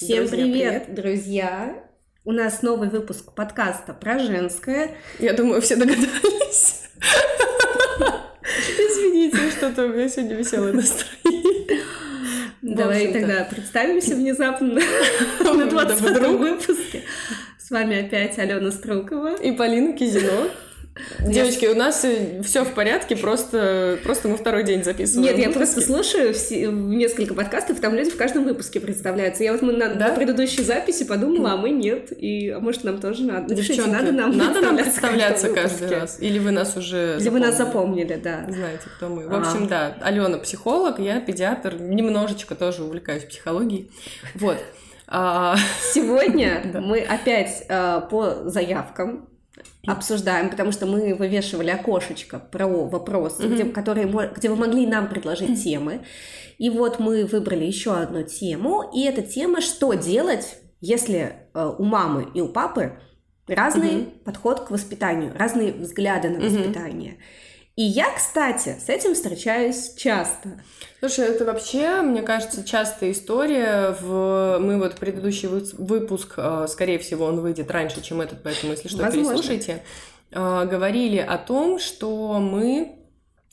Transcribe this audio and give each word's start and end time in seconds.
Всем 0.00 0.28
друзья, 0.28 0.44
привет, 0.44 0.84
привет, 0.84 0.94
друзья! 0.94 1.84
У 2.24 2.30
нас 2.30 2.62
новый 2.62 2.88
выпуск 2.88 3.34
подкаста 3.34 3.92
про 3.92 4.20
женское. 4.20 4.94
Я 5.18 5.32
думаю, 5.32 5.60
все 5.60 5.74
догадались. 5.74 6.84
Извините, 8.78 9.50
что-то 9.50 9.86
у 9.86 9.88
меня 9.88 10.08
сегодня 10.08 10.36
веселое 10.36 10.72
настроение. 10.72 11.80
Давай 12.62 13.12
тогда 13.12 13.42
представимся 13.42 14.14
внезапно 14.14 14.80
на 15.40 15.66
20 15.66 16.00
выпуске. 16.28 17.02
С 17.58 17.68
вами 17.68 18.06
опять 18.06 18.38
Алена 18.38 18.70
Стрелкова 18.70 19.34
и 19.34 19.50
Полина 19.50 19.94
Кизино. 19.94 20.48
Девочки, 21.20 21.66
у 21.66 21.74
нас 21.74 22.04
э, 22.04 22.42
все 22.42 22.64
в 22.64 22.74
порядке, 22.74 23.16
просто, 23.16 23.98
просто 24.02 24.28
мы 24.28 24.36
второй 24.36 24.64
день 24.64 24.84
записываем. 24.84 25.30
Нет, 25.30 25.38
я 25.38 25.52
просто 25.52 25.80
слушаю 25.80 26.34
все, 26.34 26.70
несколько 26.70 27.34
подкастов, 27.34 27.80
там 27.80 27.94
люди 27.94 28.10
в 28.10 28.16
каждом 28.16 28.44
выпуске 28.44 28.80
представляются. 28.80 29.44
Я 29.44 29.52
вот 29.52 29.62
мы 29.62 29.72
на, 29.72 29.94
да? 29.94 30.08
на 30.08 30.14
предыдущей 30.14 30.62
записи 30.62 31.04
подумала, 31.04 31.52
а 31.52 31.56
мы 31.56 31.70
нет. 31.70 32.12
И 32.12 32.50
а 32.50 32.60
может 32.60 32.84
нам 32.84 33.00
тоже 33.00 33.24
надо. 33.24 33.54
Девчонки, 33.54 33.88
надо 33.88 34.12
нам 34.12 34.36
надо 34.36 34.60
нам 34.60 34.76
представляться 34.76 35.48
каждый 35.50 35.88
раз. 35.88 36.18
Или 36.20 36.38
вы 36.38 36.50
нас 36.50 36.76
уже 36.76 37.18
Или 37.20 37.28
вы 37.28 37.40
нас 37.40 37.56
запомнили, 37.56 38.20
да. 38.22 38.44
Знаете, 38.48 38.84
кто 38.96 39.08
мы. 39.08 39.28
В 39.28 39.34
общем, 39.34 39.64
а. 39.64 39.68
да, 39.68 39.96
Алена 40.00 40.38
психолог, 40.38 40.98
я 40.98 41.20
педиатр, 41.20 41.76
немножечко 41.80 42.54
тоже 42.54 42.82
увлекаюсь 42.84 43.24
психологией. 43.24 43.90
Вот. 44.34 44.58
А, 45.06 45.56
Сегодня 45.94 46.62
мы 46.82 47.00
опять 47.00 47.64
а, 47.68 48.00
по 48.00 48.48
заявкам 48.48 49.28
обсуждаем, 49.90 50.50
потому 50.50 50.72
что 50.72 50.86
мы 50.86 51.14
вывешивали 51.14 51.70
окошечко 51.70 52.38
про 52.38 52.66
вопросы, 52.66 53.42
mm-hmm. 53.42 53.54
где, 53.54 53.64
которые, 53.64 54.30
где 54.36 54.48
вы 54.48 54.56
могли 54.56 54.86
нам 54.86 55.08
предложить 55.08 55.62
темы. 55.62 56.02
И 56.58 56.70
вот 56.70 56.98
мы 56.98 57.24
выбрали 57.24 57.64
еще 57.64 57.94
одну 57.94 58.22
тему, 58.22 58.90
и 58.94 59.04
эта 59.04 59.22
тема 59.22 59.60
«Что 59.60 59.94
делать, 59.94 60.56
если 60.80 61.32
э, 61.54 61.74
у 61.78 61.84
мамы 61.84 62.28
и 62.34 62.40
у 62.40 62.48
папы 62.48 62.98
разный 63.46 63.92
mm-hmm. 63.92 64.24
подход 64.24 64.60
к 64.60 64.70
воспитанию, 64.70 65.32
разные 65.38 65.72
взгляды 65.72 66.28
на 66.30 66.40
воспитание». 66.40 67.12
Mm-hmm. 67.12 67.47
И 67.78 67.82
я, 67.84 68.10
кстати, 68.10 68.76
с 68.84 68.88
этим 68.88 69.14
встречаюсь 69.14 69.94
часто. 69.96 70.60
Слушай, 70.98 71.26
это 71.26 71.44
вообще, 71.44 72.02
мне 72.02 72.22
кажется, 72.22 72.64
частая 72.64 73.12
история. 73.12 73.94
В... 74.00 74.58
Мы 74.58 74.80
вот 74.80 74.96
предыдущий 74.96 75.46
выпуск, 75.46 76.34
э, 76.38 76.66
скорее 76.68 76.98
всего, 76.98 77.26
он 77.26 77.38
выйдет 77.38 77.70
раньше, 77.70 78.02
чем 78.02 78.20
этот, 78.20 78.42
поэтому, 78.42 78.72
если 78.72 78.88
что, 78.88 79.04
Возможно. 79.04 79.30
переслушайте. 79.30 79.84
Э, 80.32 80.66
говорили 80.68 81.18
о 81.18 81.38
том, 81.38 81.78
что 81.78 82.40
мы 82.40 82.98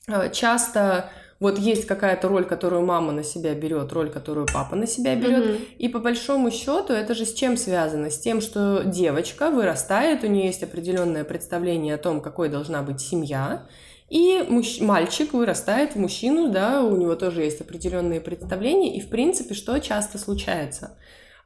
э, 0.08 0.32
часто 0.32 1.12
вот 1.40 1.60
есть 1.60 1.86
какая-то 1.86 2.28
роль, 2.28 2.46
которую 2.46 2.84
мама 2.84 3.12
на 3.12 3.24
себя 3.24 3.54
берет, 3.54 3.94
роль, 3.94 4.10
которую 4.10 4.48
папа 4.52 4.76
на 4.76 4.88
себя 4.88 5.16
берет. 5.16 5.46
Mm-hmm. 5.46 5.76
И 5.78 5.88
по 5.88 6.00
большому 6.00 6.50
счету 6.50 6.94
это 6.94 7.14
же 7.14 7.28
с 7.28 7.34
чем 7.36 7.58
связано? 7.58 8.10
С 8.10 8.18
тем, 8.18 8.42
что 8.42 8.82
девочка 8.86 9.52
вырастает, 9.52 10.24
у 10.24 10.28
нее 10.28 10.48
есть 10.48 10.64
определенное 10.64 11.26
представление 11.26 11.94
о 11.94 12.00
том, 12.00 12.22
какой 12.22 12.50
должна 12.50 12.82
быть 12.82 13.02
семья. 13.02 13.68
И 14.10 14.46
мужч... 14.48 14.82
мальчик 14.82 15.34
вырастает 15.34 15.96
в 15.96 16.00
мужчину, 16.00 16.50
да, 16.50 16.84
у 16.84 16.96
него 16.96 17.16
тоже 17.16 17.42
есть 17.42 17.62
определенные 17.62 18.22
представления, 18.22 18.96
и 18.96 19.02
в 19.02 19.10
принципе, 19.10 19.56
что 19.56 19.80
часто 19.80 20.18
случается? 20.18 20.98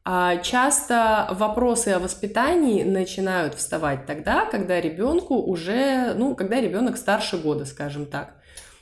А 0.04 0.38
часто 0.38 1.28
вопросы 1.32 1.90
о 1.90 2.00
воспитании 2.00 2.84
начинают 2.84 3.56
вставать 3.56 4.06
тогда, 4.06 4.46
когда 4.46 4.80
ребенку 4.82 5.36
уже, 5.36 6.14
ну, 6.16 6.36
когда 6.36 6.60
ребенок 6.60 6.98
старше 6.98 7.38
года, 7.38 7.66
скажем 7.66 8.06
так. 8.06 8.34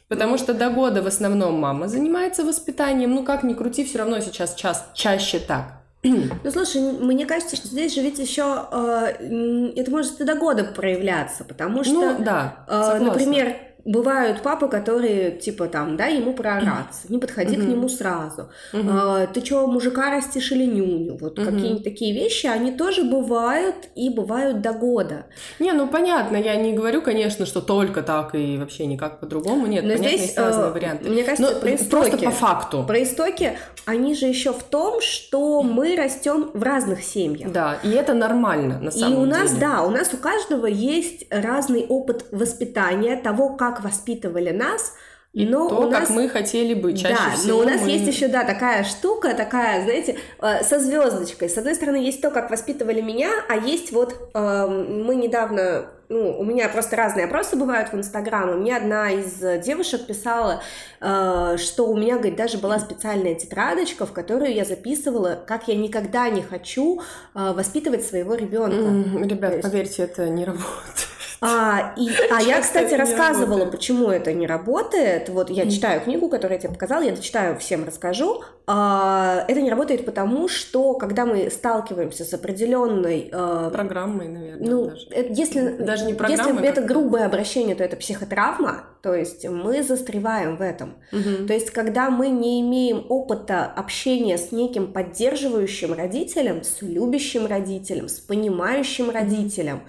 Потому 0.07 0.37
что 0.37 0.53
до 0.53 0.69
года 0.69 1.01
в 1.01 1.07
основном 1.07 1.59
мама 1.59 1.87
занимается 1.87 2.45
воспитанием, 2.45 3.13
ну 3.13 3.25
как 3.25 3.43
ни 3.43 3.53
крути, 3.53 3.83
все 3.83 3.99
равно 3.99 4.21
сейчас 4.21 4.55
ча 4.55 4.73
чаще 4.93 5.39
так. 5.39 5.81
Ну, 6.43 6.51
слушай, 6.51 6.81
мне 6.81 7.25
кажется, 7.25 7.55
что 7.55 7.67
здесь 7.67 7.93
же 7.93 8.01
ведь 8.01 8.19
еще 8.19 8.67
э, 8.71 9.73
это 9.75 9.91
может 9.91 10.21
и 10.21 10.23
до 10.23 10.35
года 10.35 10.63
проявляться, 10.63 11.43
потому 11.43 11.83
что, 11.83 11.93
ну, 11.93 12.23
да, 12.23 12.65
э, 12.67 12.99
например, 12.99 13.55
бывают 13.87 14.41
папы, 14.41 14.67
которые, 14.67 15.31
типа, 15.31 15.67
там, 15.67 15.95
дай 15.97 16.17
ему 16.17 16.33
проораться, 16.33 17.07
не 17.09 17.17
подходи 17.17 17.55
mm-hmm. 17.55 17.65
к 17.65 17.67
нему 17.67 17.89
сразу. 17.89 18.49
Mm-hmm. 18.73 18.89
А, 18.89 19.27
ты 19.27 19.43
что, 19.43 19.65
мужика 19.65 20.11
растишь 20.11 20.51
или 20.51 20.65
нюню? 20.65 21.17
Вот 21.19 21.39
mm-hmm. 21.39 21.45
какие-нибудь 21.45 21.83
такие 21.83 22.13
вещи, 22.13 22.47
они 22.47 22.71
тоже 22.71 23.03
бывают 23.03 23.75
и 23.95 24.09
бывают 24.09 24.61
до 24.61 24.73
года. 24.73 25.25
Не, 25.59 25.71
ну 25.71 25.87
понятно, 25.87 26.35
я 26.35 26.55
не 26.57 26.73
говорю, 26.73 27.01
конечно, 27.01 27.45
что 27.45 27.61
только 27.61 28.03
так 28.03 28.35
и 28.35 28.57
вообще 28.57 28.85
никак 28.85 29.19
по-другому. 29.21 29.65
Нет, 29.67 29.83
Но 29.83 29.91
понятно, 29.91 30.07
здесь, 30.09 30.21
есть 30.21 30.37
разные 30.37 30.67
э, 30.67 30.71
варианты. 30.71 31.09
Мне 31.09 31.23
кажется, 31.23 31.53
Но 31.53 31.59
про 31.59 31.75
истоки, 31.75 31.89
просто 31.89 32.17
по 32.17 32.31
факту. 32.31 32.83
Про 32.85 33.03
истоки, 33.03 33.57
они 33.85 34.15
же 34.15 34.25
еще 34.25 34.51
в 34.51 34.63
том, 34.63 34.99
что 34.99 35.63
мы 35.63 35.95
растем 35.95 36.51
в 36.53 36.61
разных 36.61 37.03
семьях. 37.03 37.53
Да, 37.53 37.79
и 37.83 37.89
это 37.89 38.13
нормально, 38.13 38.79
на 38.81 38.91
самом 38.91 39.09
деле. 39.09 39.21
И 39.21 39.23
у 39.23 39.25
нас, 39.25 39.49
деле. 39.51 39.61
да, 39.61 39.83
у 39.83 39.91
нас 39.91 40.13
у 40.13 40.17
каждого 40.17 40.65
есть 40.65 41.25
разный 41.31 41.85
опыт 41.87 42.25
воспитания, 42.31 43.15
того, 43.15 43.55
как 43.55 43.76
как 43.77 43.83
воспитывали 43.83 44.51
нас, 44.51 44.93
и 45.33 45.45
но 45.45 45.69
то, 45.69 45.81
у 45.81 45.89
нас... 45.89 46.07
как 46.07 46.09
мы 46.09 46.29
хотели 46.29 46.73
бы 46.73 46.93
чаще 46.93 47.15
да, 47.15 47.35
всего. 47.35 47.57
но 47.57 47.63
у 47.63 47.69
нас 47.69 47.81
мы... 47.81 47.89
есть 47.89 48.07
еще, 48.07 48.27
да, 48.27 48.43
такая 48.43 48.83
штука, 48.83 49.33
такая, 49.35 49.83
знаете, 49.83 50.17
э, 50.41 50.63
со 50.63 50.79
звездочкой. 50.79 51.49
С 51.49 51.57
одной 51.57 51.75
стороны, 51.75 51.97
есть 51.97 52.21
то, 52.21 52.31
как 52.31 52.49
воспитывали 52.49 53.01
меня, 53.01 53.29
а 53.47 53.55
есть 53.55 53.91
вот 53.91 54.15
э, 54.33 54.67
мы 54.67 55.15
недавно 55.15 55.89
ну, 56.09 56.39
у 56.39 56.45
меня 56.45 56.69
просто 56.69 56.95
разные 56.95 57.25
опросы 57.25 57.57
бывают 57.57 57.91
в 57.91 57.95
Инстаграм, 57.95 58.49
и 58.49 58.53
мне 58.53 58.77
одна 58.77 59.11
из 59.11 59.39
девушек 59.63 60.07
писала, 60.07 60.63
э, 61.01 61.57
что 61.57 61.87
у 61.87 61.97
меня, 61.97 62.15
говорит, 62.15 62.37
даже 62.37 62.57
была 62.57 62.79
специальная 62.79 63.35
тетрадочка, 63.35 64.05
в 64.05 64.13
которую 64.13 64.53
я 64.53 64.63
записывала, 64.63 65.37
как 65.45 65.67
я 65.67 65.75
никогда 65.75 66.29
не 66.29 66.41
хочу 66.41 67.01
э, 67.35 67.51
воспитывать 67.51 68.05
своего 68.05 68.35
ребенка. 68.35 68.77
Mm, 68.77 69.27
ребят, 69.27 69.51
есть... 69.51 69.63
поверьте, 69.63 70.03
это 70.03 70.29
не 70.29 70.45
работает. 70.45 71.09
А, 71.39 71.93
и, 71.97 72.09
а 72.31 72.41
я, 72.41 72.61
кстати, 72.61 72.93
рассказывала, 72.93 73.65
почему 73.65 74.09
это 74.09 74.33
не 74.33 74.47
работает. 74.47 75.29
Вот 75.29 75.49
я 75.49 75.69
читаю 75.69 76.01
книгу, 76.01 76.29
которую 76.29 76.55
я 76.55 76.61
тебе 76.61 76.73
показала, 76.73 77.01
я 77.01 77.11
дочитаю, 77.11 77.57
всем 77.59 77.85
расскажу. 77.85 78.43
А, 78.65 79.45
это 79.47 79.61
не 79.61 79.69
работает 79.69 80.05
потому, 80.05 80.47
что 80.49 80.93
когда 80.95 81.25
мы 81.25 81.49
сталкиваемся 81.49 82.25
с 82.25 82.33
определенной... 82.33 83.29
А, 83.31 83.69
программой, 83.69 84.27
наверное, 84.27 84.69
ну, 84.69 84.85
даже. 84.87 85.07
Это, 85.11 85.33
если, 85.33 85.69
даже 85.77 86.05
не 86.05 86.13
программой, 86.13 86.53
Если 86.53 86.67
это 86.67 86.81
грубое 86.81 87.25
обращение, 87.25 87.75
то 87.75 87.83
это 87.83 87.95
психотравма, 87.95 88.83
то 89.01 89.13
есть 89.13 89.47
мы 89.47 89.83
застреваем 89.83 90.57
в 90.57 90.61
этом. 90.61 90.95
Угу. 91.11 91.47
То 91.47 91.53
есть 91.53 91.71
когда 91.71 92.09
мы 92.09 92.29
не 92.29 92.61
имеем 92.61 93.05
опыта 93.09 93.65
общения 93.65 94.37
с 94.37 94.51
неким 94.51 94.91
поддерживающим 94.91 95.93
родителем, 95.93 96.63
с 96.63 96.81
любящим 96.81 97.45
родителем, 97.45 98.09
с 98.09 98.19
понимающим 98.19 99.09
родителем, 99.11 99.83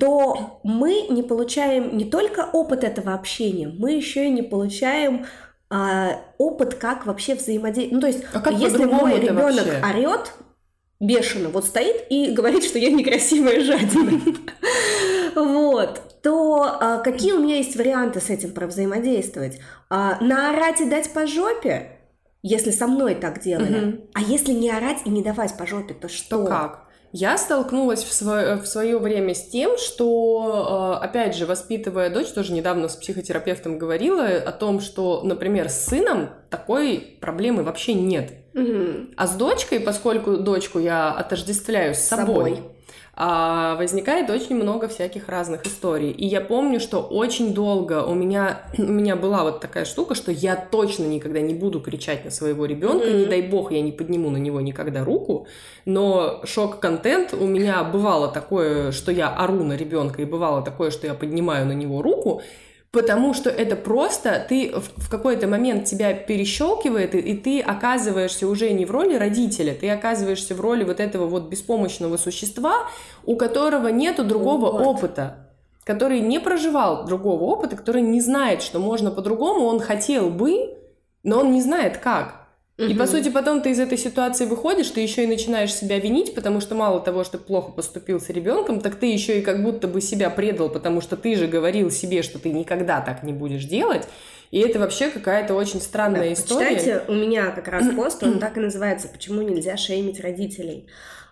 то 0.00 0.60
мы 0.62 1.06
не 1.08 1.22
получаем 1.22 1.96
не 1.96 2.04
только 2.04 2.48
опыт 2.52 2.84
этого 2.84 3.14
общения, 3.14 3.68
мы 3.68 3.92
еще 3.92 4.26
и 4.26 4.30
не 4.30 4.42
получаем 4.42 5.26
а, 5.68 6.20
опыт, 6.38 6.74
как 6.74 7.06
вообще 7.06 7.34
взаимодействовать. 7.34 7.92
Ну, 7.92 8.00
то 8.00 8.06
есть, 8.06 8.24
а 8.32 8.52
если 8.52 8.84
мой 8.84 9.20
ребенок 9.20 9.66
орет 9.84 10.32
бешено, 11.00 11.48
вот 11.50 11.66
стоит 11.66 12.06
и 12.10 12.32
говорит, 12.32 12.64
что 12.64 12.78
я 12.78 12.90
некрасивая 12.90 13.60
жадина, 13.60 14.20
вот, 15.34 16.20
то 16.22 16.62
а, 16.80 16.98
какие 16.98 17.32
у 17.32 17.40
меня 17.40 17.56
есть 17.56 17.76
варианты 17.76 18.20
с 18.20 18.30
этим 18.30 18.52
взаимодействовать? 18.54 19.60
А, 19.90 20.18
наорать 20.20 20.80
и 20.80 20.88
дать 20.88 21.12
по 21.12 21.26
жопе? 21.26 21.92
Если 22.42 22.70
со 22.70 22.86
мной 22.86 23.16
так 23.16 23.40
делали. 23.40 24.08
А 24.14 24.20
если 24.20 24.52
не 24.52 24.70
орать 24.70 24.98
и 25.04 25.10
не 25.10 25.22
давать 25.22 25.56
по 25.56 25.66
жопе, 25.66 25.94
то 25.94 26.08
что? 26.08 26.44
То 26.44 26.46
как? 26.46 26.85
Я 27.12 27.38
столкнулась 27.38 28.04
в 28.04 28.12
свое, 28.12 28.56
в 28.56 28.66
свое 28.66 28.98
время 28.98 29.34
с 29.34 29.48
тем, 29.48 29.78
что, 29.78 30.98
э, 31.00 31.04
опять 31.04 31.34
же, 31.36 31.46
воспитывая 31.46 32.10
дочь, 32.10 32.28
тоже 32.28 32.52
недавно 32.52 32.88
с 32.88 32.96
психотерапевтом 32.96 33.78
говорила 33.78 34.26
о 34.26 34.52
том, 34.52 34.80
что, 34.80 35.22
например, 35.22 35.68
с 35.68 35.86
сыном 35.86 36.30
такой 36.50 37.16
проблемы 37.20 37.62
вообще 37.62 37.94
нет. 37.94 38.32
Угу. 38.54 39.12
А 39.16 39.26
с 39.26 39.34
дочкой, 39.34 39.80
поскольку 39.80 40.36
дочку 40.36 40.78
я 40.78 41.12
отождествляю 41.12 41.94
с 41.94 41.98
собой, 41.98 42.56
собой 42.56 42.75
а 43.18 43.76
возникает 43.76 44.28
очень 44.28 44.56
много 44.56 44.88
всяких 44.88 45.30
разных 45.30 45.64
историй. 45.64 46.10
И 46.10 46.26
я 46.26 46.42
помню, 46.42 46.78
что 46.80 47.00
очень 47.00 47.54
долго 47.54 48.04
у 48.04 48.14
меня, 48.14 48.60
у 48.78 48.82
меня 48.82 49.16
была 49.16 49.42
вот 49.42 49.60
такая 49.60 49.86
штука, 49.86 50.14
что 50.14 50.30
я 50.30 50.54
точно 50.54 51.04
никогда 51.04 51.40
не 51.40 51.54
буду 51.54 51.80
кричать 51.80 52.26
на 52.26 52.30
своего 52.30 52.66
ребенка, 52.66 53.06
mm-hmm. 53.06 53.20
не 53.20 53.26
дай 53.26 53.42
бог, 53.42 53.72
я 53.72 53.80
не 53.80 53.92
подниму 53.92 54.28
на 54.28 54.36
него 54.36 54.60
никогда 54.60 55.02
руку, 55.02 55.46
но 55.86 56.42
шок-контент 56.44 57.32
у 57.32 57.46
меня 57.46 57.82
бывало 57.84 58.28
такое, 58.28 58.92
что 58.92 59.10
я 59.10 59.28
ору 59.30 59.64
на 59.64 59.76
ребенка, 59.76 60.20
и 60.20 60.26
бывало 60.26 60.60
такое, 60.60 60.90
что 60.90 61.06
я 61.06 61.14
поднимаю 61.14 61.64
на 61.64 61.72
него 61.72 62.02
руку, 62.02 62.42
Потому 62.90 63.34
что 63.34 63.50
это 63.50 63.76
просто 63.76 64.44
ты 64.48 64.72
в 64.74 65.10
какой-то 65.10 65.46
момент 65.46 65.84
тебя 65.84 66.14
перещелкивает, 66.14 67.14
и, 67.14 67.18
и 67.18 67.36
ты 67.36 67.60
оказываешься 67.60 68.48
уже 68.48 68.72
не 68.72 68.86
в 68.86 68.90
роли 68.90 69.16
родителя, 69.16 69.74
ты 69.74 69.90
оказываешься 69.90 70.54
в 70.54 70.60
роли 70.60 70.84
вот 70.84 71.00
этого 71.00 71.26
вот 71.26 71.48
беспомощного 71.48 72.16
существа, 72.16 72.88
у 73.24 73.36
которого 73.36 73.88
нету 73.88 74.24
другого 74.24 74.70
вот. 74.70 74.86
опыта, 74.86 75.48
который 75.84 76.20
не 76.20 76.40
проживал 76.40 77.04
другого 77.04 77.42
опыта, 77.44 77.76
который 77.76 78.02
не 78.02 78.20
знает, 78.20 78.62
что 78.62 78.78
можно 78.78 79.10
по-другому, 79.10 79.66
он 79.66 79.80
хотел 79.80 80.30
бы, 80.30 80.78
но 81.22 81.40
он 81.40 81.52
не 81.52 81.60
знает 81.60 81.98
как. 81.98 82.45
И 82.78 82.92
по 82.92 83.06
сути 83.06 83.30
потом 83.30 83.62
ты 83.62 83.70
из 83.70 83.80
этой 83.80 83.96
ситуации 83.96 84.44
выходишь, 84.44 84.90
ты 84.90 85.00
еще 85.00 85.24
и 85.24 85.26
начинаешь 85.26 85.74
себя 85.74 85.98
винить, 85.98 86.34
потому 86.34 86.60
что 86.60 86.74
мало 86.74 87.00
того, 87.00 87.24
что 87.24 87.38
плохо 87.38 87.72
поступил 87.72 88.20
с 88.20 88.28
ребенком, 88.28 88.80
так 88.80 88.96
ты 88.96 89.06
еще 89.06 89.38
и 89.38 89.42
как 89.42 89.62
будто 89.62 89.88
бы 89.88 90.02
себя 90.02 90.28
предал, 90.28 90.68
потому 90.68 91.00
что 91.00 91.16
ты 91.16 91.36
же 91.36 91.46
говорил 91.46 91.90
себе, 91.90 92.22
что 92.22 92.38
ты 92.38 92.50
никогда 92.50 93.00
так 93.00 93.22
не 93.22 93.32
будешь 93.32 93.64
делать. 93.64 94.06
И 94.50 94.60
это 94.60 94.78
вообще 94.78 95.08
какая-то 95.08 95.54
очень 95.54 95.80
странная 95.80 96.28
да, 96.28 96.32
история. 96.34 96.76
Кстати, 96.76 97.00
у 97.08 97.14
меня 97.14 97.50
как 97.50 97.68
раз 97.68 97.86
пост, 97.96 98.22
он 98.22 98.38
так 98.38 98.58
и 98.58 98.60
называется 98.60 99.08
«Почему 99.08 99.40
нельзя 99.40 99.76
шеймить 99.78 100.20
родителей?». 100.20 100.86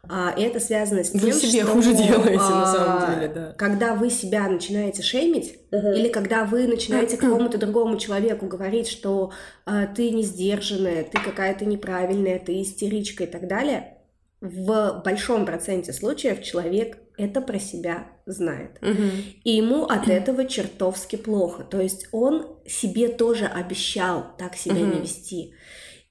А, 0.09 0.35
и 0.37 0.43
это 0.43 0.61
связано 0.61 1.05
с 1.05 1.11
тем, 1.11 1.21
вы 1.21 1.33
себе 1.33 1.62
что 1.62 1.73
хуже 1.73 1.95
делаете 1.95 2.39
а, 2.41 2.61
на 2.61 2.67
самом 2.73 3.15
деле, 3.15 3.33
да. 3.33 3.55
Когда 3.56 3.95
вы 3.95 4.11
себя 4.11 4.49
начинаете 4.49 5.03
шеймить, 5.03 5.59
uh-huh. 5.71 5.97
или 5.97 6.09
когда 6.09 6.45
вы 6.45 6.67
начинаете 6.67 7.17
какому-то 7.19 7.59
другому 7.59 7.99
человеку 7.99 8.47
говорить, 8.47 8.89
что 8.89 9.33
а, 9.65 9.87
ты 9.87 10.11
не 10.11 10.23
сдержанная, 10.23 11.05
ты 11.05 11.19
какая-то 11.21 11.65
неправильная, 11.65 12.39
ты 12.39 12.61
истеричка 12.61 13.25
и 13.25 13.27
так 13.27 13.49
далее, 13.49 13.99
в 14.41 15.03
большом 15.05 15.47
проценте 15.47 15.93
случаев 15.93 16.43
человек 16.43 16.99
это 17.17 17.41
про 17.41 17.59
себя 17.59 18.09
знает. 18.27 18.79
Uh-huh. 18.81 19.11
И 19.45 19.50
ему 19.53 19.85
от 19.85 20.09
этого 20.09 20.47
чертовски 20.47 21.17
плохо. 21.17 21.62
То 21.65 21.81
есть 21.81 22.09
он 22.12 22.47
себе 22.67 23.09
тоже 23.09 23.47
обещал 23.47 24.27
так 24.39 24.57
себя 24.57 24.77
uh-huh. 24.77 24.95
не 24.95 25.00
вести. 25.00 25.55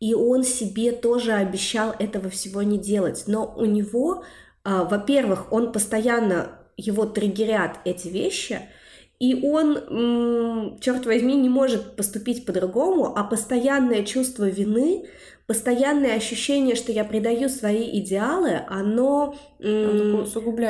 И 0.04 0.14
он 0.14 0.44
себе 0.44 0.92
тоже 0.92 1.32
обещал 1.32 1.96
этого 1.98 2.30
всего 2.30 2.62
не 2.62 2.78
делать. 2.78 3.24
Но 3.28 3.56
у 3.56 3.64
него, 3.64 4.26
а, 4.66 4.84
во-первых, 4.84 5.54
он 5.54 5.72
постоянно 5.72 6.60
его 6.76 7.06
триггерят 7.06 7.78
эти 7.86 8.10
вещи, 8.10 8.60
и 9.20 9.48
он, 9.48 10.78
черт 10.82 11.06
возьми, 11.06 11.36
не 11.36 11.48
может 11.48 11.96
поступить 11.96 12.46
по-другому, 12.46 13.18
а 13.18 13.24
постоянное 13.24 14.04
чувство 14.04 14.50
вины, 14.50 15.06
постоянное 15.48 16.18
ощущение, 16.18 16.76
что 16.76 16.92
я 16.92 17.06
предаю 17.06 17.48
свои 17.48 17.98
идеалы, 18.02 18.60
оно, 18.68 19.38
оно, 19.62 20.26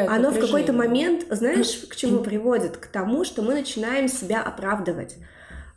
оно 0.08 0.30
в 0.30 0.40
какой-то 0.40 0.74
момент, 0.74 1.26
знаешь, 1.32 1.76
к 1.90 1.96
чему 1.96 2.20
приводит? 2.20 2.78
К 2.78 2.86
тому, 2.86 3.24
что 3.24 3.42
мы 3.42 3.56
начинаем 3.56 4.08
себя 4.10 4.44
оправдывать. 4.44 5.16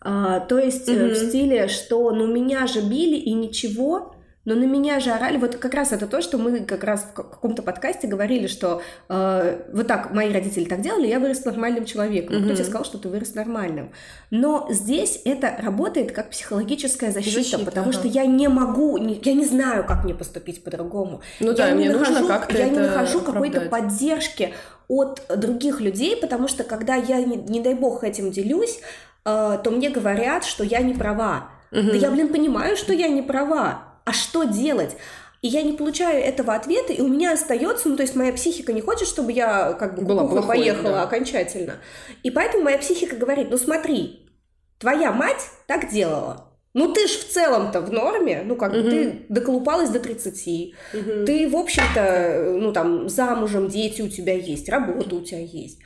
А, 0.09 0.39
то 0.39 0.57
есть 0.57 0.89
mm-hmm. 0.89 1.11
в 1.11 1.17
стиле, 1.17 1.67
что 1.67 2.13
ну 2.13 2.29
меня 2.29 2.69
же 2.69 2.81
били 2.81 3.17
и 3.17 3.33
ничего, 3.33 4.15
но 4.45 4.55
на 4.55 4.63
меня 4.63 5.01
же 5.01 5.11
орали. 5.11 5.37
Вот 5.37 5.57
как 5.57 5.75
раз 5.75 5.91
это 5.91 6.07
то, 6.07 6.23
что 6.23 6.39
мы 6.39 6.61
как 6.61 6.85
раз 6.85 7.09
в 7.11 7.13
каком-то 7.13 7.63
подкасте 7.63 8.07
говорили, 8.07 8.47
что 8.47 8.83
э, 9.09 9.63
вот 9.73 9.89
так 9.89 10.15
мои 10.15 10.33
родители 10.33 10.65
так 10.65 10.81
делали, 10.81 11.09
я 11.09 11.19
вырос 11.19 11.45
нормальным 11.45 11.85
человеком. 11.87 12.37
Mm-hmm. 12.37 12.45
Кто 12.45 12.55
тебе 12.55 12.65
сказал, 12.65 12.85
что 12.85 12.99
ты 12.99 13.09
вырос 13.09 13.35
нормальным? 13.35 13.91
Но 14.31 14.69
здесь 14.71 15.21
это 15.25 15.57
работает 15.61 16.13
как 16.13 16.31
психологическая 16.31 17.11
защита, 17.11 17.41
защита 17.41 17.65
потому 17.65 17.91
ага. 17.91 17.99
что 17.99 18.07
я 18.07 18.27
не 18.27 18.47
могу, 18.47 18.99
не, 18.99 19.21
я 19.25 19.33
не 19.33 19.45
знаю, 19.45 19.85
как 19.85 20.05
мне 20.05 20.15
поступить 20.15 20.63
по-другому. 20.63 21.21
Ну 21.41 21.49
я 21.49 21.55
да, 21.55 21.71
не 21.71 21.79
мне 21.79 21.91
нахожу, 21.91 22.13
нужно 22.13 22.29
как-то 22.29 22.57
Я 22.57 22.69
не 22.69 22.79
нахожу 22.79 23.23
какой-то 23.23 23.63
поддержки 23.63 24.55
от 24.89 25.23
других 25.37 25.81
людей, 25.81 26.17
потому 26.17 26.47
что 26.47 26.63
когда 26.63 26.95
я, 26.95 27.21
не, 27.21 27.37
не 27.37 27.61
дай 27.61 27.75
бог, 27.75 28.05
этим 28.05 28.31
делюсь, 28.31 28.79
Э, 29.27 29.59
то 29.63 29.71
мне 29.73 29.91
говорят, 29.91 30.45
что 30.45 30.63
я 30.63 30.81
не 30.81 30.95
права. 30.95 31.51
Угу. 31.73 31.91
Да 31.91 31.97
я, 31.97 32.11
блин, 32.11 32.29
понимаю, 32.29 32.77
что 32.77 32.93
я 32.93 33.09
не 33.09 33.23
права. 33.23 33.83
А 34.05 34.13
что 34.13 34.45
делать? 34.45 34.97
И 35.43 35.49
я 35.49 35.63
не 35.63 35.73
получаю 35.73 36.23
этого 36.23 36.55
ответа, 36.55 36.93
и 36.93 37.01
у 37.01 37.09
меня 37.09 37.33
остается, 37.33 37.89
ну, 37.89 37.97
то 37.97 38.03
есть 38.03 38.15
моя 38.15 38.33
психика 38.33 38.73
не 38.73 38.81
хочет, 38.81 39.07
чтобы 39.09 39.33
я 39.33 39.75
как 39.75 39.97
бы 39.97 40.03
Была 40.03 40.27
плохой, 40.27 40.57
поехала 40.57 40.93
да. 40.93 41.03
окончательно. 41.03 41.75
И 42.23 42.31
поэтому 42.31 42.65
моя 42.65 42.79
психика 42.79 43.17
говорит, 43.17 43.49
ну 43.51 43.59
смотри, 43.59 44.31
твоя 44.79 45.13
мать 45.13 45.51
так 45.67 45.91
делала. 45.91 46.53
Ну 46.73 46.93
ты 46.93 47.09
ж 47.09 47.11
в 47.11 47.33
целом-то 47.33 47.81
в 47.81 47.91
норме, 47.91 48.43
ну 48.45 48.55
как 48.55 48.73
бы 48.73 48.81
угу. 48.81 48.91
ты 48.91 49.27
доколупалась 49.29 49.91
до 49.91 49.99
30, 49.99 50.75
угу. 50.95 51.25
ты, 51.27 51.49
в 51.49 51.57
общем-то, 51.57 52.55
ну 52.59 52.73
там 52.73 53.09
замужем, 53.09 53.69
дети 53.69 54.03
у 54.03 54.09
тебя 54.09 54.35
есть, 54.35 54.69
работа 54.69 55.17
у 55.17 55.21
тебя 55.21 55.41
есть. 55.41 55.81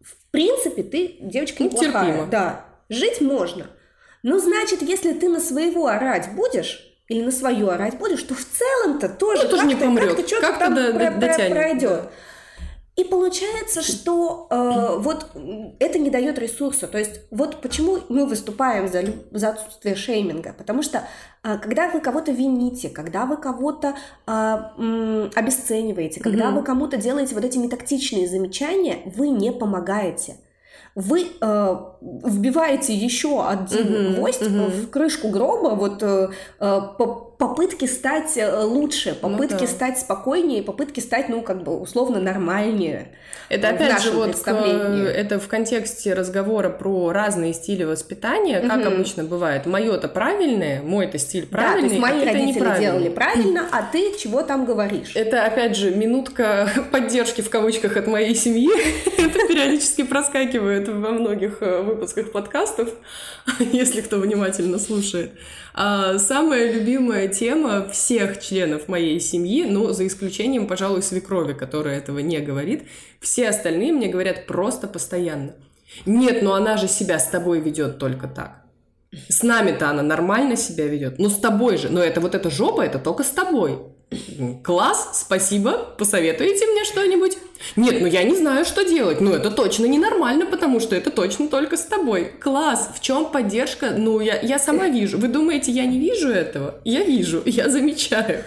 В 0.00 0.30
принципе, 0.30 0.82
ты 0.82 1.16
девочка 1.20 1.62
ну, 1.62 1.70
неплохая. 1.70 2.06
Терпимо. 2.06 2.26
Да, 2.30 2.67
Жить 2.88 3.20
можно. 3.20 3.66
Ну, 4.22 4.38
значит, 4.38 4.82
если 4.82 5.12
ты 5.12 5.28
на 5.28 5.40
своего 5.40 5.86
орать 5.86 6.30
будешь, 6.34 6.88
или 7.08 7.22
на 7.22 7.30
свою 7.30 7.68
орать 7.68 7.98
будешь, 7.98 8.22
то 8.22 8.34
в 8.34 8.44
целом-то 8.44 9.08
тоже, 9.08 9.44
ну, 9.44 9.50
тоже 9.50 9.66
не 9.66 9.76
помрет. 9.76 10.08
Как-то 10.08 10.26
что-то 10.26 10.46
как 10.46 10.58
там 10.58 10.74
до, 10.74 10.92
про- 10.92 11.10
дотянет. 11.12 11.52
пройдет. 11.52 12.10
И 12.96 13.04
получается, 13.04 13.80
что 13.80 14.48
э, 14.50 14.96
вот 14.98 15.26
это 15.78 15.98
не 16.00 16.10
дает 16.10 16.38
ресурса. 16.38 16.88
То 16.88 16.98
есть 16.98 17.20
вот 17.30 17.62
почему 17.62 18.00
мы 18.08 18.26
выступаем 18.26 18.88
за, 18.88 19.04
за 19.30 19.50
отсутствие 19.50 19.94
шейминга. 19.94 20.52
Потому 20.52 20.82
что 20.82 21.04
э, 21.44 21.58
когда 21.58 21.88
вы 21.88 22.00
кого-то 22.00 22.32
вините, 22.32 22.88
когда 22.88 23.24
вы 23.24 23.36
кого-то 23.36 23.94
э, 24.26 24.32
э, 24.32 25.30
обесцениваете, 25.34 26.20
когда 26.20 26.46
mm-hmm. 26.46 26.54
вы 26.54 26.62
кому-то 26.64 26.96
делаете 26.96 27.36
вот 27.36 27.44
эти 27.44 27.56
нетактичные 27.56 28.26
замечания, 28.26 29.12
вы 29.14 29.28
не 29.28 29.52
помогаете 29.52 30.38
вы 30.94 31.26
э, 31.40 31.76
вбиваете 32.00 32.94
еще 32.94 33.46
один 33.46 34.14
гвоздь 34.14 34.42
uh-huh. 34.42 34.68
в 34.68 34.90
крышку 34.90 35.28
гроба, 35.28 35.74
вот 35.74 36.02
э, 36.02 36.30
э 36.60 36.80
по 36.98 37.27
попытки 37.38 37.84
стать 37.84 38.36
э, 38.36 38.62
лучше, 38.62 39.16
ну 39.22 39.30
попытки 39.30 39.54
ну, 39.54 39.60
да. 39.60 39.66
стать 39.68 39.98
спокойнее, 40.00 40.62
попытки 40.62 40.98
стать, 40.98 41.28
ну, 41.28 41.40
как 41.40 41.62
бы, 41.62 41.78
условно, 41.78 42.20
нормальнее. 42.20 43.12
Это, 43.48 43.70
опять 43.70 44.02
же, 44.02 44.10
вот, 44.10 44.36
к, 44.36 44.48
это 44.48 45.38
в 45.38 45.48
контексте 45.48 46.12
разговора 46.12 46.68
про 46.68 47.12
разные 47.12 47.54
стили 47.54 47.84
воспитания, 47.84 48.60
как 48.60 48.80
угу. 48.80 48.88
обычно 48.88 49.24
бывает. 49.24 49.64
Мое-то 49.64 50.08
правильное, 50.08 50.82
мой-то 50.82 51.16
стиль 51.18 51.46
правильный, 51.46 51.82
да, 51.82 51.88
то 51.88 51.94
есть 51.94 52.00
мои 52.00 52.28
а 52.28 52.32
родители 52.32 52.80
делали 52.80 53.08
правильно, 53.08 53.68
а 53.72 53.82
ты 53.90 54.16
чего 54.18 54.42
там 54.42 54.66
говоришь? 54.66 55.12
Это, 55.14 55.44
опять 55.44 55.76
же, 55.76 55.92
минутка 55.92 56.68
поддержки, 56.90 57.40
в 57.40 57.48
кавычках, 57.48 57.96
от 57.96 58.08
моей 58.08 58.34
семьи. 58.34 58.68
это 59.16 59.46
периодически 59.46 60.02
проскакивает 60.02 60.88
во 60.88 61.10
многих 61.12 61.58
э, 61.62 61.82
выпусках 61.82 62.32
подкастов, 62.32 62.88
если 63.60 64.00
кто 64.00 64.18
внимательно 64.18 64.78
слушает. 64.78 65.32
А 65.80 66.18
самая 66.18 66.72
любимая 66.72 67.28
тема 67.28 67.88
всех 67.88 68.40
членов 68.40 68.88
моей 68.88 69.20
семьи, 69.20 69.64
ну, 69.64 69.92
за 69.92 70.08
исключением, 70.08 70.66
пожалуй, 70.66 71.02
свекрови, 71.02 71.52
которая 71.52 71.98
этого 71.98 72.18
не 72.18 72.40
говорит, 72.40 72.88
все 73.20 73.48
остальные 73.48 73.92
мне 73.92 74.08
говорят 74.08 74.46
просто 74.46 74.88
постоянно. 74.88 75.54
Нет, 76.04 76.42
но 76.42 76.54
она 76.54 76.78
же 76.78 76.88
себя 76.88 77.20
с 77.20 77.28
тобой 77.28 77.60
ведет 77.60 78.00
только 78.00 78.26
так. 78.26 78.64
С 79.28 79.44
нами-то 79.44 79.88
она 79.88 80.02
нормально 80.02 80.56
себя 80.56 80.88
ведет. 80.88 81.20
Ну, 81.20 81.28
с 81.28 81.38
тобой 81.38 81.76
же. 81.76 81.90
Но 81.90 82.02
это 82.02 82.20
вот 82.20 82.34
эта 82.34 82.50
жопа, 82.50 82.80
это 82.80 82.98
только 82.98 83.22
с 83.22 83.30
тобой. 83.30 83.78
Класс, 84.64 85.10
спасибо, 85.12 85.94
посоветуете 85.98 86.66
мне 86.66 86.84
что-нибудь? 86.84 87.36
Нет, 87.76 88.00
ну 88.00 88.06
я 88.06 88.22
не 88.22 88.36
знаю, 88.36 88.64
что 88.64 88.82
делать. 88.82 89.20
Ну 89.20 89.32
это 89.32 89.50
точно 89.50 89.84
ненормально, 89.84 90.46
потому 90.46 90.80
что 90.80 90.96
это 90.96 91.10
точно 91.10 91.48
только 91.48 91.76
с 91.76 91.84
тобой. 91.84 92.32
Класс, 92.40 92.90
в 92.94 93.00
чем 93.00 93.26
поддержка? 93.26 93.90
Ну 93.90 94.20
я, 94.20 94.40
я 94.40 94.58
сама 94.58 94.88
вижу. 94.88 95.18
Вы 95.18 95.28
думаете, 95.28 95.72
я 95.72 95.84
не 95.84 95.98
вижу 95.98 96.28
этого? 96.28 96.76
Я 96.84 97.02
вижу, 97.04 97.42
я 97.44 97.68
замечаю. 97.68 98.44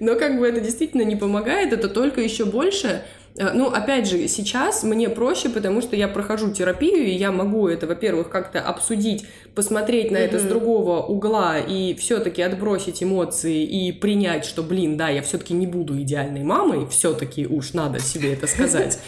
Но 0.00 0.16
как 0.16 0.38
бы 0.38 0.48
это 0.48 0.60
действительно 0.60 1.02
не 1.02 1.16
помогает, 1.16 1.72
это 1.72 1.88
только 1.88 2.20
еще 2.20 2.44
больше 2.44 3.04
ну, 3.36 3.68
опять 3.68 4.08
же, 4.08 4.28
сейчас 4.28 4.82
мне 4.82 5.08
проще, 5.08 5.48
потому 5.48 5.80
что 5.80 5.96
я 5.96 6.06
прохожу 6.08 6.52
терапию, 6.52 7.06
и 7.06 7.12
я 7.12 7.32
могу 7.32 7.66
это, 7.66 7.86
во-первых, 7.86 8.28
как-то 8.28 8.60
обсудить, 8.60 9.24
посмотреть 9.54 10.10
на 10.10 10.18
mm-hmm. 10.18 10.20
это 10.20 10.38
с 10.38 10.42
другого 10.42 11.02
угла 11.02 11.58
и 11.58 11.94
все-таки 11.94 12.42
отбросить 12.42 13.02
эмоции 13.02 13.64
и 13.64 13.90
принять, 13.92 14.44
что, 14.44 14.62
блин, 14.62 14.96
да, 14.96 15.08
я 15.08 15.22
все-таки 15.22 15.54
не 15.54 15.66
буду 15.66 15.98
идеальной 16.02 16.42
мамой, 16.42 16.86
все-таки 16.88 17.46
уж 17.46 17.72
надо 17.72 18.00
себе 18.00 18.34
это 18.34 18.46
сказать 18.46 18.98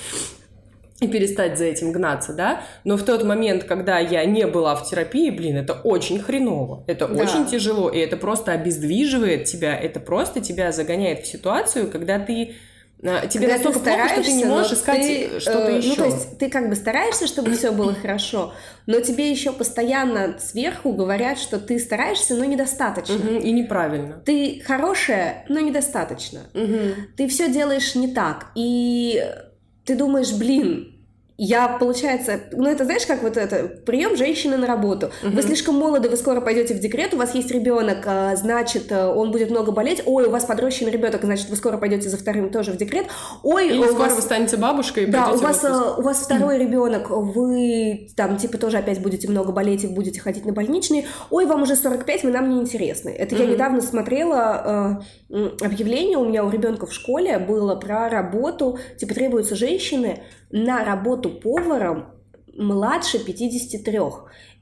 и 1.00 1.08
перестать 1.08 1.58
за 1.58 1.64
этим 1.64 1.92
гнаться, 1.92 2.32
да, 2.32 2.62
но 2.84 2.96
в 2.96 3.02
тот 3.02 3.24
момент, 3.24 3.64
когда 3.64 3.98
я 3.98 4.24
не 4.24 4.46
была 4.46 4.74
в 4.74 4.88
терапии, 4.88 5.28
блин, 5.28 5.56
это 5.56 5.74
очень 5.74 6.20
хреново, 6.20 6.84
это 6.86 7.08
да. 7.08 7.22
очень 7.22 7.46
тяжело, 7.46 7.90
и 7.90 7.98
это 7.98 8.16
просто 8.16 8.52
обездвиживает 8.52 9.44
тебя, 9.44 9.76
это 9.76 10.00
просто 10.00 10.40
тебя 10.40 10.72
загоняет 10.72 11.24
в 11.24 11.26
ситуацию, 11.26 11.90
когда 11.90 12.18
ты 12.18 12.54
тебе 13.00 13.48
Когда 13.48 13.54
настолько 13.54 13.80
плохо, 13.80 14.08
что 14.08 14.22
ты 14.22 14.32
не 14.32 14.44
можешь 14.44 14.72
искать 14.72 15.00
ты, 15.00 15.40
что-то 15.40 15.70
э, 15.70 15.76
еще. 15.78 15.88
Ну, 15.90 15.96
то 15.96 16.04
есть 16.04 16.38
ты 16.38 16.48
как 16.48 16.68
бы 16.68 16.74
стараешься, 16.74 17.26
чтобы 17.26 17.54
все 17.54 17.70
было 17.70 17.94
хорошо, 17.94 18.54
но 18.86 19.00
тебе 19.00 19.30
еще 19.30 19.52
постоянно 19.52 20.38
сверху 20.38 20.92
говорят, 20.92 21.38
что 21.38 21.58
ты 21.58 21.78
стараешься, 21.78 22.34
но 22.34 22.44
недостаточно. 22.44 23.16
Угу, 23.16 23.40
и 23.40 23.52
неправильно. 23.52 24.22
Ты 24.24 24.62
хорошая, 24.66 25.44
но 25.48 25.60
недостаточно. 25.60 26.40
Угу. 26.54 27.16
Ты 27.16 27.28
все 27.28 27.50
делаешь 27.50 27.94
не 27.94 28.08
так. 28.08 28.46
И 28.54 29.22
ты 29.84 29.96
думаешь, 29.96 30.32
блин, 30.32 30.93
я, 31.36 31.68
получается, 31.68 32.40
ну 32.52 32.70
это 32.70 32.84
знаешь, 32.84 33.06
как 33.06 33.22
вот 33.22 33.36
это, 33.36 33.66
прием 33.84 34.16
женщины 34.16 34.56
на 34.56 34.68
работу. 34.68 35.10
Угу. 35.22 35.34
Вы 35.34 35.42
слишком 35.42 35.74
молоды, 35.74 36.08
вы 36.08 36.16
скоро 36.16 36.40
пойдете 36.40 36.74
в 36.74 36.78
декрет, 36.78 37.12
у 37.12 37.16
вас 37.16 37.34
есть 37.34 37.50
ребенок, 37.50 38.04
а, 38.06 38.36
значит, 38.36 38.92
э, 38.92 39.06
он 39.06 39.32
будет 39.32 39.50
много 39.50 39.72
болеть. 39.72 40.02
Ой, 40.06 40.26
у 40.26 40.30
вас 40.30 40.44
подрощенный 40.44 40.92
ребенок, 40.92 41.22
значит, 41.24 41.50
вы 41.50 41.56
скоро 41.56 41.76
пойдете 41.76 42.08
за 42.08 42.18
вторым 42.18 42.50
тоже 42.50 42.70
в 42.70 42.76
декрет. 42.76 43.06
Ой, 43.42 43.68
Или 43.68 43.78
у 43.78 43.84
скоро 43.84 44.04
вас... 44.04 44.16
вы 44.16 44.22
станете 44.22 44.56
бабушкой 44.56 45.04
и 45.04 45.06
Да, 45.06 45.32
у 45.32 45.38
вас, 45.38 45.64
э, 45.64 45.72
у 45.98 46.02
вас 46.02 46.18
второй 46.18 46.56
ребенок, 46.58 47.10
вы 47.10 48.08
там 48.16 48.36
типа 48.36 48.56
тоже 48.58 48.78
опять 48.78 49.00
будете 49.00 49.28
много 49.28 49.50
болеть 49.50 49.82
и 49.82 49.88
будете 49.88 50.20
ходить 50.20 50.44
на 50.44 50.52
больничные. 50.52 51.06
Ой, 51.30 51.46
вам 51.46 51.62
уже 51.62 51.74
45, 51.74 52.22
вы 52.22 52.30
нам 52.30 52.48
не 52.48 52.60
интересны. 52.60 53.10
Это 53.10 53.34
угу. 53.34 53.42
я 53.42 53.50
недавно 53.50 53.80
смотрела 53.80 55.02
э, 55.30 55.50
объявление 55.62 56.18
у 56.18 56.24
меня 56.24 56.44
у 56.44 56.50
ребенка 56.50 56.86
в 56.86 56.92
школе 56.92 57.38
было 57.38 57.74
про 57.74 58.08
работу, 58.08 58.78
типа 58.98 59.14
требуются 59.14 59.56
женщины 59.56 60.22
на 60.54 60.84
работу 60.84 61.30
поваром 61.30 62.06
младше 62.56 63.18
53. 63.18 63.98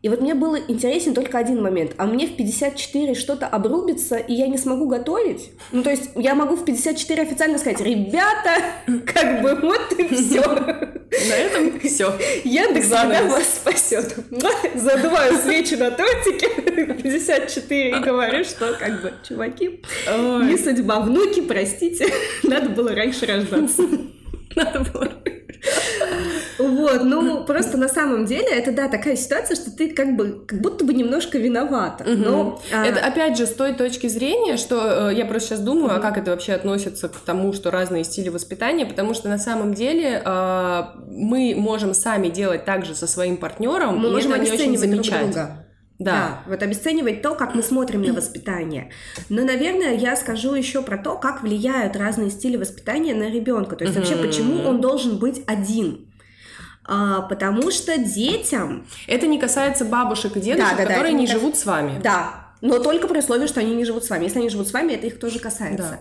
И 0.00 0.08
вот 0.08 0.22
мне 0.22 0.34
было 0.34 0.56
интересен 0.56 1.12
только 1.14 1.36
один 1.38 1.62
момент. 1.62 1.92
А 1.98 2.06
мне 2.06 2.26
в 2.26 2.34
54 2.34 3.14
что-то 3.14 3.46
обрубится, 3.46 4.16
и 4.16 4.32
я 4.32 4.48
не 4.48 4.56
смогу 4.56 4.88
готовить? 4.88 5.50
Ну, 5.70 5.82
то 5.82 5.90
есть 5.90 6.10
я 6.16 6.34
могу 6.34 6.56
в 6.56 6.64
54 6.64 7.22
официально 7.22 7.58
сказать, 7.58 7.80
ребята, 7.82 8.62
как 9.04 9.42
бы 9.42 9.54
вот 9.54 9.92
и 9.98 10.08
все. 10.14 10.40
На 10.40 11.34
этом 11.34 11.78
все. 11.78 12.10
Яндекс 12.42 12.86
всегда 12.86 13.24
вас 13.24 13.56
спасет. 13.56 14.16
Задуваю 14.74 15.36
свечи 15.36 15.74
на 15.74 15.90
тортике 15.90 16.48
54 17.02 17.90
и 17.90 18.00
говорю, 18.00 18.44
что 18.44 18.72
как 18.72 19.02
бы, 19.02 19.12
чуваки, 19.28 19.82
не 20.08 20.56
судьба. 20.56 21.00
Внуки, 21.00 21.42
простите, 21.42 22.06
надо 22.44 22.70
было 22.70 22.94
раньше 22.94 23.26
рождаться. 23.26 23.82
Надо 24.56 24.80
было 24.90 25.10
вот, 26.58 27.04
ну 27.04 27.44
просто 27.44 27.76
на 27.76 27.88
самом 27.88 28.26
деле 28.26 28.48
это 28.48 28.72
да 28.72 28.88
такая 28.88 29.16
ситуация, 29.16 29.54
что 29.54 29.70
ты 29.70 29.90
как 29.90 30.16
бы 30.16 30.44
как 30.46 30.60
будто 30.60 30.84
бы 30.84 30.92
немножко 30.94 31.38
виновата. 31.38 32.04
Но 32.04 32.60
а... 32.72 32.84
это 32.84 33.04
опять 33.04 33.36
же 33.36 33.46
с 33.46 33.54
той 33.54 33.72
точки 33.72 34.08
зрения, 34.08 34.56
что 34.56 35.10
э, 35.10 35.14
я 35.14 35.24
просто 35.24 35.50
сейчас 35.50 35.60
думаю, 35.60 35.96
а 35.96 36.00
как 36.00 36.18
это 36.18 36.30
вообще 36.30 36.52
относится 36.52 37.08
к 37.08 37.16
тому, 37.16 37.52
что 37.52 37.70
разные 37.70 38.04
стили 38.04 38.28
воспитания, 38.28 38.86
потому 38.86 39.14
что 39.14 39.28
на 39.28 39.38
самом 39.38 39.74
деле 39.74 40.22
э, 40.24 40.82
мы 41.08 41.54
можем 41.56 41.94
сами 41.94 42.28
делать 42.28 42.64
так 42.64 42.84
же 42.84 42.94
со 42.94 43.06
своим 43.06 43.36
партнером, 43.36 43.98
мы 43.98 44.08
и 44.08 44.12
можем 44.12 44.32
это 44.32 44.44
не 44.44 44.50
очень 44.50 44.76
замечать. 44.76 45.20
Друг 45.20 45.32
друга. 45.32 45.61
Да. 46.04 46.12
да, 46.12 46.42
вот 46.46 46.62
обесценивать 46.62 47.22
то, 47.22 47.34
как 47.34 47.54
мы 47.54 47.62
смотрим 47.62 48.02
на 48.02 48.12
воспитание. 48.12 48.90
Но, 49.28 49.44
наверное, 49.44 49.96
я 49.96 50.16
скажу 50.16 50.54
еще 50.54 50.82
про 50.82 50.98
то, 50.98 51.16
как 51.16 51.42
влияют 51.42 51.96
разные 51.96 52.30
стили 52.30 52.56
воспитания 52.56 53.14
на 53.14 53.30
ребенка. 53.30 53.76
То 53.76 53.84
есть 53.84 53.96
вообще, 53.96 54.16
почему 54.16 54.68
он 54.68 54.80
должен 54.80 55.18
быть 55.18 55.42
один. 55.46 56.08
А, 56.84 57.22
потому 57.22 57.70
что 57.70 57.96
детям... 57.96 58.86
Это 59.06 59.26
не 59.26 59.38
касается 59.38 59.84
бабушек 59.84 60.36
и 60.36 60.40
дедушек, 60.40 60.76
да, 60.76 60.76
да, 60.76 60.82
которые 60.84 61.12
да, 61.12 61.18
не, 61.18 61.26
не 61.26 61.26
живут 61.26 61.56
с 61.56 61.64
вами. 61.64 62.00
Да, 62.02 62.42
но 62.60 62.78
только 62.78 63.08
при 63.08 63.18
условии, 63.18 63.46
что 63.46 63.60
они 63.60 63.74
не 63.74 63.84
живут 63.84 64.04
с 64.04 64.10
вами. 64.10 64.24
Если 64.24 64.38
они 64.38 64.48
живут 64.48 64.68
с 64.68 64.72
вами, 64.72 64.92
это 64.92 65.06
их 65.06 65.18
тоже 65.18 65.38
касается. 65.38 66.00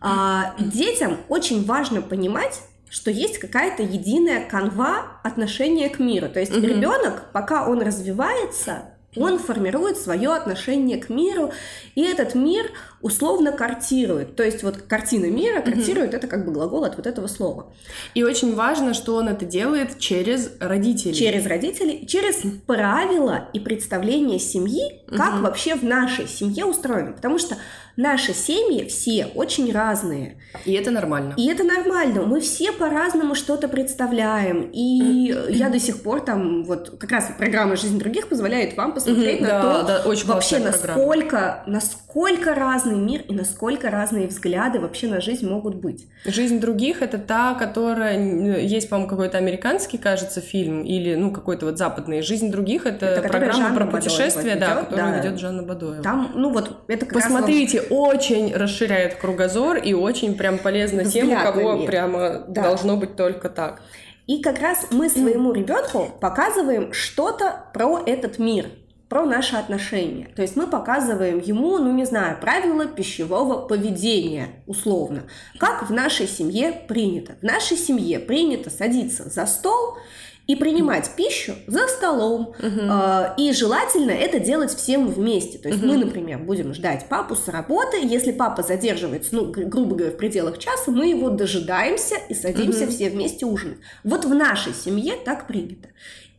А, 0.00 0.54
детям 0.58 1.18
очень 1.28 1.64
важно 1.64 2.00
понимать, 2.02 2.60
что 2.90 3.10
есть 3.10 3.38
какая-то 3.38 3.82
единая 3.82 4.48
канва 4.48 5.20
отношения 5.22 5.88
к 5.88 5.98
миру. 5.98 6.28
То 6.28 6.40
есть 6.40 6.56
угу. 6.56 6.66
ребенок, 6.66 7.30
пока 7.32 7.68
он 7.68 7.82
развивается, 7.82 8.89
он 9.16 9.38
формирует 9.38 9.96
свое 9.96 10.34
отношение 10.34 10.98
к 10.98 11.08
миру, 11.08 11.52
и 11.94 12.02
этот 12.02 12.34
мир 12.34 12.70
условно 13.02 13.52
картирует. 13.52 14.36
То 14.36 14.42
есть 14.42 14.62
вот 14.62 14.76
картина 14.76 15.26
мира 15.26 15.60
картирует, 15.62 16.12
mm-hmm. 16.12 16.16
это 16.16 16.26
как 16.26 16.44
бы 16.44 16.52
глагол 16.52 16.84
от 16.84 16.96
вот 16.96 17.06
этого 17.06 17.26
слова. 17.26 17.72
И 18.14 18.22
очень 18.22 18.54
важно, 18.54 18.94
что 18.94 19.16
он 19.16 19.28
это 19.28 19.44
делает 19.44 19.98
через 19.98 20.50
родителей. 20.60 21.14
Через 21.14 21.46
родителей, 21.46 22.06
через 22.06 22.42
правила 22.66 23.48
и 23.52 23.60
представления 23.60 24.38
семьи, 24.38 25.00
как 25.08 25.34
mm-hmm. 25.34 25.40
вообще 25.40 25.74
в 25.74 25.82
нашей 25.82 26.28
семье 26.28 26.64
устроено. 26.66 27.12
Потому 27.12 27.38
что 27.38 27.56
наши 27.96 28.34
семьи 28.34 28.86
все 28.86 29.26
очень 29.34 29.72
разные. 29.72 30.36
И 30.64 30.72
это 30.72 30.90
нормально. 30.90 31.34
И 31.36 31.46
это 31.48 31.64
нормально. 31.64 32.22
Мы 32.22 32.40
все 32.40 32.72
по-разному 32.72 33.34
что-то 33.34 33.68
представляем. 33.68 34.70
И 34.72 35.34
я 35.48 35.68
до 35.68 35.78
сих 35.78 36.02
пор 36.02 36.20
там, 36.20 36.64
вот 36.64 36.98
как 36.98 37.10
раз 37.12 37.30
программа 37.36 37.76
«Жизнь 37.76 37.98
других» 37.98 38.28
позволяет 38.28 38.76
вам 38.76 38.92
посмотреть 38.92 39.40
mm-hmm, 39.40 39.42
на 39.42 39.48
да, 39.48 39.80
то, 39.80 39.86
да, 39.86 40.02
очень 40.08 40.26
вообще 40.26 40.58
насколько, 40.58 41.62
насколько 41.66 42.54
разный 42.90 42.98
мир 42.98 43.22
и 43.28 43.32
насколько 43.32 43.90
разные 43.90 44.26
взгляды 44.26 44.80
вообще 44.80 45.08
на 45.08 45.20
жизнь 45.20 45.48
могут 45.48 45.76
быть. 45.76 46.06
«Жизнь 46.24 46.60
других»— 46.60 47.02
это 47.02 47.18
та, 47.18 47.54
которая... 47.54 48.18
Есть, 48.60 48.88
по-моему, 48.88 49.08
какой-то 49.08 49.38
американский, 49.38 49.98
кажется, 49.98 50.40
фильм, 50.40 50.82
или, 50.82 51.14
ну, 51.14 51.30
какой-то 51.30 51.66
вот 51.66 51.78
западный. 51.78 52.22
«Жизнь 52.22 52.50
других»— 52.50 52.86
это, 52.86 53.06
это 53.06 53.28
программа 53.28 53.74
про 53.74 53.86
путешествия, 53.86 54.56
да, 54.56 54.82
которую 54.82 55.12
да. 55.12 55.18
ведет 55.18 55.40
Жанна 55.40 55.62
Бадоева. 55.62 56.02
Там, 56.02 56.32
ну, 56.34 56.52
вот 56.52 56.84
это 56.88 57.06
как 57.06 57.14
Посмотрите, 57.14 57.80
очень 57.80 58.54
расширяет 58.54 59.14
кругозор 59.14 59.76
и 59.76 59.94
очень 59.94 60.36
прям 60.36 60.58
полезно 60.58 61.02
Взгляд 61.02 61.28
тем, 61.28 61.32
у 61.32 61.52
кого 61.52 61.86
прямо 61.86 62.44
да. 62.48 62.62
должно 62.62 62.96
быть 62.96 63.16
только 63.16 63.48
так. 63.48 63.82
И 64.26 64.42
как 64.42 64.60
раз 64.60 64.86
мы 64.92 65.08
своему 65.08 65.52
ребенку 65.52 66.08
показываем 66.20 66.92
что-то 66.92 67.64
про 67.74 68.00
этот 68.06 68.38
мир, 68.38 68.66
про 69.10 69.26
наши 69.26 69.56
отношения. 69.56 70.28
То 70.36 70.42
есть 70.42 70.54
мы 70.54 70.68
показываем 70.68 71.40
ему, 71.40 71.78
ну 71.78 71.92
не 71.92 72.04
знаю, 72.04 72.38
правила 72.40 72.86
пищевого 72.86 73.66
поведения, 73.66 74.62
условно. 74.68 75.24
Как 75.58 75.90
в 75.90 75.92
нашей 75.92 76.28
семье 76.28 76.72
принято. 76.86 77.34
В 77.40 77.42
нашей 77.42 77.76
семье 77.76 78.20
принято 78.20 78.70
садиться 78.70 79.28
за 79.28 79.46
стол 79.46 79.98
и 80.46 80.54
принимать 80.54 81.10
пищу 81.16 81.54
за 81.66 81.88
столом. 81.88 82.54
Uh-huh. 82.60 83.34
И 83.36 83.52
желательно 83.52 84.12
это 84.12 84.38
делать 84.38 84.72
всем 84.72 85.08
вместе. 85.08 85.58
То 85.58 85.68
есть 85.68 85.82
uh-huh. 85.82 85.86
мы, 85.86 85.96
например, 85.96 86.38
будем 86.38 86.72
ждать 86.72 87.06
папу 87.08 87.34
с 87.34 87.48
работы. 87.48 87.98
Если 88.02 88.30
папа 88.30 88.62
задерживается, 88.62 89.34
ну, 89.34 89.50
грубо 89.50 89.96
говоря, 89.96 90.14
в 90.14 90.18
пределах 90.18 90.58
часа, 90.58 90.92
мы 90.92 91.08
его 91.08 91.30
дожидаемся 91.30 92.14
и 92.28 92.34
садимся 92.34 92.84
uh-huh. 92.84 92.90
все 92.90 93.10
вместе 93.10 93.44
ужинать. 93.44 93.78
Вот 94.04 94.24
в 94.24 94.32
нашей 94.32 94.72
семье 94.72 95.14
так 95.24 95.48
принято. 95.48 95.88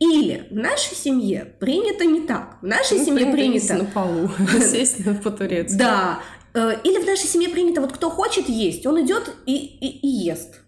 Или 0.02 0.48
в 0.50 0.54
нашей 0.54 0.96
семье 0.96 1.54
принято 1.60 2.04
не 2.04 2.22
так. 2.22 2.58
В 2.60 2.66
нашей 2.66 2.98
ну, 2.98 3.04
семье 3.04 3.26
принято... 3.26 3.74
на 3.74 3.84
полу, 3.84 4.28
сесть 4.60 4.96
по-турецки. 5.22 5.76
Да. 5.78 6.18
Э, 6.54 6.72
или 6.82 7.00
в 7.00 7.06
нашей 7.06 7.26
семье 7.26 7.48
принято, 7.48 7.80
вот 7.80 7.92
кто 7.92 8.10
хочет 8.10 8.48
есть, 8.48 8.84
он 8.84 9.00
идет 9.00 9.30
и, 9.46 9.54
и, 9.54 9.86
и 9.86 10.08
ест. 10.08 10.60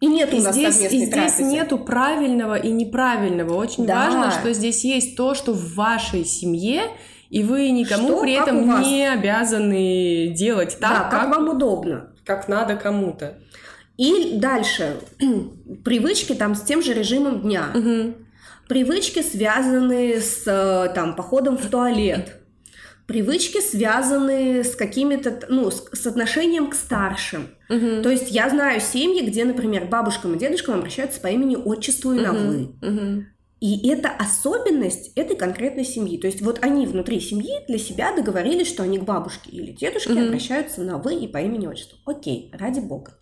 И 0.00 0.06
нет 0.06 0.34
у 0.34 0.38
нас 0.38 0.56
здесь, 0.56 0.80
И 0.80 0.88
здесь 0.88 1.10
трапезы. 1.10 1.44
нету 1.44 1.78
правильного 1.78 2.56
и 2.56 2.70
неправильного. 2.70 3.54
Очень 3.54 3.86
да. 3.86 4.06
важно, 4.06 4.32
что 4.32 4.52
здесь 4.52 4.82
есть 4.84 5.16
то, 5.16 5.34
что 5.34 5.52
в 5.52 5.74
вашей 5.74 6.24
семье, 6.24 6.82
и 7.28 7.44
вы 7.44 7.70
никому 7.70 8.08
что, 8.08 8.20
при 8.22 8.32
этом 8.32 8.80
не 8.80 9.06
обязаны 9.08 10.34
делать 10.34 10.78
так, 10.80 10.90
да, 10.90 11.10
как, 11.10 11.10
как 11.10 11.36
вам 11.36 11.48
удобно. 11.50 12.10
Как 12.24 12.48
надо 12.48 12.74
кому-то. 12.74 13.38
И 13.98 14.38
дальше. 14.38 14.96
Привычки 15.84 16.32
там 16.32 16.56
с 16.56 16.62
тем 16.62 16.82
же 16.82 16.92
режимом 16.92 17.42
дня. 17.42 17.66
Угу. 17.74 18.14
Привычки, 18.70 19.20
связанные 19.20 20.20
с 20.20 20.44
там, 20.94 21.16
походом 21.16 21.58
в 21.58 21.68
туалет 21.68 22.40
привычки, 23.10 23.60
связанные 23.60 24.62
с 24.62 24.76
какими-то, 24.76 25.40
ну, 25.48 25.68
с, 25.68 25.84
с 25.92 26.06
отношением 26.06 26.70
к 26.70 26.76
старшим. 26.76 27.48
Угу. 27.68 28.02
То 28.02 28.08
есть 28.08 28.30
я 28.30 28.48
знаю 28.48 28.80
семьи, 28.80 29.26
где, 29.26 29.44
например, 29.44 29.86
бабушкам 29.86 30.36
и 30.36 30.38
дедушкам 30.38 30.78
обращаются 30.78 31.20
по 31.20 31.26
имени, 31.26 31.56
отчеству 31.56 32.12
и 32.12 32.20
угу. 32.20 32.24
на 32.24 32.32
вы. 32.32 32.62
Угу. 32.80 33.24
И 33.58 33.88
это 33.88 34.10
особенность 34.10 35.10
этой 35.16 35.36
конкретной 35.36 35.84
семьи. 35.84 36.18
То 36.18 36.28
есть 36.28 36.40
вот 36.40 36.60
они 36.62 36.86
внутри 36.86 37.18
семьи 37.18 37.64
для 37.66 37.78
себя 37.78 38.14
договорились, 38.14 38.68
что 38.68 38.84
они 38.84 38.98
к 38.98 39.02
бабушке 39.02 39.50
или 39.50 39.72
дедушке 39.72 40.12
угу. 40.12 40.26
обращаются 40.26 40.80
на 40.82 40.98
вы 40.98 41.16
и 41.16 41.26
по 41.26 41.38
имени 41.38 41.66
отчеству. 41.66 41.98
Окей, 42.06 42.52
ради 42.56 42.78
бога. 42.78 43.18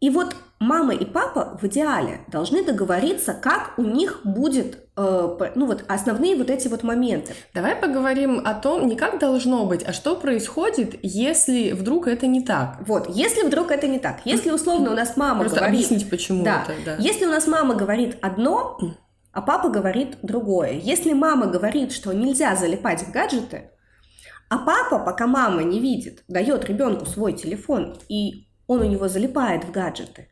И 0.00 0.08
вот 0.08 0.34
мама 0.58 0.94
и 0.94 1.04
папа 1.04 1.58
в 1.60 1.66
идеале 1.66 2.22
должны 2.28 2.64
договориться, 2.64 3.34
как 3.34 3.74
у 3.76 3.82
них 3.82 4.20
будет, 4.24 4.78
э, 4.96 5.50
ну 5.54 5.66
вот 5.66 5.84
основные 5.88 6.36
вот 6.36 6.48
эти 6.48 6.68
вот 6.68 6.82
моменты. 6.82 7.34
Давай 7.52 7.76
поговорим 7.76 8.40
о 8.44 8.54
том, 8.54 8.86
не 8.86 8.96
как 8.96 9.18
должно 9.18 9.66
быть, 9.66 9.82
а 9.82 9.92
что 9.92 10.16
происходит, 10.16 10.98
если 11.02 11.72
вдруг 11.72 12.08
это 12.08 12.26
не 12.26 12.42
так. 12.42 12.78
Вот, 12.86 13.10
если 13.10 13.42
вдруг 13.42 13.70
это 13.70 13.88
не 13.88 13.98
так, 13.98 14.20
если 14.24 14.50
условно 14.50 14.90
у 14.92 14.94
нас 14.94 15.18
мама 15.18 15.40
Просто 15.40 15.58
говорит... 15.58 15.76
объяснить, 15.76 16.08
почему 16.08 16.44
да, 16.44 16.64
это, 16.64 16.72
да. 16.84 16.96
Если 16.98 17.26
у 17.26 17.30
нас 17.30 17.46
мама 17.46 17.74
говорит 17.74 18.16
одно, 18.22 18.78
а 19.32 19.42
папа 19.42 19.68
говорит 19.68 20.16
другое. 20.22 20.72
Если 20.72 21.12
мама 21.12 21.46
говорит, 21.46 21.92
что 21.92 22.12
нельзя 22.12 22.56
залипать 22.56 23.02
в 23.02 23.12
гаджеты, 23.12 23.70
а 24.48 24.58
папа, 24.58 24.98
пока 24.98 25.26
мама 25.26 25.62
не 25.62 25.78
видит, 25.78 26.24
дает 26.26 26.64
ребенку 26.64 27.06
свой 27.06 27.34
телефон 27.34 27.96
и 28.08 28.49
он 28.70 28.82
у 28.82 28.84
него 28.84 29.08
залипает 29.08 29.64
в 29.64 29.72
гаджеты. 29.72 30.28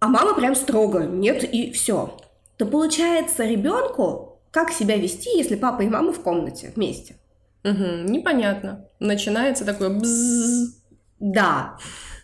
А 0.00 0.08
мама 0.08 0.34
прям 0.34 0.56
строго, 0.56 1.04
нет 1.04 1.44
и 1.44 1.70
все. 1.70 2.18
То 2.56 2.66
получается 2.66 3.44
ребенку, 3.44 4.40
как 4.50 4.72
себя 4.72 4.96
вести, 4.96 5.30
если 5.38 5.54
папа 5.54 5.82
и 5.82 5.88
мама 5.88 6.12
в 6.12 6.20
комнате 6.20 6.72
вместе? 6.74 7.14
Угу, 7.62 8.10
непонятно. 8.10 8.88
Начинается 8.98 9.64
такое 9.64 9.90
бзз. 9.90 10.82
Да. 11.20 11.78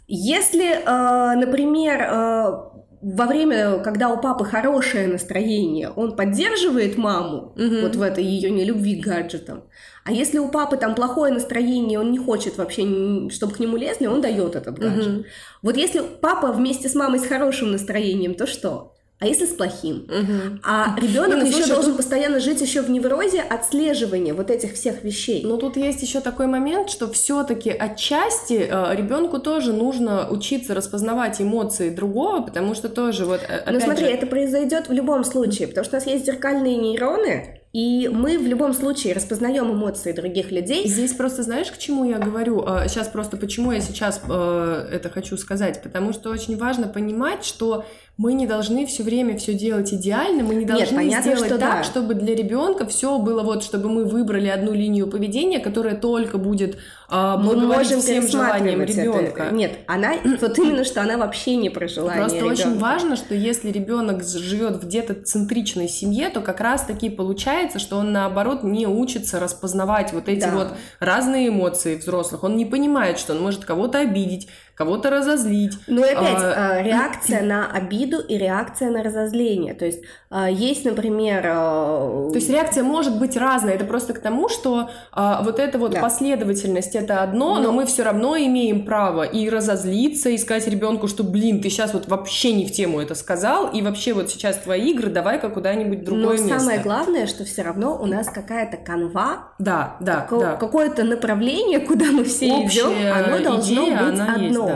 Если, 0.09 0.69
э, 0.73 1.37
например, 1.37 2.01
э, 2.03 2.70
во 3.03 3.27
время, 3.27 3.79
когда 3.79 4.11
у 4.11 4.21
папы 4.21 4.45
хорошее 4.45 5.07
настроение, 5.07 5.91
он 5.91 6.17
поддерживает 6.17 6.99
маму 6.99 7.55
угу. 7.57 7.81
вот 7.83 7.97
в 7.97 8.03
этой 8.03 8.23
ее 8.23 8.51
нелюбви 8.51 9.01
к 9.01 9.07
гаджетам. 9.07 9.65
А 10.05 10.13
если 10.13 10.39
у 10.39 10.49
папы 10.49 10.77
там 10.77 10.95
плохое 10.95 11.33
настроение, 11.33 11.99
он 11.99 12.13
не 12.13 12.19
хочет 12.19 12.59
вообще, 12.59 12.83
чтобы 13.31 13.55
к 13.55 13.59
нему 13.59 13.77
лезли, 13.77 14.07
он 14.07 14.21
дает 14.21 14.55
этот 14.55 14.79
гаджет. 14.79 15.15
Угу. 15.15 15.25
Вот 15.63 15.77
если 15.77 16.03
папа 16.21 16.53
вместе 16.53 16.89
с 16.89 16.95
мамой 16.95 17.21
с 17.21 17.27
хорошим 17.27 17.73
настроением, 17.73 18.35
то 18.35 18.47
что? 18.47 18.95
А 19.21 19.27
если 19.27 19.45
с 19.45 19.51
плохим. 19.51 20.07
Угу. 20.09 20.61
А 20.65 20.97
ребенок 20.99 21.41
ну, 21.41 21.45
еще 21.45 21.59
слушай, 21.59 21.75
должен 21.75 21.95
постоянно 21.95 22.41
жить 22.41 22.63
еще 22.63 22.81
в 22.81 22.91
неврозе 22.91 23.43
отслеживания 23.43 24.33
вот 24.33 24.51
этих 24.51 24.73
всех 24.73 25.05
вещей. 25.05 25.43
Но 25.45 25.59
тут 25.59 25.77
есть 25.77 26.01
еще 26.01 26.21
такой 26.21 26.47
момент, 26.47 26.89
что 26.89 27.07
все-таки 27.13 27.69
отчасти 27.69 28.67
э, 28.71 28.97
ребенку 28.97 29.39
тоже 29.39 29.75
нужно 29.75 30.27
учиться 30.31 30.75
распознавать 30.75 31.39
эмоции 31.39 31.91
другого, 31.91 32.41
потому 32.41 32.75
что 32.75 32.89
тоже 32.89 33.27
вот. 33.27 33.43
Э, 33.47 33.71
ну 33.71 33.79
смотри, 33.79 34.07
же... 34.07 34.11
это 34.11 34.27
произойдет 34.27 34.89
в 34.89 34.93
любом 34.93 35.23
случае, 35.25 35.69
потому 35.69 35.85
что 35.85 35.97
у 35.97 36.01
нас 36.01 36.09
есть 36.09 36.25
зеркальные 36.25 36.77
нейроны, 36.77 37.61
и 37.75 38.09
мы 38.09 38.39
в 38.39 38.47
любом 38.47 38.73
случае 38.73 39.13
распознаем 39.13 39.71
эмоции 39.71 40.13
других 40.13 40.51
людей. 40.51 40.89
Здесь 40.89 41.13
просто 41.13 41.43
знаешь, 41.43 41.71
к 41.71 41.77
чему 41.77 42.05
я 42.05 42.19
говорю? 42.19 42.67
Сейчас 42.89 43.07
а, 43.07 43.11
просто 43.11 43.37
почему 43.37 43.71
я 43.71 43.81
сейчас 43.81 44.21
э, 44.29 44.89
это 44.93 45.09
хочу 45.09 45.37
сказать? 45.37 45.81
Потому 45.83 46.13
что 46.13 46.31
очень 46.31 46.57
важно 46.57 46.89
понимать, 46.89 47.45
что 47.45 47.85
мы 48.21 48.35
не 48.35 48.47
должны 48.47 48.85
все 48.85 49.03
время 49.03 49.39
все 49.39 49.55
делать 49.55 49.95
идеально, 49.95 50.45
мы 50.45 50.55
не 50.55 50.67
должны 50.67 50.85
Нет, 50.85 50.95
понятно, 50.95 51.23
сделать 51.23 51.49
что 51.49 51.59
так, 51.59 51.79
да. 51.79 51.85
чтобы 51.85 52.13
для 52.13 52.35
ребенка 52.35 52.85
все 52.85 53.19
было 53.19 53.43
вот, 53.43 53.65
чтобы 53.65 53.89
мы 53.89 54.05
выбрали 54.05 54.49
одну 54.49 54.75
линию 54.75 55.07
поведения, 55.07 55.59
которая 55.59 55.97
только 55.97 56.37
будет 56.37 56.77
а, 57.09 57.39
мы 57.39 57.57
можем 57.57 58.03
всем 58.03 58.29
желаниям 58.29 58.83
ребенка. 58.83 59.45
Это. 59.45 59.55
Нет, 59.55 59.79
она 59.87 60.13
вот 60.39 60.59
именно 60.59 60.85
что 60.85 61.01
она 61.01 61.17
вообще 61.17 61.57
не 61.57 61.71
про 61.71 61.89
желание. 61.89 62.25
Просто 62.25 62.39
ребенка. 62.41 62.61
очень 62.61 62.79
важно, 62.79 63.17
что 63.17 63.35
если 63.35 63.71
ребенок 63.71 64.23
живет 64.23 64.77
в 64.77 64.87
где-то 64.87 65.15
центричной 65.15 65.89
семье, 65.89 66.29
то 66.29 66.43
как 66.43 66.61
раз 66.61 66.85
таки 66.85 67.09
получается, 67.09 67.79
что 67.79 67.97
он 67.97 68.13
наоборот 68.13 68.63
не 68.63 68.87
учится 68.87 69.41
распознавать 69.41 70.13
вот 70.13 70.29
эти 70.29 70.41
да. 70.41 70.51
вот 70.51 70.69
разные 70.99 71.49
эмоции 71.49 71.97
взрослых. 71.97 72.45
Он 72.45 72.59
не 72.59 72.67
понимает, 72.67 73.19
что 73.19 73.33
он 73.33 73.41
может 73.41 73.65
кого-то 73.65 73.99
обидеть, 73.99 74.47
кого-то 74.81 75.11
разозлить. 75.11 75.75
Ну 75.89 76.03
и 76.03 76.09
опять, 76.09 76.39
а, 76.39 76.77
а 76.77 76.83
реакция 76.83 77.43
на 77.43 77.71
обиду 77.71 78.19
и 78.19 78.39
реакция 78.39 78.89
на 78.89 79.03
разозление. 79.03 79.75
То 79.75 79.85
есть 79.85 80.01
а, 80.31 80.49
есть, 80.49 80.87
например... 80.87 81.43
А, 81.45 82.31
То 82.31 82.37
есть 82.37 82.49
реакция 82.49 82.83
может 82.83 83.19
быть 83.19 83.37
разная. 83.37 83.75
Это 83.75 83.85
просто 83.85 84.15
к 84.15 84.21
тому, 84.21 84.49
что 84.49 84.89
вот 85.15 85.59
эта 85.59 85.77
вот 85.77 85.91
да. 85.91 86.01
последовательность 86.01 86.95
это 86.95 87.23
одно, 87.23 87.57
но... 87.57 87.65
но 87.65 87.73
мы 87.73 87.85
все 87.85 88.05
равно 88.05 88.39
имеем 88.39 88.87
право 88.87 89.25
и 89.25 89.51
разозлиться, 89.51 90.31
и 90.31 90.39
сказать 90.39 90.67
ребенку, 90.67 91.09
что, 91.09 91.25
блин, 91.25 91.61
ты 91.61 91.69
сейчас 91.69 91.93
вот 91.93 92.09
вообще 92.09 92.55
не 92.55 92.65
в 92.65 92.73
тему 92.73 93.01
это 93.01 93.15
сказал, 93.15 93.69
и 93.69 93.83
вообще 93.83 94.15
вот 94.15 94.31
сейчас 94.31 94.57
твои 94.57 94.93
игры, 94.93 95.11
давай-ка 95.11 95.51
куда-нибудь 95.51 96.05
другое 96.05 96.39
но 96.39 96.45
место. 96.45 96.55
Но 96.55 96.59
самое 96.61 96.79
главное, 96.81 97.27
что 97.27 97.45
все 97.45 97.63
равно 97.63 98.01
у 98.01 98.07
нас 98.07 98.29
какая-то 98.31 98.79
канва, 98.79 99.51
да, 99.59 99.97
да, 100.01 100.21
како- 100.21 100.41
да. 100.41 100.57
какое-то 100.57 101.05
направление, 101.05 101.81
куда 101.81 102.07
мы 102.07 102.25
все 102.25 102.47
идем, 102.65 102.93
оно 103.13 103.43
должно 103.43 103.85
идея, 103.85 104.03
быть 104.05 104.21
одно. 104.21 104.41
Есть, 104.41 104.55
да. 104.55 104.70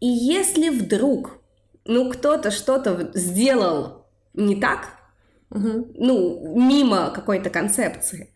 И 0.00 0.06
если 0.06 0.68
вдруг, 0.68 1.38
ну, 1.84 2.10
кто-то 2.10 2.50
что-то 2.50 3.10
сделал 3.14 4.06
не 4.34 4.60
так, 4.60 4.88
угу. 5.50 5.88
ну, 5.94 6.56
мимо 6.56 7.10
какой-то 7.10 7.50
концепции, 7.50 8.34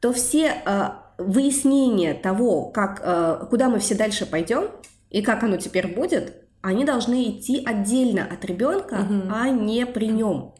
то 0.00 0.12
все 0.12 0.62
э, 0.64 0.88
выяснения 1.18 2.14
того, 2.14 2.66
как, 2.66 3.00
э, 3.02 3.46
куда 3.48 3.68
мы 3.68 3.78
все 3.78 3.94
дальше 3.94 4.26
пойдем 4.26 4.70
и 5.10 5.22
как 5.22 5.42
оно 5.42 5.56
теперь 5.56 5.94
будет, 5.94 6.42
они 6.60 6.84
должны 6.84 7.30
идти 7.30 7.62
отдельно 7.64 8.26
от 8.26 8.44
ребенка, 8.44 9.06
угу. 9.08 9.32
а 9.32 9.48
не 9.48 9.86
при 9.86 10.08
нем. 10.08 10.54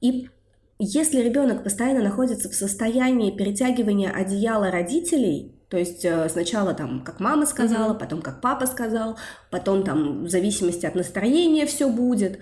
И 0.00 0.30
если 0.78 1.20
ребенок 1.20 1.62
постоянно 1.62 2.02
находится 2.02 2.48
в 2.48 2.54
состоянии 2.54 3.36
перетягивания 3.36 4.10
одеяла 4.10 4.70
родителей, 4.70 5.59
то 5.70 5.76
есть 5.78 6.04
э, 6.04 6.28
сначала 6.28 6.74
там, 6.74 7.00
как 7.00 7.20
мама 7.20 7.46
сказала, 7.46 7.92
угу. 7.92 8.00
потом 8.00 8.22
как 8.22 8.40
папа 8.40 8.66
сказал, 8.66 9.16
потом 9.50 9.84
там 9.84 10.24
в 10.24 10.28
зависимости 10.28 10.84
от 10.84 10.96
настроения 10.96 11.64
все 11.64 11.88
будет, 11.88 12.40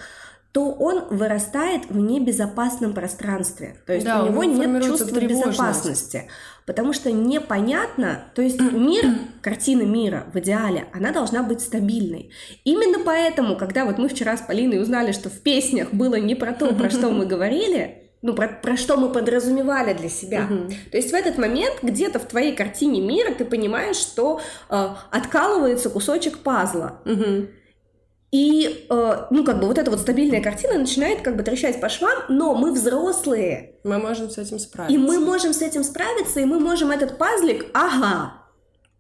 то 0.53 0.73
он 0.73 1.05
вырастает 1.11 1.91
в 1.91 1.99
небезопасном 1.99 2.95
пространстве. 2.95 3.77
То 3.87 3.93
есть 3.93 4.07
да, 4.07 4.25
у 4.25 4.29
него 4.29 4.45
нет 4.45 4.83
чувства 4.83 5.21
безопасности. 5.21 6.29
Потому 6.65 6.95
что 6.95 7.13
непонятно, 7.13 8.25
то 8.35 8.41
есть 8.41 8.61
мир, 8.73 9.05
картина 9.43 9.83
мира 9.83 10.25
в 10.33 10.39
идеале, 10.39 10.87
она 10.95 11.13
должна 11.13 11.43
быть 11.43 11.61
стабильной. 11.61 12.31
Именно 12.65 13.01
поэтому, 13.05 13.57
когда 13.57 13.85
вот 13.85 13.99
мы 13.99 14.09
вчера 14.09 14.39
с 14.39 14.41
Полиной 14.41 14.81
узнали, 14.81 15.13
что 15.13 15.29
в 15.29 15.41
песнях 15.41 15.93
было 15.93 16.15
не 16.15 16.35
про 16.35 16.53
то, 16.55 16.75
про 16.75 16.89
что 16.89 17.11
мы 17.11 17.27
говорили, 17.27 18.08
ну, 18.21 18.35
про, 18.35 18.49
про 18.49 18.77
что 18.77 18.97
мы 18.97 19.11
подразумевали 19.11 19.93
для 19.93 20.09
себя. 20.09 20.49
Угу. 20.51 20.69
То 20.91 20.97
есть 20.97 21.13
в 21.13 21.15
этот 21.15 21.39
момент 21.39 21.77
где-то 21.83 22.19
в 22.19 22.27
твоей 22.27 22.55
картине 22.55 23.01
мира 23.01 23.33
ты 23.33 23.45
понимаешь, 23.45 23.97
что 23.97 24.41
э, 24.69 24.89
откалывается 25.11 25.91
кусочек 25.91 26.39
пазла. 26.39 27.01
Угу. 27.05 27.49
И, 28.31 28.87
э, 28.91 29.27
ну, 29.31 29.45
как 29.45 29.61
бы 29.61 29.67
вот 29.67 29.79
эта 29.79 29.91
вот 29.91 30.01
стабильная 30.01 30.43
картина 30.43 30.79
начинает 30.79 31.23
как 31.23 31.37
бы 31.37 31.43
трещать 31.43 31.81
по 31.81 31.89
швам, 31.89 32.25
но 32.29 32.55
мы 32.55 32.73
взрослые. 32.73 33.77
Мы 33.85 33.99
можем 33.99 34.29
с 34.29 34.37
этим 34.37 34.59
справиться. 34.59 34.95
И 34.95 34.99
мы 34.99 35.19
можем 35.19 35.55
с 35.55 35.63
этим 35.63 35.83
справиться, 35.85 36.41
и 36.41 36.45
мы 36.45 36.61
можем 36.61 36.91
этот 36.91 37.17
пазлик, 37.17 37.67
ага, 37.73 38.35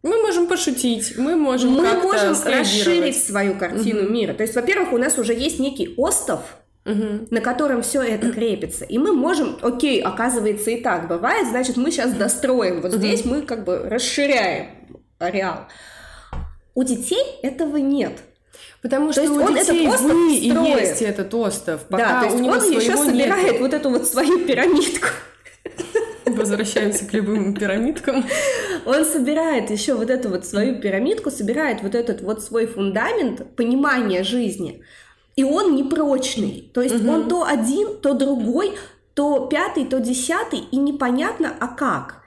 мы 0.02 0.22
можем 0.22 0.46
пошутить, 0.46 1.18
мы 1.18 1.34
можем 1.34 1.72
Мы 1.72 1.92
можем 1.94 2.34
расширить 2.44 3.22
свою 3.22 3.58
картину 3.58 4.04
угу. 4.04 4.10
мира. 4.10 4.32
То 4.32 4.44
есть, 4.44 4.54
во-первых, 4.54 4.92
у 4.92 4.98
нас 4.98 5.18
уже 5.18 5.34
есть 5.34 5.58
некий 5.58 5.94
остов, 5.96 6.40
угу. 6.88 7.26
на 7.30 7.40
котором 7.40 7.82
все 7.82 8.02
это 8.02 8.32
крепится. 8.32 8.84
И 8.84 8.98
мы 8.98 9.12
можем, 9.12 9.58
окей, 9.62 10.00
оказывается 10.02 10.70
и 10.70 10.80
так 10.80 11.08
бывает, 11.08 11.48
значит, 11.48 11.76
мы 11.76 11.90
сейчас 11.90 12.12
достроим. 12.12 12.80
Вот 12.80 12.92
угу. 12.92 12.98
здесь 12.98 13.24
мы 13.24 13.42
как 13.42 13.64
бы 13.64 13.78
расширяем 13.78 14.70
ареал. 15.18 15.66
У 16.74 16.82
детей 16.82 17.24
этого 17.42 17.76
нет. 17.76 18.12
Потому 18.80 19.12
что 19.12 19.22
то 19.22 19.26
есть 19.26 19.36
у 19.36 19.42
он 19.42 19.54
детей 19.54 19.86
этот 19.88 20.00
вы 20.00 20.36
и 20.36 20.80
есть 20.80 21.02
этот 21.02 21.34
остров. 21.34 21.82
Пока 21.88 22.08
да, 22.08 22.20
то 22.20 22.26
есть 22.26 22.36
у 22.36 22.40
него 22.40 22.54
он 22.54 22.70
еще 22.70 22.96
собирает 22.96 23.52
нету. 23.52 23.58
вот 23.58 23.74
эту 23.74 23.90
вот 23.90 24.06
свою 24.06 24.46
пирамидку. 24.46 25.08
Возвращаемся 26.26 27.04
к 27.04 27.12
любым 27.12 27.54
пирамидкам. 27.54 28.24
Он 28.86 29.04
собирает 29.04 29.70
еще 29.70 29.94
вот 29.94 30.10
эту 30.10 30.28
вот 30.28 30.46
свою 30.46 30.80
пирамидку, 30.80 31.30
собирает 31.30 31.82
вот 31.82 31.96
этот 31.96 32.20
вот 32.20 32.42
свой 32.42 32.66
фундамент 32.66 33.56
понимания 33.56 34.22
жизни 34.22 34.84
и 35.38 35.44
он 35.44 35.76
непрочный. 35.76 36.68
То 36.74 36.82
есть 36.82 36.96
угу. 36.96 37.12
он 37.12 37.28
то 37.28 37.44
один, 37.44 37.98
то 37.98 38.12
другой, 38.12 38.72
то 39.14 39.46
пятый, 39.46 39.84
то 39.84 40.00
десятый, 40.00 40.58
и 40.58 40.76
непонятно, 40.76 41.54
а 41.60 41.68
как. 41.68 42.22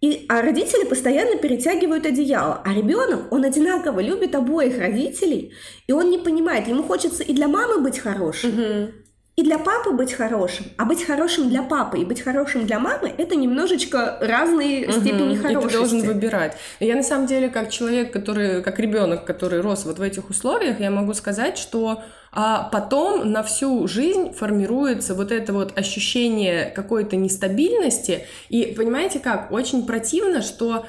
И, 0.00 0.26
а 0.28 0.42
родители 0.42 0.84
постоянно 0.84 1.36
перетягивают 1.36 2.06
одеяло. 2.06 2.60
А 2.64 2.74
ребенок, 2.74 3.32
он 3.32 3.44
одинаково 3.44 4.00
любит 4.00 4.34
обоих 4.34 4.80
родителей, 4.80 5.52
и 5.86 5.92
он 5.92 6.10
не 6.10 6.18
понимает, 6.18 6.66
ему 6.66 6.82
хочется 6.82 7.22
и 7.22 7.32
для 7.32 7.46
мамы 7.46 7.78
быть 7.78 8.00
хорошим, 8.00 8.50
угу. 8.50 8.92
И 9.36 9.42
для 9.42 9.58
папы 9.58 9.90
быть 9.90 10.14
хорошим. 10.14 10.64
А 10.78 10.86
быть 10.86 11.04
хорошим 11.04 11.50
для 11.50 11.62
папы 11.62 11.98
и 11.98 12.04
быть 12.06 12.22
хорошим 12.22 12.66
для 12.66 12.78
мамы 12.78 13.12
это 13.16 13.36
немножечко 13.36 14.16
разные 14.22 14.86
угу. 14.88 14.92
степени 14.92 15.36
хорошести. 15.36 15.66
И 15.66 15.68
ты 15.68 15.76
должен 15.76 16.00
выбирать. 16.02 16.56
Я 16.80 16.96
на 16.96 17.02
самом 17.02 17.26
деле, 17.26 17.50
как 17.50 17.70
человек, 17.70 18.12
который, 18.12 18.62
как 18.62 18.78
ребенок, 18.78 19.26
который 19.26 19.60
рос 19.60 19.84
вот 19.84 19.98
в 19.98 20.02
этих 20.02 20.30
условиях, 20.30 20.80
я 20.80 20.90
могу 20.90 21.12
сказать, 21.12 21.58
что 21.58 22.02
а 22.32 22.68
потом 22.70 23.30
на 23.30 23.42
всю 23.42 23.86
жизнь 23.88 24.32
формируется 24.32 25.14
вот 25.14 25.32
это 25.32 25.52
вот 25.52 25.76
ощущение 25.78 26.70
какой-то 26.70 27.16
нестабильности. 27.16 28.26
И 28.48 28.74
понимаете 28.76 29.20
как? 29.20 29.52
Очень 29.52 29.86
противно, 29.86 30.42
что 30.42 30.86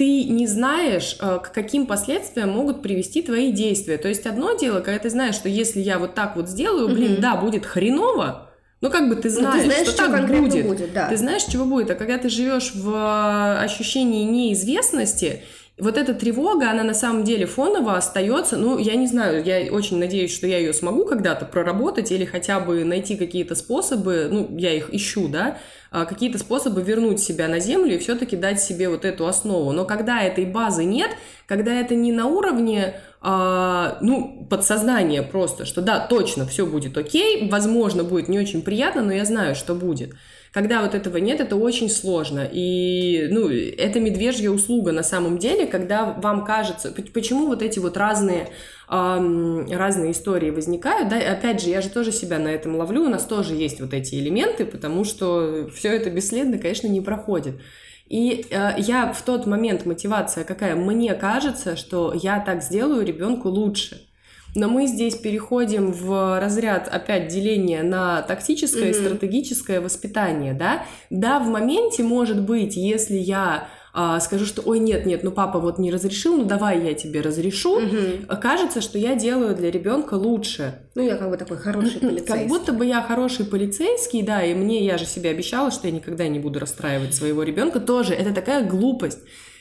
ты 0.00 0.24
не 0.24 0.46
знаешь, 0.46 1.14
э, 1.20 1.40
к 1.42 1.52
каким 1.52 1.84
последствиям 1.84 2.48
могут 2.48 2.80
привести 2.80 3.20
твои 3.20 3.52
действия. 3.52 3.98
То 3.98 4.08
есть 4.08 4.24
одно 4.24 4.56
дело, 4.56 4.80
когда 4.80 4.98
ты 4.98 5.10
знаешь, 5.10 5.34
что 5.34 5.50
если 5.50 5.80
я 5.80 5.98
вот 5.98 6.14
так 6.14 6.36
вот 6.36 6.48
сделаю, 6.48 6.88
блин, 6.88 7.16
mm-hmm. 7.16 7.20
да, 7.20 7.36
будет 7.36 7.66
хреново, 7.66 8.48
ну, 8.80 8.88
как 8.88 9.10
бы 9.10 9.16
ты 9.16 9.28
знаешь, 9.28 9.56
ну, 9.56 9.60
ты 9.60 9.66
знаешь 9.66 9.88
что 9.88 10.08
так 10.08 10.26
будет. 10.26 10.66
будет 10.66 10.94
да. 10.94 11.10
Ты 11.10 11.18
знаешь, 11.18 11.42
чего 11.42 11.66
будет. 11.66 11.90
А 11.90 11.96
когда 11.96 12.16
ты 12.16 12.30
живешь 12.30 12.72
в 12.74 12.94
э, 12.94 13.58
ощущении 13.62 14.24
неизвестности, 14.24 15.42
вот 15.80 15.96
эта 15.96 16.14
тревога, 16.14 16.70
она 16.70 16.84
на 16.84 16.94
самом 16.94 17.24
деле 17.24 17.46
фоново 17.46 17.96
остается, 17.96 18.56
ну, 18.56 18.78
я 18.78 18.94
не 18.94 19.06
знаю, 19.06 19.44
я 19.44 19.72
очень 19.72 19.98
надеюсь, 19.98 20.34
что 20.34 20.46
я 20.46 20.58
ее 20.58 20.72
смогу 20.72 21.04
когда-то 21.04 21.46
проработать 21.46 22.12
или 22.12 22.24
хотя 22.24 22.60
бы 22.60 22.84
найти 22.84 23.16
какие-то 23.16 23.54
способы, 23.54 24.28
ну, 24.30 24.56
я 24.56 24.72
их 24.72 24.92
ищу, 24.92 25.28
да, 25.28 25.58
а, 25.90 26.04
какие-то 26.04 26.38
способы 26.38 26.82
вернуть 26.82 27.20
себя 27.20 27.48
на 27.48 27.58
землю 27.58 27.94
и 27.94 27.98
все-таки 27.98 28.36
дать 28.36 28.60
себе 28.60 28.88
вот 28.88 29.04
эту 29.04 29.26
основу. 29.26 29.72
Но 29.72 29.84
когда 29.84 30.22
этой 30.22 30.46
базы 30.46 30.84
нет, 30.84 31.10
когда 31.46 31.72
это 31.72 31.94
не 31.94 32.12
на 32.12 32.26
уровне, 32.26 32.94
а, 33.20 33.98
ну, 34.00 34.46
подсознания 34.48 35.22
просто, 35.22 35.64
что 35.64 35.82
да, 35.82 35.98
точно, 36.06 36.46
все 36.46 36.64
будет 36.64 36.96
окей, 36.96 37.48
возможно, 37.50 38.04
будет 38.04 38.28
не 38.28 38.38
очень 38.38 38.62
приятно, 38.62 39.02
но 39.02 39.12
я 39.12 39.24
знаю, 39.24 39.54
что 39.54 39.74
будет. 39.74 40.14
Когда 40.52 40.82
вот 40.82 40.94
этого 40.94 41.18
нет, 41.18 41.40
это 41.40 41.54
очень 41.54 41.88
сложно. 41.88 42.48
И, 42.50 43.28
ну, 43.30 43.48
это 43.48 44.00
медвежья 44.00 44.50
услуга 44.50 44.90
на 44.90 45.04
самом 45.04 45.38
деле, 45.38 45.66
когда 45.66 46.12
вам 46.12 46.44
кажется... 46.44 46.92
Почему 47.14 47.46
вот 47.46 47.62
эти 47.62 47.78
вот 47.78 47.96
разные 47.96 48.48
разные 48.90 50.10
истории 50.10 50.50
возникают, 50.50 51.10
да, 51.10 51.16
опять 51.16 51.62
же, 51.62 51.68
я 51.68 51.80
же 51.80 51.90
тоже 51.90 52.10
себя 52.10 52.40
на 52.40 52.48
этом 52.48 52.74
ловлю, 52.74 53.04
у 53.04 53.08
нас 53.08 53.24
тоже 53.24 53.54
есть 53.54 53.80
вот 53.80 53.94
эти 53.94 54.16
элементы, 54.16 54.66
потому 54.66 55.04
что 55.04 55.70
все 55.72 55.90
это 55.90 56.10
бесследно, 56.10 56.58
конечно, 56.58 56.88
не 56.88 57.00
проходит. 57.00 57.60
И 58.08 58.46
э, 58.50 58.70
я 58.78 59.12
в 59.12 59.22
тот 59.22 59.46
момент 59.46 59.86
мотивация 59.86 60.42
какая? 60.42 60.74
Мне 60.74 61.14
кажется, 61.14 61.76
что 61.76 62.12
я 62.12 62.40
так 62.40 62.64
сделаю 62.64 63.06
ребенку 63.06 63.48
лучше. 63.48 64.09
Но 64.54 64.68
мы 64.68 64.86
здесь 64.86 65.14
переходим 65.14 65.92
в 65.92 66.40
разряд 66.40 66.88
опять 66.88 67.28
деления 67.28 67.82
на 67.82 68.22
тактическое 68.22 68.84
mm-hmm. 68.84 68.90
и 68.90 68.94
стратегическое 68.94 69.80
воспитание, 69.80 70.54
да? 70.54 70.84
Да, 71.10 71.38
в 71.38 71.48
моменте 71.48 72.02
может 72.02 72.42
быть, 72.42 72.76
если 72.76 73.16
я 73.16 73.68
а, 73.92 74.20
скажу, 74.20 74.46
что 74.46 74.62
ой, 74.62 74.78
нет, 74.78 75.04
нет, 75.04 75.24
ну 75.24 75.32
папа 75.32 75.58
вот 75.58 75.78
не 75.78 75.90
разрешил, 75.90 76.36
ну 76.36 76.44
давай 76.44 76.80
я 76.84 76.94
тебе 76.94 77.20
разрешу, 77.20 77.78
угу. 77.78 78.36
кажется, 78.40 78.80
что 78.80 78.98
я 78.98 79.16
делаю 79.16 79.56
для 79.56 79.70
ребенка 79.70 80.14
лучше. 80.14 80.82
Ну, 80.94 81.02
я 81.02 81.16
как 81.16 81.30
бы 81.30 81.36
такой 81.36 81.56
хороший 81.56 82.00
полицейский. 82.00 82.26
Как 82.26 82.46
будто 82.46 82.72
бы 82.72 82.86
я 82.86 83.02
хороший 83.02 83.44
полицейский, 83.44 84.22
да, 84.22 84.44
и 84.44 84.54
мне, 84.54 84.84
я 84.84 84.96
же 84.96 85.06
себе 85.06 85.30
обещала, 85.30 85.70
что 85.70 85.88
я 85.88 85.92
никогда 85.92 86.28
не 86.28 86.38
буду 86.38 86.60
расстраивать 86.60 87.14
своего 87.14 87.42
ребенка. 87.42 87.80
Тоже 87.80 88.14
это 88.14 88.32
такая 88.32 88.64
глупость. 88.64 89.18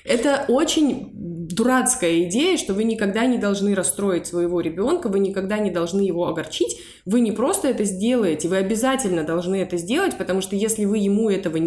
Это 0.10 0.46
очень 0.48 1.12
дурацкая 1.14 2.24
идея, 2.24 2.58
что 2.58 2.74
вы 2.74 2.84
никогда 2.84 3.28
не 3.28 3.38
должны 3.38 3.76
расстроить 3.76 4.26
своего 4.26 4.60
ребенка, 4.60 5.08
вы 5.08 5.20
никогда 5.20 5.60
не 5.60 5.70
должны 5.70 6.02
его 6.02 6.28
огорчить. 6.28 6.82
Вы 7.06 7.20
не 7.20 7.32
просто 7.32 7.68
это 7.68 7.84
сделаете, 7.84 8.48
вы 8.48 8.58
обязательно 8.58 9.24
должны 9.24 9.58
это 9.58 9.78
сделать, 9.78 10.18
потому 10.18 10.42
что 10.42 10.56
если 10.56 10.86
вы 10.86 10.98
ему 10.98 11.30
этого, 11.30 11.58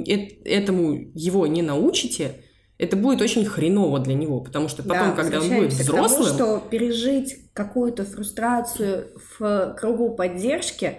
этому 0.44 1.10
его 1.14 1.46
не 1.46 1.62
научите, 1.62 2.42
это 2.78 2.96
будет 2.96 3.20
очень 3.20 3.44
хреново 3.44 4.00
для 4.00 4.14
него, 4.14 4.40
потому 4.40 4.68
что 4.68 4.82
потом, 4.82 5.10
да, 5.10 5.22
когда 5.22 5.40
он 5.40 5.48
будет 5.48 5.72
взрослым... 5.72 6.24
К 6.24 6.36
тому, 6.36 6.58
что 6.58 6.68
пережить 6.68 7.36
какую-то 7.52 8.04
фрустрацию 8.04 9.08
в 9.38 9.76
кругу 9.78 10.16
поддержки 10.16 10.96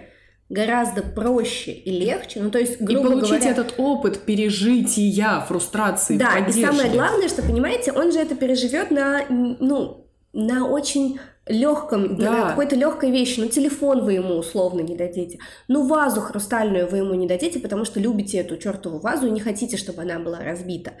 гораздо 0.48 1.02
проще 1.02 1.72
и 1.72 1.90
легче. 1.90 2.40
Ну, 2.40 2.50
то 2.50 2.58
есть, 2.58 2.80
грубо 2.80 3.08
и 3.08 3.10
получить 3.12 3.30
говоря... 3.30 3.50
этот 3.50 3.74
опыт 3.78 4.20
пережития 4.20 5.40
фрустрации, 5.40 6.16
Да, 6.16 6.32
поддержки. 6.34 6.60
и 6.60 6.64
самое 6.64 6.90
главное, 6.90 7.28
что, 7.28 7.42
понимаете, 7.42 7.92
он 7.92 8.12
же 8.12 8.18
это 8.18 8.34
переживет 8.34 8.90
на, 8.90 9.24
ну, 9.28 10.06
на 10.32 10.68
очень 10.68 11.18
легком, 11.46 12.16
да. 12.16 12.50
какой-то 12.50 12.76
легкой 12.76 13.10
вещи. 13.10 13.40
Ну, 13.40 13.48
телефон 13.48 14.04
вы 14.04 14.14
ему 14.14 14.34
условно 14.34 14.80
не 14.80 14.96
дадите. 14.96 15.38
Ну, 15.68 15.86
вазу 15.86 16.20
хрустальную 16.20 16.88
вы 16.88 16.98
ему 16.98 17.14
не 17.14 17.26
дадите, 17.26 17.58
потому 17.60 17.84
что 17.84 18.00
любите 18.00 18.38
эту 18.38 18.56
чертову 18.56 18.98
вазу 18.98 19.26
и 19.26 19.30
не 19.30 19.40
хотите, 19.40 19.76
чтобы 19.76 20.02
она 20.02 20.18
была 20.18 20.40
разбита. 20.40 20.92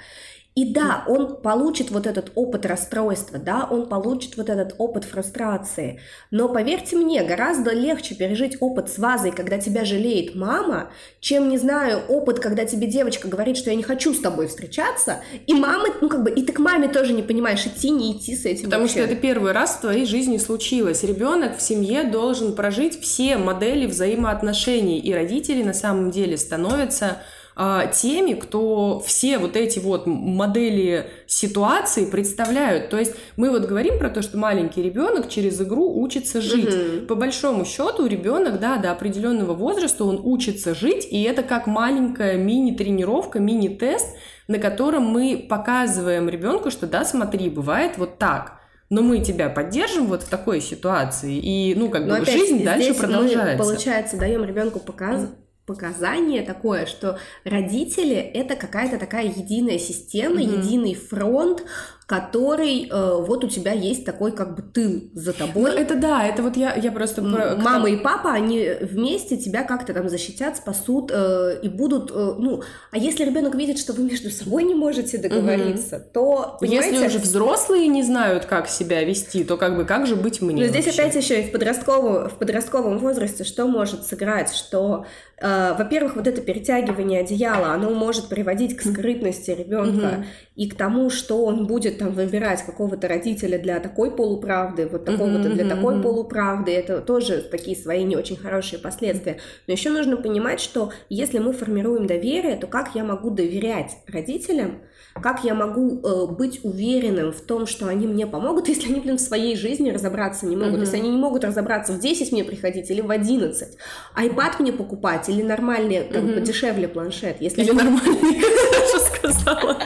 И 0.54 0.72
да, 0.72 1.04
он 1.08 1.42
получит 1.42 1.90
вот 1.90 2.06
этот 2.06 2.30
опыт 2.36 2.64
расстройства, 2.64 3.40
да, 3.40 3.66
он 3.68 3.88
получит 3.88 4.36
вот 4.36 4.48
этот 4.48 4.76
опыт 4.78 5.02
фрустрации. 5.02 6.00
Но 6.30 6.48
поверьте 6.48 6.96
мне, 6.96 7.24
гораздо 7.24 7.72
легче 7.72 8.14
пережить 8.14 8.58
опыт 8.60 8.88
с 8.88 8.98
вазой, 8.98 9.32
когда 9.32 9.58
тебя 9.58 9.84
жалеет 9.84 10.36
мама, 10.36 10.90
чем, 11.18 11.48
не 11.48 11.58
знаю, 11.58 12.02
опыт, 12.08 12.38
когда 12.38 12.66
тебе 12.66 12.86
девочка 12.86 13.26
говорит, 13.26 13.56
что 13.56 13.70
я 13.70 13.76
не 13.76 13.82
хочу 13.82 14.14
с 14.14 14.20
тобой 14.20 14.46
встречаться, 14.46 15.22
и 15.44 15.54
мама, 15.54 15.88
ну 16.00 16.08
как 16.08 16.22
бы, 16.22 16.30
и 16.30 16.42
ты 16.44 16.52
к 16.52 16.60
маме 16.60 16.86
тоже 16.86 17.14
не 17.14 17.24
понимаешь, 17.24 17.66
идти, 17.66 17.90
не 17.90 18.12
идти 18.12 18.36
с 18.36 18.44
этим. 18.44 18.66
Потому 18.66 18.82
вообще. 18.82 19.02
что 19.02 19.12
это 19.12 19.16
первый 19.16 19.50
раз 19.50 19.72
в 19.74 19.80
твоей 19.80 20.06
жизни 20.06 20.38
случилось. 20.38 21.02
Ребенок 21.02 21.58
в 21.58 21.62
семье 21.62 22.04
должен 22.04 22.54
прожить 22.54 23.00
все 23.00 23.38
модели 23.38 23.86
взаимоотношений, 23.86 25.00
и 25.00 25.12
родители 25.12 25.64
на 25.64 25.74
самом 25.74 26.12
деле 26.12 26.36
становятся 26.36 27.22
теми, 27.56 28.34
кто 28.34 29.00
все 29.06 29.38
вот 29.38 29.56
эти 29.56 29.78
вот 29.78 30.06
модели 30.06 31.10
ситуации 31.26 32.04
представляют. 32.04 32.90
То 32.90 32.98
есть 32.98 33.14
мы 33.36 33.50
вот 33.50 33.66
говорим 33.66 33.98
про 33.98 34.10
то, 34.10 34.22
что 34.22 34.38
маленький 34.38 34.82
ребенок 34.82 35.28
через 35.28 35.60
игру 35.60 36.00
учится 36.00 36.40
жить. 36.40 36.74
Угу. 36.74 37.06
По 37.06 37.14
большому 37.14 37.64
счету 37.64 38.06
ребенок, 38.06 38.58
да, 38.58 38.78
до 38.78 38.90
определенного 38.90 39.54
возраста 39.54 40.04
он 40.04 40.20
учится 40.24 40.74
жить, 40.74 41.06
и 41.08 41.22
это 41.22 41.42
как 41.42 41.66
маленькая 41.66 42.36
мини-тренировка, 42.36 43.38
мини-тест, 43.38 44.08
на 44.48 44.58
котором 44.58 45.04
мы 45.04 45.46
показываем 45.48 46.28
ребенку, 46.28 46.70
что 46.70 46.86
да, 46.86 47.04
смотри, 47.04 47.48
бывает 47.50 47.98
вот 47.98 48.18
так 48.18 48.60
но 48.90 49.02
мы 49.02 49.20
тебя 49.20 49.48
поддержим 49.48 50.06
вот 50.06 50.22
в 50.22 50.28
такой 50.28 50.60
ситуации, 50.60 51.36
и, 51.38 51.74
ну, 51.74 51.88
как 51.88 52.02
но 52.02 52.10
бы 52.10 52.16
опять, 52.18 52.34
жизнь 52.34 52.62
дальше 52.62 52.94
продолжается. 52.94 53.52
Мы, 53.52 53.58
получается, 53.58 54.16
даем 54.18 54.44
ребенку 54.44 54.78
показ 54.78 55.30
показание 55.66 56.42
такое, 56.42 56.86
что 56.86 57.18
родители 57.44 58.16
это 58.16 58.56
какая-то 58.56 58.98
такая 58.98 59.26
единая 59.26 59.78
система, 59.78 60.40
mm-hmm. 60.40 60.58
единый 60.58 60.94
фронт, 60.94 61.64
который 62.06 62.86
э, 62.90 63.22
вот 63.22 63.44
у 63.44 63.48
тебя 63.48 63.72
есть 63.72 64.04
такой 64.04 64.32
как 64.32 64.54
бы 64.54 64.62
тыл 64.62 65.10
за 65.14 65.32
тобой. 65.32 65.72
Ну, 65.72 65.78
это 65.78 65.94
да, 65.94 66.24
это 66.26 66.42
вот 66.42 66.56
я, 66.56 66.74
я 66.74 66.92
просто... 66.92 67.22
Про... 67.22 67.56
Мама 67.56 67.88
и 67.88 67.96
папа, 67.96 68.32
они 68.32 68.68
вместе 68.82 69.38
тебя 69.38 69.62
как-то 69.62 69.94
там 69.94 70.10
защитят, 70.10 70.58
спасут 70.58 71.10
э, 71.10 71.60
и 71.62 71.68
будут... 71.68 72.10
Э, 72.10 72.34
ну, 72.38 72.62
а 72.90 72.98
если 72.98 73.24
ребенок 73.24 73.54
видит, 73.54 73.78
что 73.78 73.94
вы 73.94 74.02
между 74.02 74.30
собой 74.30 74.64
не 74.64 74.74
можете 74.74 75.16
договориться, 75.16 75.96
угу. 75.96 76.04
то... 76.12 76.56
Понимаете? 76.60 76.92
Если 76.92 77.06
уже 77.06 77.18
взрослые 77.18 77.86
не 77.86 78.02
знают, 78.02 78.44
как 78.44 78.68
себя 78.68 79.02
вести, 79.02 79.42
то 79.42 79.56
как 79.56 79.76
бы 79.76 79.86
как 79.86 80.06
же 80.06 80.14
быть 80.14 80.42
мне 80.42 80.62
Но 80.62 80.68
здесь 80.68 80.86
опять 80.86 81.14
еще 81.14 81.40
и 81.40 81.48
в 81.48 81.52
подростковом, 81.52 82.28
в 82.28 82.34
подростковом 82.34 82.98
возрасте 82.98 83.44
что 83.44 83.66
может 83.66 84.06
сыграть, 84.06 84.54
что 84.54 85.06
Uh, 85.42 85.76
во-первых, 85.76 86.14
вот 86.14 86.28
это 86.28 86.40
перетягивание 86.40 87.20
одеяла, 87.20 87.72
оно 87.72 87.90
может 87.90 88.28
приводить 88.28 88.76
к 88.76 88.82
скрытности 88.82 89.50
ребенка 89.50 90.06
mm-hmm. 90.06 90.24
и 90.54 90.70
к 90.70 90.76
тому, 90.76 91.10
что 91.10 91.44
он 91.44 91.66
будет 91.66 91.93
там 91.94 92.12
выбирать 92.12 92.64
какого-то 92.64 93.08
родителя 93.08 93.58
для 93.58 93.80
такой 93.80 94.10
полуправды, 94.10 94.86
вот 94.86 95.04
такого-то 95.04 95.48
для 95.50 95.68
такой 95.68 96.00
полуправды. 96.02 96.72
Это 96.72 97.00
тоже 97.00 97.40
такие 97.42 97.76
свои 97.76 98.04
не 98.04 98.16
очень 98.16 98.36
хорошие 98.36 98.78
последствия. 98.78 99.38
Но 99.66 99.72
еще 99.72 99.90
нужно 99.90 100.16
понимать, 100.16 100.60
что 100.60 100.92
если 101.08 101.38
мы 101.38 101.52
формируем 101.52 102.06
доверие, 102.06 102.56
то 102.56 102.66
как 102.66 102.94
я 102.94 103.04
могу 103.04 103.30
доверять 103.30 103.96
родителям, 104.06 104.82
как 105.20 105.44
я 105.44 105.54
могу 105.54 106.00
э, 106.02 106.26
быть 106.26 106.60
уверенным 106.64 107.32
в 107.32 107.40
том, 107.40 107.66
что 107.66 107.86
они 107.86 108.06
мне 108.06 108.26
помогут, 108.26 108.68
если 108.74 108.90
они, 108.90 109.00
блин, 109.00 109.16
в 109.16 109.20
своей 109.20 109.56
жизни 109.56 109.90
разобраться 109.90 110.46
не 110.46 110.56
могут, 110.56 110.76
mm-hmm. 110.76 110.80
если 110.80 110.96
они 110.96 111.10
не 111.10 111.16
могут 111.16 111.44
разобраться 111.44 111.92
в 111.92 112.00
10 112.00 112.32
мне 112.32 112.44
приходить 112.44 112.90
или 112.90 113.00
в 113.00 113.10
11, 113.10 113.76
айпад 114.14 114.60
мне 114.60 114.72
покупать 114.72 115.28
или 115.28 115.42
нормальный, 115.42 116.04
там, 116.04 116.26
mm-hmm. 116.26 116.34
подешевле 116.34 116.88
планшет. 116.88 117.36
Если 117.40 117.62
или 117.62 117.72
нормальный, 117.72 118.40
я 118.92 118.98
сказала. 118.98 119.78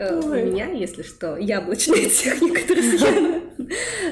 Э, 0.00 0.18
у 0.18 0.34
меня, 0.34 0.70
если 0.70 1.02
что, 1.02 1.36
яблочная 1.36 2.04
техника, 2.08 2.62
друзья. 2.66 3.42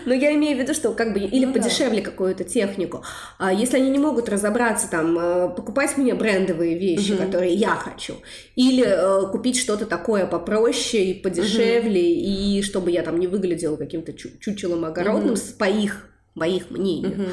Но 0.04 0.12
я 0.12 0.34
имею 0.34 0.58
в 0.58 0.60
виду, 0.60 0.74
что 0.74 0.92
как 0.92 1.14
бы 1.14 1.20
или 1.20 1.46
ну, 1.46 1.52
подешевле 1.54 2.02
да. 2.02 2.10
какую-то 2.10 2.44
технику. 2.44 3.02
А 3.38 3.52
если 3.54 3.78
они 3.78 3.88
не 3.88 3.98
могут 3.98 4.28
разобраться 4.28 4.90
там, 4.90 5.18
э, 5.18 5.48
покупать 5.48 5.96
мне 5.96 6.14
брендовые 6.14 6.78
вещи, 6.78 7.12
угу. 7.12 7.24
которые 7.24 7.54
я 7.54 7.70
хочу, 7.70 8.16
или 8.54 8.84
э, 8.86 9.30
купить 9.30 9.58
что-то 9.58 9.86
такое 9.86 10.26
попроще 10.26 11.06
и 11.06 11.14
подешевле, 11.14 12.02
угу. 12.02 12.58
и 12.58 12.62
чтобы 12.62 12.90
я 12.90 13.02
там 13.02 13.18
не 13.18 13.26
выглядела 13.26 13.76
каким-то 13.76 14.12
чучелом 14.12 14.84
огородным 14.84 15.32
угу. 15.32 15.40
по 15.58 15.64
их 15.64 16.04
моих 16.38 16.70
мнений. 16.70 17.14
Угу. 17.14 17.24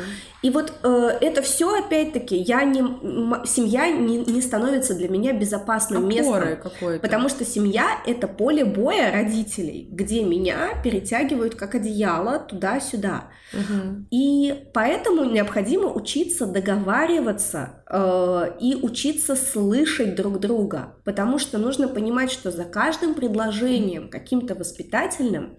И 0.46 0.52
вот 0.52 0.74
э, 0.84 1.18
это 1.22 1.42
все 1.42 1.80
опять-таки 1.80 2.36
я 2.36 2.64
не 2.66 2.84
семья 3.48 3.90
не, 3.90 4.18
не 4.18 4.42
становится 4.42 4.94
для 4.94 5.10
меня 5.10 5.34
безопасным 5.34 6.06
Опорой 6.06 6.58
местом, 6.60 7.00
потому 7.02 7.30
что 7.30 7.44
семья 7.44 8.00
это 8.06 8.28
поле 8.28 8.64
боя 8.64 9.12
родителей, 9.12 9.88
где 9.92 10.24
меня 10.24 10.70
перетягивают 10.84 11.56
как 11.56 11.74
одеяло 11.74 12.38
туда-сюда. 12.38 13.32
Угу. 13.54 14.06
И 14.12 14.70
поэтому 14.74 15.26
необходимо 15.26 15.92
учиться 15.92 16.46
договариваться 16.46 17.84
э, 17.90 18.58
и 18.60 18.76
учиться 18.76 19.36
слышать 19.36 20.14
друг 20.14 20.40
друга, 20.40 20.96
потому 21.06 21.40
что 21.40 21.58
нужно 21.58 21.88
понимать, 21.88 22.32
что 22.32 22.52
за 22.52 22.66
каждым 22.66 23.16
предложением 23.16 24.10
каким-то 24.10 24.54
воспитательным 24.54 25.58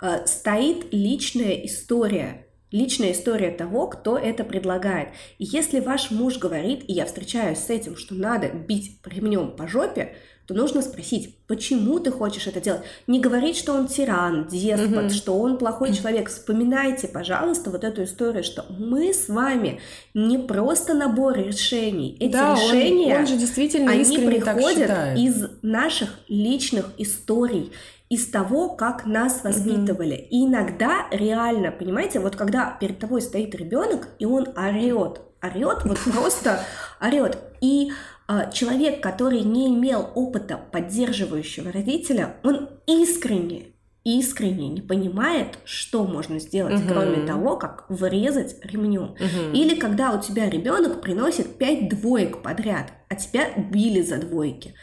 э, 0.00 0.24
стоит 0.26 0.92
личная 0.92 1.54
история 1.64 2.46
личная 2.72 3.12
история 3.12 3.50
того, 3.50 3.86
кто 3.86 4.16
это 4.16 4.44
предлагает. 4.44 5.08
И 5.38 5.44
если 5.44 5.80
ваш 5.80 6.10
муж 6.10 6.38
говорит, 6.38 6.84
и 6.88 6.92
я 6.92 7.06
встречаюсь 7.06 7.58
с 7.58 7.70
этим, 7.70 7.96
что 7.96 8.14
надо 8.14 8.48
бить 8.48 8.98
ремнем 9.04 9.52
по 9.52 9.66
жопе, 9.66 10.14
то 10.50 10.54
нужно 10.54 10.82
спросить, 10.82 11.36
почему 11.46 12.00
ты 12.00 12.10
хочешь 12.10 12.48
это 12.48 12.60
делать. 12.60 12.82
Не 13.06 13.20
говорить, 13.20 13.56
что 13.56 13.72
он 13.72 13.86
тиран, 13.86 14.48
деспот, 14.48 15.04
угу. 15.04 15.10
что 15.10 15.38
он 15.38 15.58
плохой 15.58 15.94
человек. 15.94 16.28
Вспоминайте, 16.28 17.06
пожалуйста, 17.06 17.70
вот 17.70 17.84
эту 17.84 18.02
историю, 18.02 18.42
что 18.42 18.66
мы 18.68 19.14
с 19.14 19.28
вами 19.28 19.80
не 20.12 20.38
просто 20.38 20.94
набор 20.94 21.38
решений. 21.38 22.16
Эти 22.18 22.32
да, 22.32 22.56
решения, 22.56 23.14
он, 23.14 23.20
он 23.20 23.26
же 23.28 23.36
действительно 23.36 23.92
они 23.92 24.18
приходят 24.18 24.90
из 25.16 25.46
наших 25.62 26.18
личных 26.26 26.94
историй 26.98 27.70
из 28.10 28.26
того, 28.26 28.74
как 28.76 29.06
нас 29.06 29.42
воспитывали. 29.42 30.16
Mm-hmm. 30.16 30.28
И 30.28 30.46
иногда 30.46 31.06
реально, 31.10 31.70
понимаете, 31.70 32.20
вот 32.20 32.36
когда 32.36 32.76
перед 32.78 32.98
тобой 32.98 33.22
стоит 33.22 33.54
ребенок, 33.54 34.08
и 34.18 34.26
он 34.26 34.48
орет 34.58 35.22
орет, 35.42 35.84
вот 35.84 35.98
просто 36.12 36.60
орет. 37.00 37.38
И 37.60 37.92
э, 38.28 38.50
человек, 38.52 39.02
который 39.02 39.40
не 39.40 39.68
имел 39.68 40.10
опыта 40.14 40.60
поддерживающего 40.70 41.72
родителя, 41.72 42.36
он 42.42 42.68
искренне 42.86 43.66
искренне 44.02 44.70
не 44.70 44.80
понимает, 44.80 45.58
что 45.64 46.04
можно 46.04 46.38
сделать, 46.38 46.80
угу. 46.80 46.88
кроме 46.88 47.26
того, 47.26 47.58
как 47.58 47.84
вырезать 47.90 48.56
ремнем. 48.64 49.10
Угу. 49.12 49.52
Или 49.52 49.78
когда 49.78 50.12
у 50.12 50.20
тебя 50.20 50.48
ребенок 50.48 51.02
приносит 51.02 51.58
пять 51.58 51.90
двоек 51.90 52.42
подряд, 52.42 52.92
а 53.10 53.14
тебя 53.14 53.50
били 53.56 54.00
за 54.00 54.16
двойки. 54.16 54.74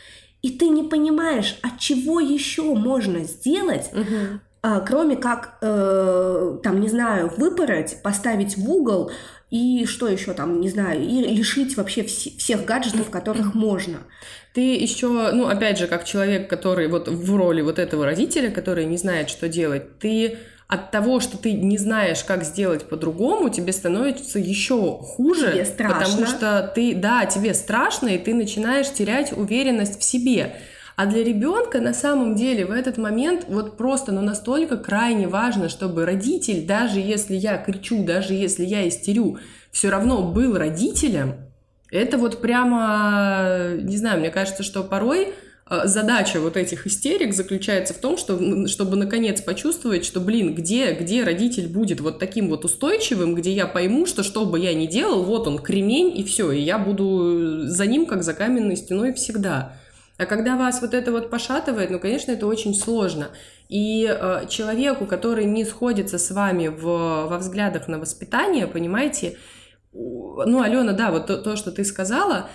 И 0.47 0.51
ты 0.51 0.69
не 0.69 0.83
понимаешь, 0.83 1.59
а 1.61 1.77
чего 1.77 2.21
еще 2.21 2.63
можно 2.73 3.25
сделать, 3.25 3.89
угу. 3.91 4.39
а, 4.61 4.79
кроме 4.79 5.17
как, 5.17 5.57
э, 5.61 6.59
там, 6.63 6.79
не 6.79 6.87
знаю, 6.87 7.29
выпороть, 7.35 8.01
поставить 8.01 8.55
в 8.55 8.71
угол 8.71 9.11
и 9.49 9.85
что 9.85 10.07
еще 10.07 10.31
там, 10.31 10.61
не 10.61 10.69
знаю, 10.69 11.01
и 11.01 11.35
лишить 11.35 11.75
вообще 11.75 12.01
вс- 12.03 12.37
всех 12.37 12.63
гаджетов, 12.63 13.09
которых 13.09 13.55
можно 13.55 13.99
ты 14.53 14.73
еще, 14.73 15.07
ну, 15.33 15.47
опять 15.47 15.77
же, 15.77 15.85
как 15.85 16.03
человек, 16.03 16.49
который 16.49 16.87
вот 16.87 17.07
в 17.07 17.35
роли 17.35 17.61
вот 17.61 17.77
этого 17.77 18.05
родителя, 18.05 18.49
который 18.49 18.85
не 18.85 18.97
знает, 18.97 19.29
что 19.29 19.47
делать, 19.47 19.99
ты 19.99 20.39
от 20.67 20.91
того, 20.91 21.21
что 21.21 21.37
ты 21.37 21.53
не 21.53 21.77
знаешь, 21.77 22.23
как 22.23 22.43
сделать 22.43 22.89
по-другому, 22.89 23.49
тебе 23.49 23.71
становится 23.71 24.37
еще 24.37 24.97
хуже, 24.97 25.53
тебе 25.53 25.65
страшно. 25.65 25.99
потому 25.99 26.25
что 26.27 26.71
ты, 26.75 26.93
да, 26.93 27.25
тебе 27.25 27.53
страшно, 27.53 28.09
и 28.09 28.17
ты 28.17 28.33
начинаешь 28.33 28.91
терять 28.91 29.31
уверенность 29.31 29.99
в 29.99 30.03
себе. 30.03 30.55
А 30.97 31.05
для 31.05 31.23
ребенка 31.23 31.79
на 31.79 31.93
самом 31.93 32.35
деле 32.35 32.65
в 32.65 32.71
этот 32.71 32.97
момент 32.97 33.45
вот 33.47 33.77
просто, 33.77 34.11
ну, 34.11 34.21
настолько 34.21 34.77
крайне 34.77 35.27
важно, 35.27 35.69
чтобы 35.69 36.05
родитель, 36.05 36.65
даже 36.65 36.99
если 36.99 37.35
я 37.35 37.57
кричу, 37.57 38.03
даже 38.03 38.33
если 38.33 38.65
я 38.65 38.87
истерю, 38.87 39.37
все 39.71 39.89
равно 39.89 40.23
был 40.23 40.57
родителем, 40.57 41.35
это 41.91 42.17
вот 42.17 42.41
прямо, 42.41 43.75
не 43.79 43.95
знаю, 43.95 44.19
мне 44.19 44.31
кажется, 44.31 44.63
что 44.63 44.83
порой 44.83 45.33
задача 45.69 46.39
вот 46.39 46.55
этих 46.55 46.87
истерик 46.87 47.33
заключается 47.33 47.93
в 47.93 47.97
том, 47.97 48.17
что, 48.17 48.67
чтобы 48.67 48.95
наконец 48.95 49.41
почувствовать, 49.41 50.05
что, 50.05 50.19
блин, 50.21 50.55
где, 50.55 50.93
где 50.93 51.23
родитель 51.23 51.67
будет 51.67 51.99
вот 51.99 52.19
таким 52.19 52.49
вот 52.49 52.63
устойчивым, 52.65 53.35
где 53.35 53.51
я 53.51 53.67
пойму, 53.67 54.05
что 54.05 54.23
что 54.23 54.45
бы 54.45 54.59
я 54.59 54.73
ни 54.73 54.85
делал, 54.85 55.23
вот 55.23 55.47
он, 55.47 55.59
кремень, 55.59 56.17
и 56.17 56.23
все, 56.23 56.51
и 56.51 56.61
я 56.61 56.79
буду 56.79 57.67
за 57.67 57.85
ним, 57.85 58.05
как 58.05 58.23
за 58.23 58.33
каменной 58.33 58.77
стеной 58.77 59.13
всегда. 59.13 59.73
А 60.17 60.25
когда 60.25 60.57
вас 60.57 60.81
вот 60.81 60.93
это 60.93 61.11
вот 61.11 61.29
пошатывает, 61.29 61.91
ну, 61.91 61.99
конечно, 61.99 62.31
это 62.31 62.47
очень 62.47 62.73
сложно. 62.73 63.29
И 63.69 64.07
э, 64.09 64.47
человеку, 64.49 65.05
который 65.05 65.45
не 65.45 65.63
сходится 65.63 66.17
с 66.17 66.31
вами 66.31 66.69
в, 66.69 66.83
во 67.27 67.37
взглядах 67.37 67.87
на 67.87 67.99
воспитание, 67.99 68.65
понимаете, 68.65 69.37
ну, 69.93 70.61
Алена, 70.61 70.93
да, 70.93 71.11
вот 71.11 71.27
то, 71.27 71.37
то, 71.37 71.55
что 71.55 71.71
ты 71.71 71.83
сказала, 71.83 72.49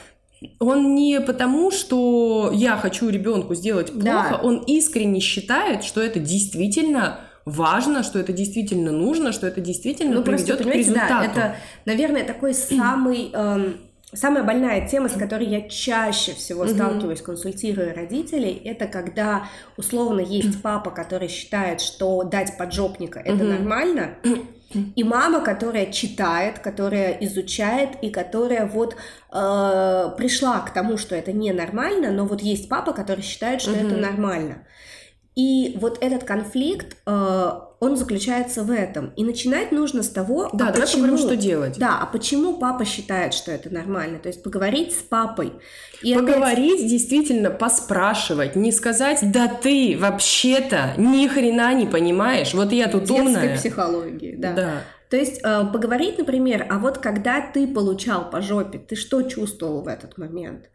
он 0.58 0.94
не 0.94 1.20
потому, 1.20 1.70
что 1.70 2.50
я 2.54 2.76
хочу 2.76 3.08
ребенку 3.08 3.54
сделать 3.54 3.92
плохо, 3.92 4.30
да. 4.30 4.40
он 4.42 4.58
искренне 4.58 5.20
считает, 5.20 5.84
что 5.84 6.00
это 6.00 6.20
действительно 6.20 7.20
важно, 7.44 8.02
что 8.02 8.18
это 8.18 8.32
действительно 8.32 8.92
нужно, 8.92 9.32
что 9.32 9.46
это 9.46 9.60
действительно 9.60 10.16
ну, 10.16 10.22
приведет 10.22 10.58
просто, 10.58 10.72
к 10.72 10.76
результату. 10.76 11.08
Да, 11.08 11.24
это, 11.24 11.56
наверное, 11.84 12.24
такой 12.24 12.54
самый 12.54 13.30
эм, 13.32 13.76
самая 14.14 14.44
больная 14.44 14.86
тема, 14.86 15.08
с 15.08 15.12
которой 15.12 15.46
я 15.46 15.68
чаще 15.68 16.32
всего 16.32 16.66
сталкиваюсь, 16.66 17.22
консультируя 17.22 17.94
родителей, 17.94 18.60
это 18.64 18.86
когда 18.86 19.44
условно 19.76 20.20
есть 20.20 20.60
папа, 20.62 20.90
который 20.90 21.28
считает, 21.28 21.80
что 21.80 22.22
дать 22.22 22.56
поджопника 22.58 23.20
это 23.20 23.44
нормально. 23.44 24.14
И 24.96 25.04
мама, 25.04 25.40
которая 25.40 25.92
читает, 25.92 26.58
которая 26.58 27.12
изучает 27.20 27.90
и 28.02 28.10
которая 28.10 28.66
вот 28.66 28.94
э, 28.94 30.10
пришла 30.16 30.60
к 30.60 30.72
тому, 30.72 30.96
что 30.96 31.14
это 31.14 31.32
ненормально, 31.32 32.10
но 32.10 32.26
вот 32.26 32.42
есть 32.42 32.68
папа, 32.68 32.92
который 32.92 33.22
считает, 33.22 33.60
что 33.60 33.72
mm-hmm. 33.72 33.86
это 33.86 33.96
нормально. 33.96 34.66
И 35.34 35.76
вот 35.80 35.98
этот 36.02 36.24
конфликт, 36.24 36.96
э, 37.06 37.50
он 37.82 37.96
заключается 37.96 38.62
в 38.62 38.70
этом. 38.70 39.12
И 39.16 39.24
начинать 39.24 39.72
нужно 39.72 40.04
с 40.04 40.08
того, 40.08 40.48
да, 40.52 40.68
а 40.68 40.72
почему, 40.72 41.02
поговорим, 41.02 41.18
что 41.18 41.36
делать. 41.36 41.78
Да, 41.80 41.98
а 42.00 42.06
почему 42.06 42.56
папа 42.58 42.84
считает, 42.84 43.34
что 43.34 43.50
это 43.50 43.74
нормально? 43.74 44.20
То 44.20 44.28
есть 44.28 44.40
поговорить 44.40 44.92
с 44.92 45.02
папой. 45.02 45.52
И 46.00 46.14
поговорить, 46.14 46.76
опять... 46.76 46.88
действительно, 46.88 47.50
поспрашивать, 47.50 48.54
не 48.54 48.70
сказать, 48.70 49.18
да 49.32 49.48
ты 49.48 49.96
вообще-то 49.98 50.94
ни 50.96 51.26
хрена 51.26 51.74
не 51.74 51.86
понимаешь, 51.86 52.54
вот 52.54 52.70
я 52.70 52.86
тут 52.86 53.02
Детской 53.02 53.20
умная. 53.20 53.56
психологии, 53.56 54.36
да. 54.36 54.52
да. 54.52 54.72
То 55.10 55.16
есть 55.16 55.40
э, 55.42 55.64
поговорить, 55.72 56.18
например, 56.18 56.64
а 56.70 56.78
вот 56.78 56.98
когда 56.98 57.40
ты 57.40 57.66
получал 57.66 58.30
по 58.30 58.40
жопе, 58.40 58.78
ты 58.78 58.94
что 58.94 59.22
чувствовал 59.22 59.82
в 59.82 59.88
этот 59.88 60.18
момент? 60.18 60.70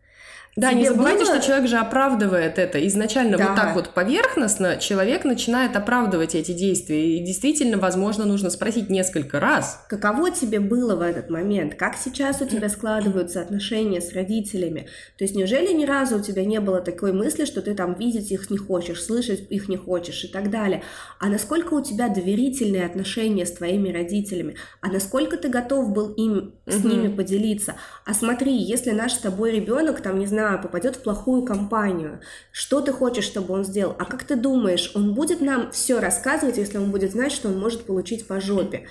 Да, 0.58 0.72
Тебе 0.72 0.82
не 0.82 0.88
забывайте, 0.90 1.24
было... 1.24 1.36
что 1.36 1.46
человек 1.46 1.70
же 1.70 1.78
оправдывает 1.78 2.58
это. 2.58 2.86
Изначально 2.88 3.38
да. 3.38 3.50
вот 3.50 3.56
так 3.56 3.76
вот 3.76 3.90
поверхностно 3.92 4.78
человек 4.78 5.24
начинает 5.24 5.76
оправдывать 5.76 6.34
эти 6.34 6.52
действия. 6.52 7.16
И 7.16 7.24
действительно, 7.24 7.78
возможно, 7.78 8.26
нужно 8.26 8.50
спросить 8.50 8.90
несколько 8.90 9.40
раз. 9.40 9.86
Каково 9.88 10.32
тебе 10.32 10.60
было 10.60 10.96
в 10.96 11.02
этот 11.02 11.30
момент? 11.30 11.76
Как 11.76 11.96
сейчас 11.96 12.42
у 12.42 12.46
тебя 12.46 12.70
складываются 12.70 13.40
отношения 13.40 14.02
с 14.02 14.14
родителями? 14.14 14.88
То 15.20 15.26
есть 15.26 15.36
неужели 15.36 15.72
ни 15.74 15.86
разу 15.86 16.18
у 16.18 16.22
тебя 16.22 16.44
не 16.44 16.60
было 16.60 16.82
такой 16.82 17.14
мысли, 17.14 17.46
что 17.46 17.62
ты 17.62 17.76
там 17.76 17.94
видеть 17.94 18.32
их 18.32 18.50
не 18.50 18.58
хочешь, 18.58 19.04
слышать 19.04 19.46
их 19.52 19.70
не 19.70 19.78
хочешь 19.78 20.24
и 20.24 20.28
так 20.28 20.50
далее? 20.50 20.82
А 21.20 21.28
насколько 21.28 21.76
у 21.76 21.84
тебя 21.84 22.10
доверительные 22.10 22.88
отношения 22.88 23.46
с 23.46 23.52
твоими 23.52 23.94
родителями? 23.94 24.56
А 24.82 24.88
насколько 24.88 25.38
ты 25.38 25.50
готов 25.50 25.92
был 25.92 26.14
им 26.14 26.56
с 26.66 26.84
ними 26.84 27.10
поделиться? 27.16 27.76
А 28.06 28.16
смотри, 28.16 28.58
если 28.58 28.90
наш 28.90 29.14
с 29.14 29.20
тобой 29.20 29.52
ребенок, 29.52 30.02
там, 30.02 30.18
не 30.18 30.26
знаю, 30.26 30.47
знаю, 30.48 30.62
попадет 30.62 30.96
в 30.96 31.04
плохую 31.04 31.44
компанию, 31.44 32.20
что 32.52 32.82
ты 32.82 32.94
хочешь, 32.94 33.26
чтобы 33.26 33.54
он 33.54 33.66
сделал, 33.66 33.96
а 34.00 34.06
как 34.06 34.24
ты 34.24 34.36
думаешь, 34.36 34.92
он 34.96 35.14
будет 35.14 35.42
нам 35.42 35.72
все 35.72 36.00
рассказывать, 36.00 36.58
если 36.58 36.78
он 36.78 36.92
будет 36.92 37.12
знать, 37.12 37.32
что 37.32 37.50
он 37.50 37.60
может 37.60 37.86
получить 37.86 38.28
по 38.28 38.40
жопе? 38.40 38.88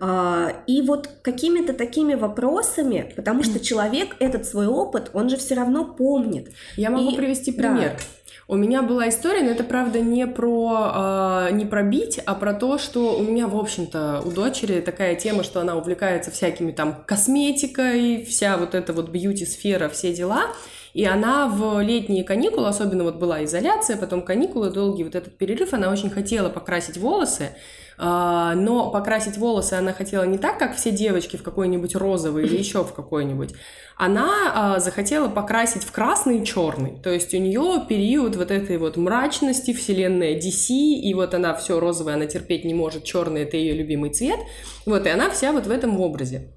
А, 0.00 0.52
и 0.66 0.82
вот 0.82 1.08
какими-то 1.22 1.72
такими 1.72 2.14
вопросами, 2.14 3.12
потому 3.16 3.42
что 3.42 3.60
человек 3.60 4.16
этот 4.20 4.46
свой 4.46 4.66
опыт, 4.66 5.10
он 5.12 5.28
же 5.28 5.36
все 5.36 5.54
равно 5.54 5.84
помнит. 5.84 6.50
Я 6.76 6.90
могу 6.90 7.10
и, 7.10 7.16
привести 7.16 7.52
пример. 7.52 7.96
Да. 7.98 8.04
У 8.48 8.56
меня 8.56 8.82
была 8.82 9.08
история, 9.08 9.42
но 9.42 9.50
это 9.50 9.62
правда 9.62 10.00
не 10.00 10.26
про 10.26 11.48
э, 11.48 11.52
не 11.52 11.64
про 11.64 11.82
бить, 11.82 12.20
а 12.26 12.34
про 12.34 12.52
то, 12.52 12.76
что 12.78 13.16
у 13.16 13.22
меня, 13.22 13.46
в 13.46 13.56
общем-то, 13.56 14.22
у 14.24 14.30
дочери 14.30 14.80
такая 14.80 15.14
тема, 15.14 15.44
что 15.44 15.60
она 15.60 15.76
увлекается 15.76 16.30
всякими 16.30 16.72
там 16.72 17.04
косметикой, 17.06 18.24
вся 18.24 18.56
вот 18.56 18.74
эта 18.74 18.92
вот 18.92 19.08
бьюти-сфера, 19.08 19.88
все 19.88 20.12
дела. 20.12 20.48
И 20.94 21.06
она 21.06 21.48
в 21.48 21.80
летние 21.80 22.22
каникулы, 22.22 22.68
особенно 22.68 23.04
вот 23.04 23.16
была 23.16 23.44
изоляция, 23.44 23.96
потом 23.96 24.22
каникулы, 24.22 24.70
долгий 24.70 25.04
вот 25.04 25.14
этот 25.14 25.38
перерыв, 25.38 25.72
она 25.72 25.90
очень 25.90 26.10
хотела 26.10 26.50
покрасить 26.50 26.98
волосы, 26.98 27.50
а, 27.96 28.54
но 28.54 28.90
покрасить 28.90 29.38
волосы 29.38 29.74
она 29.74 29.92
хотела 29.94 30.24
не 30.24 30.36
так, 30.36 30.58
как 30.58 30.76
все 30.76 30.90
девочки 30.90 31.36
в 31.36 31.42
какой-нибудь 31.42 31.94
розовый 31.94 32.44
или 32.44 32.56
еще 32.56 32.84
в 32.84 32.92
какой-нибудь. 32.92 33.54
Она 33.96 34.30
а, 34.54 34.80
захотела 34.80 35.28
покрасить 35.28 35.84
в 35.84 35.92
красный 35.92 36.40
и 36.40 36.44
черный. 36.44 37.00
То 37.02 37.10
есть 37.10 37.32
у 37.32 37.38
нее 37.38 37.84
период 37.88 38.36
вот 38.36 38.50
этой 38.50 38.76
вот 38.76 38.96
мрачности, 38.96 39.72
вселенная 39.72 40.38
DC, 40.38 40.74
и 40.74 41.14
вот 41.14 41.32
она 41.32 41.54
все 41.54 41.80
розовое, 41.80 42.14
она 42.14 42.26
терпеть 42.26 42.64
не 42.64 42.74
может, 42.74 43.04
черный 43.04 43.42
это 43.42 43.56
ее 43.56 43.74
любимый 43.74 44.10
цвет. 44.10 44.40
Вот, 44.84 45.06
и 45.06 45.10
она 45.10 45.30
вся 45.30 45.52
вот 45.52 45.66
в 45.66 45.70
этом 45.70 46.00
образе. 46.00 46.48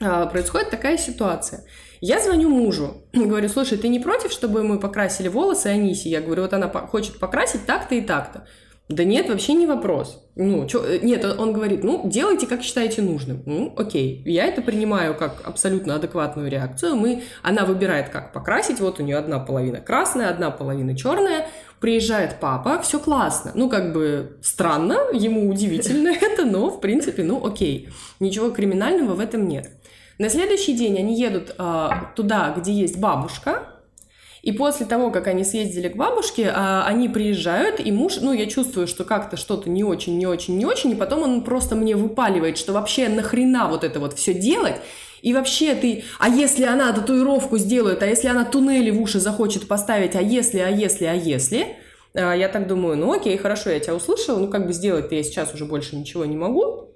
А, 0.00 0.26
происходит 0.26 0.70
такая 0.70 0.98
ситуация. 0.98 1.64
Я 2.04 2.18
звоню 2.18 2.48
мужу, 2.48 2.96
говорю, 3.12 3.48
слушай, 3.48 3.78
ты 3.78 3.86
не 3.86 4.00
против, 4.00 4.32
чтобы 4.32 4.64
мы 4.64 4.80
покрасили 4.80 5.28
волосы 5.28 5.68
Аниси? 5.68 6.08
Я 6.08 6.20
говорю, 6.20 6.42
вот 6.42 6.52
она 6.52 6.68
хочет 6.68 7.20
покрасить 7.20 7.64
так-то 7.64 7.94
и 7.94 8.00
так-то. 8.00 8.44
Да 8.88 9.04
нет, 9.04 9.28
вообще 9.28 9.54
не 9.54 9.66
вопрос. 9.68 10.20
Ну, 10.34 10.66
чё, 10.66 10.84
э, 10.84 10.98
нет, 11.00 11.24
он 11.24 11.52
говорит, 11.52 11.84
ну, 11.84 12.02
делайте, 12.04 12.48
как 12.48 12.62
считаете 12.62 13.02
нужным. 13.02 13.44
Ну, 13.46 13.72
окей. 13.76 14.20
Я 14.26 14.46
это 14.46 14.62
принимаю 14.62 15.16
как 15.16 15.42
абсолютно 15.44 15.94
адекватную 15.94 16.50
реакцию. 16.50 16.96
Мы, 16.96 17.22
она 17.40 17.64
выбирает, 17.64 18.08
как 18.08 18.32
покрасить. 18.32 18.80
Вот 18.80 18.98
у 18.98 19.04
нее 19.04 19.16
одна 19.16 19.38
половина 19.38 19.80
красная, 19.80 20.28
одна 20.28 20.50
половина 20.50 20.96
черная. 20.96 21.46
Приезжает 21.78 22.40
папа, 22.40 22.82
все 22.82 22.98
классно. 22.98 23.52
Ну, 23.54 23.70
как 23.70 23.92
бы 23.92 24.38
странно, 24.42 24.98
ему 25.12 25.48
удивительно 25.48 26.08
это, 26.20 26.44
но, 26.44 26.68
в 26.68 26.80
принципе, 26.80 27.22
ну, 27.22 27.46
окей. 27.46 27.90
Ничего 28.18 28.50
криминального 28.50 29.14
в 29.14 29.20
этом 29.20 29.46
нет. 29.46 29.70
На 30.22 30.28
следующий 30.28 30.74
день 30.74 30.96
они 31.00 31.18
едут 31.18 31.52
э, 31.58 31.88
туда, 32.14 32.54
где 32.56 32.70
есть 32.72 32.96
бабушка, 32.96 33.64
и 34.40 34.52
после 34.52 34.86
того, 34.86 35.10
как 35.10 35.26
они 35.26 35.42
съездили 35.42 35.88
к 35.88 35.96
бабушке, 35.96 36.48
а, 36.54 36.84
они 36.86 37.08
приезжают, 37.08 37.80
и 37.80 37.90
муж, 37.90 38.18
ну, 38.20 38.32
я 38.32 38.46
чувствую, 38.46 38.86
что 38.86 39.02
как-то 39.02 39.36
что-то 39.36 39.68
не 39.68 39.82
очень, 39.82 40.16
не 40.18 40.28
очень, 40.28 40.56
не 40.56 40.64
очень, 40.64 40.92
и 40.92 40.94
потом 40.94 41.24
он 41.24 41.42
просто 41.42 41.74
мне 41.74 41.96
выпаливает, 41.96 42.56
что 42.56 42.72
вообще 42.72 43.08
нахрена 43.08 43.66
вот 43.66 43.82
это 43.82 43.98
вот 43.98 44.12
все 44.12 44.32
делать, 44.32 44.76
и 45.22 45.34
вообще 45.34 45.74
ты, 45.74 46.04
а 46.20 46.28
если 46.28 46.66
она 46.66 46.92
татуировку 46.92 47.58
сделает, 47.58 48.04
а 48.04 48.06
если 48.06 48.28
она 48.28 48.44
туннели 48.44 48.92
в 48.92 49.02
уши 49.02 49.18
захочет 49.18 49.66
поставить, 49.66 50.14
а 50.14 50.22
если, 50.22 50.60
а 50.60 50.68
если, 50.68 51.06
а 51.06 51.14
если, 51.14 51.76
а, 52.14 52.32
я 52.32 52.48
так 52.48 52.68
думаю, 52.68 52.96
ну 52.96 53.12
окей, 53.12 53.36
хорошо, 53.38 53.70
я 53.70 53.80
тебя 53.80 53.96
услышала, 53.96 54.38
ну 54.38 54.46
как 54.46 54.68
бы 54.68 54.72
сделать-то 54.72 55.16
я 55.16 55.24
сейчас 55.24 55.52
уже 55.52 55.64
больше 55.64 55.96
ничего 55.96 56.24
не 56.24 56.36
могу. 56.36 56.90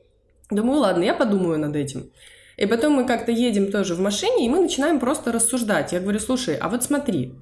Думаю, 0.48 0.78
ладно, 0.78 1.02
я 1.02 1.14
подумаю 1.14 1.58
над 1.58 1.74
этим. 1.74 2.12
И 2.56 2.66
потом 2.66 2.94
мы 2.94 3.06
как-то 3.06 3.32
едем 3.32 3.70
тоже 3.70 3.94
в 3.94 4.00
машине, 4.00 4.46
и 4.46 4.48
мы 4.48 4.60
начинаем 4.60 4.98
просто 4.98 5.30
рассуждать. 5.30 5.92
Я 5.92 6.00
говорю, 6.00 6.18
слушай, 6.18 6.56
а 6.56 6.68
вот 6.68 6.82
смотри, 6.82 7.34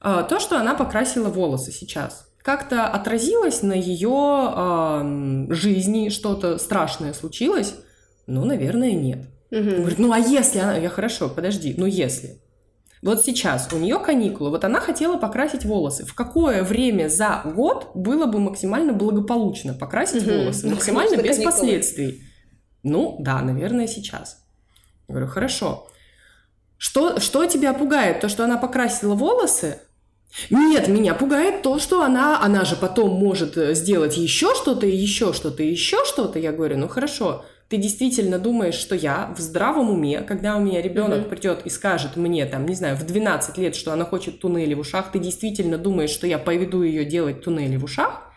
а, 0.00 0.22
то, 0.22 0.40
что 0.40 0.58
она 0.58 0.74
покрасила 0.74 1.28
волосы 1.28 1.70
сейчас, 1.70 2.28
как-то 2.42 2.86
отразилось 2.86 3.62
на 3.62 3.74
ее 3.74 4.54
э, 4.56 5.52
жизни, 5.52 6.08
что-то 6.08 6.56
страшное 6.58 7.12
случилось? 7.12 7.74
Ну, 8.26 8.44
наверное, 8.44 8.92
нет. 8.92 9.26
Угу. 9.50 9.60
Говорит, 9.60 9.98
ну 9.98 10.12
а 10.12 10.18
если 10.18 10.58
она... 10.58 10.76
Я 10.76 10.88
хорошо, 10.88 11.28
подожди, 11.28 11.74
ну 11.76 11.86
если. 11.86 12.40
Вот 13.02 13.24
сейчас 13.24 13.68
у 13.72 13.78
нее 13.78 13.98
каникулы, 13.98 14.50
вот 14.50 14.64
она 14.64 14.80
хотела 14.80 15.18
покрасить 15.18 15.64
волосы. 15.64 16.04
В 16.04 16.14
какое 16.14 16.64
время 16.64 17.08
за 17.08 17.42
год 17.44 17.90
было 17.94 18.26
бы 18.26 18.40
максимально 18.40 18.92
благополучно 18.92 19.74
покрасить 19.74 20.26
угу. 20.26 20.34
волосы? 20.34 20.68
Максимально 20.68 21.16
без 21.16 21.36
каникулы. 21.36 21.44
последствий. 21.44 22.22
Ну, 22.82 23.16
да, 23.20 23.40
наверное, 23.42 23.86
сейчас. 23.86 24.47
Я 25.08 25.14
говорю, 25.14 25.26
хорошо. 25.26 25.88
Что, 26.76 27.18
что 27.18 27.46
тебя 27.46 27.72
пугает? 27.72 28.20
То, 28.20 28.28
что 28.28 28.44
она 28.44 28.56
покрасила 28.58 29.14
волосы? 29.14 29.80
Нет, 30.50 30.88
меня 30.88 31.14
пугает 31.14 31.62
то, 31.62 31.78
что 31.78 32.02
она, 32.02 32.40
она 32.42 32.64
же 32.64 32.76
потом 32.76 33.10
может 33.10 33.56
э, 33.56 33.74
сделать 33.74 34.16
еще 34.16 34.54
что-то, 34.54 34.86
еще 34.86 35.32
что-то, 35.32 35.62
еще 35.62 36.04
что-то. 36.04 36.38
Я 36.38 36.52
говорю, 36.52 36.76
ну 36.76 36.86
хорошо, 36.86 37.46
ты 37.68 37.78
действительно 37.78 38.38
думаешь, 38.38 38.74
что 38.74 38.94
я 38.94 39.34
в 39.36 39.40
здравом 39.40 39.90
уме, 39.90 40.20
когда 40.20 40.56
у 40.56 40.60
меня 40.60 40.82
ребенок 40.82 41.20
mm-hmm. 41.20 41.28
придет 41.28 41.62
и 41.64 41.70
скажет 41.70 42.16
мне, 42.16 42.44
там, 42.46 42.66
не 42.66 42.74
знаю, 42.74 42.96
в 42.96 43.04
12 43.04 43.58
лет, 43.58 43.74
что 43.74 43.92
она 43.92 44.04
хочет 44.04 44.40
туннели 44.40 44.74
в 44.74 44.80
ушах, 44.80 45.10
ты 45.10 45.18
действительно 45.18 45.78
думаешь, 45.78 46.10
что 46.10 46.26
я 46.26 46.38
поведу 46.38 46.82
ее 46.82 47.04
делать 47.04 47.42
туннели 47.42 47.76
в 47.76 47.84
ушах? 47.84 48.27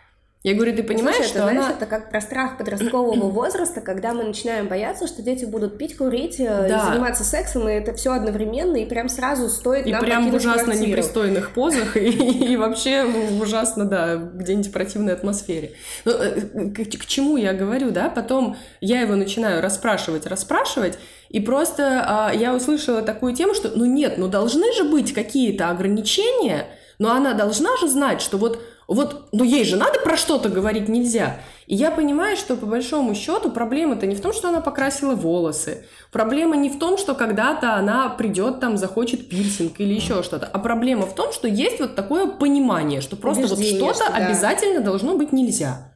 Я 0.44 0.56
говорю, 0.56 0.76
ты 0.76 0.82
понимаешь, 0.82 1.18
Слушай, 1.18 1.30
что 1.30 1.38
это, 1.40 1.50
она... 1.50 1.62
знаешь, 1.62 1.76
это 1.78 1.86
как 1.86 2.10
про 2.10 2.20
страх 2.20 2.58
подросткового 2.58 3.30
возраста, 3.30 3.80
когда 3.80 4.12
мы 4.14 4.24
начинаем 4.24 4.68
бояться, 4.68 5.06
что 5.06 5.22
дети 5.22 5.46
будут 5.46 5.78
пить, 5.78 5.96
курить, 5.96 6.40
э, 6.40 6.68
да. 6.68 6.88
заниматься 6.88 7.24
сексом, 7.24 7.70
и 7.70 7.74
это 7.74 7.94
все 7.94 8.14
одновременно, 8.14 8.78
и 8.78 8.86
прям 8.86 9.08
сразу 9.08 9.50
стоит 9.50 9.86
и 9.86 9.92
нам 9.92 10.02
прям 10.02 10.32
в 10.32 10.34
ужасно 10.34 10.64
квартиру. 10.64 10.88
непристойных 10.88 11.52
позах, 11.52 11.96
и, 11.96 12.58
вообще 12.58 13.06
ужасно, 13.40 13.86
да, 13.86 14.16
где-нибудь 14.16 14.70
в 14.70 14.72
противной 14.72 15.14
атмосфере. 15.14 15.74
Ну, 16.06 16.12
э, 16.12 16.42
к, 16.72 17.06
чему 17.06 17.38
я 17.38 17.54
говорю, 17.54 17.92
да? 17.92 18.10
Потом 18.10 18.58
я 18.80 19.02
его 19.02 19.16
начинаю 19.16 19.62
расспрашивать, 19.62 20.26
расспрашивать, 20.26 20.98
и 21.30 21.40
просто 21.40 22.04
а, 22.04 22.34
я 22.34 22.56
услышала 22.56 23.04
такую 23.04 23.36
тему, 23.36 23.54
что, 23.54 23.70
ну 23.76 23.86
нет, 23.86 24.18
ну 24.18 24.28
должны 24.28 24.74
же 24.74 24.86
быть 24.86 25.14
какие-то 25.14 25.70
ограничения, 25.70 26.66
но 26.98 27.12
она 27.12 27.34
должна 27.34 27.78
же 27.78 27.88
знать, 27.88 28.22
что 28.22 28.38
вот 28.38 28.60
вот, 28.94 29.30
ну 29.32 29.44
ей 29.44 29.64
же 29.64 29.78
надо 29.78 30.00
про 30.00 30.18
что-то 30.18 30.50
говорить 30.50 30.90
нельзя. 30.90 31.38
И 31.68 31.76
я 31.76 31.92
понимаю, 31.92 32.36
что 32.36 32.58
по 32.58 32.66
большому 32.66 33.16
счету 33.16 33.50
проблема-то 33.50 34.06
не 34.06 34.16
в 34.16 34.22
том, 34.22 34.34
что 34.34 34.50
она 34.50 34.60
покрасила 34.60 35.16
волосы. 35.16 35.86
Проблема 36.12 36.58
не 36.58 36.70
в 36.70 36.78
том, 36.78 36.98
что 36.98 37.16
когда-то 37.16 37.76
она 37.76 38.10
придет 38.10 38.60
там, 38.60 38.78
захочет 38.78 39.30
пирсинг 39.30 39.80
или 39.80 39.94
еще 39.94 40.24
что-то. 40.24 40.46
А 40.46 40.60
проблема 40.60 41.06
в 41.06 41.16
том, 41.16 41.32
что 41.32 41.48
есть 41.48 41.80
вот 41.80 41.96
такое 41.96 42.28
понимание, 42.28 43.00
что 43.00 43.16
просто 43.16 43.46
Убеждение, 43.46 43.82
вот 43.82 43.96
что-то 43.96 44.12
что, 44.12 44.20
да. 44.20 44.28
обязательно 44.28 44.82
должно 44.82 45.18
быть 45.18 45.32
нельзя. 45.32 45.91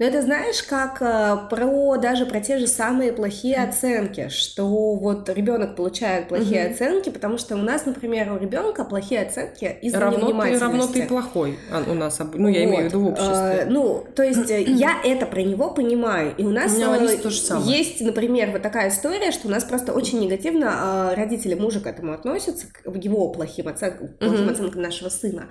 Но 0.00 0.06
это 0.06 0.22
знаешь, 0.22 0.62
как 0.62 1.02
э, 1.02 1.36
про 1.50 1.98
даже 1.98 2.24
про 2.24 2.40
те 2.40 2.56
же 2.56 2.66
самые 2.66 3.12
плохие 3.12 3.62
оценки, 3.62 4.30
что 4.30 4.94
вот 4.94 5.28
ребенок 5.28 5.76
получает 5.76 6.28
плохие 6.28 6.64
угу. 6.64 6.72
оценки, 6.72 7.10
потому 7.10 7.36
что 7.36 7.54
у 7.54 7.58
нас, 7.58 7.84
например, 7.84 8.32
у 8.32 8.38
ребенка 8.38 8.84
плохие 8.84 9.20
оценки 9.20 9.76
из-за 9.82 10.00
равно 10.00 10.20
невнимательности. 10.20 10.58
Ты, 10.58 10.64
равно 10.64 10.86
ты 10.86 11.02
плохой 11.02 11.58
а, 11.70 11.84
у 11.86 11.92
нас, 11.92 12.18
ну 12.32 12.48
я 12.48 12.60
вот. 12.60 12.66
имею 12.66 12.82
в 12.82 12.84
виду 12.86 13.00
в 13.00 13.08
обществе. 13.08 13.28
А, 13.34 13.66
ну, 13.68 14.06
то 14.16 14.22
есть 14.22 14.50
э, 14.50 14.62
я 14.68 15.02
это 15.04 15.26
про 15.26 15.42
него 15.42 15.68
понимаю, 15.68 16.32
и 16.38 16.44
у 16.44 16.50
нас 16.50 16.74
у 16.78 16.80
э, 16.80 17.60
есть, 17.64 18.00
например, 18.00 18.52
вот 18.52 18.62
такая 18.62 18.88
история, 18.88 19.32
что 19.32 19.48
у 19.48 19.50
нас 19.50 19.64
просто 19.64 19.92
очень 19.92 20.20
негативно 20.20 21.12
родители 21.14 21.52
мужа 21.52 21.80
к 21.80 21.86
этому 21.86 22.14
относятся, 22.14 22.68
к 22.68 22.96
его 22.96 23.28
плохим 23.28 23.68
оценкам, 23.68 24.08
плохим 24.18 24.44
угу. 24.44 24.50
оценкам 24.50 24.80
нашего 24.80 25.10
сына. 25.10 25.48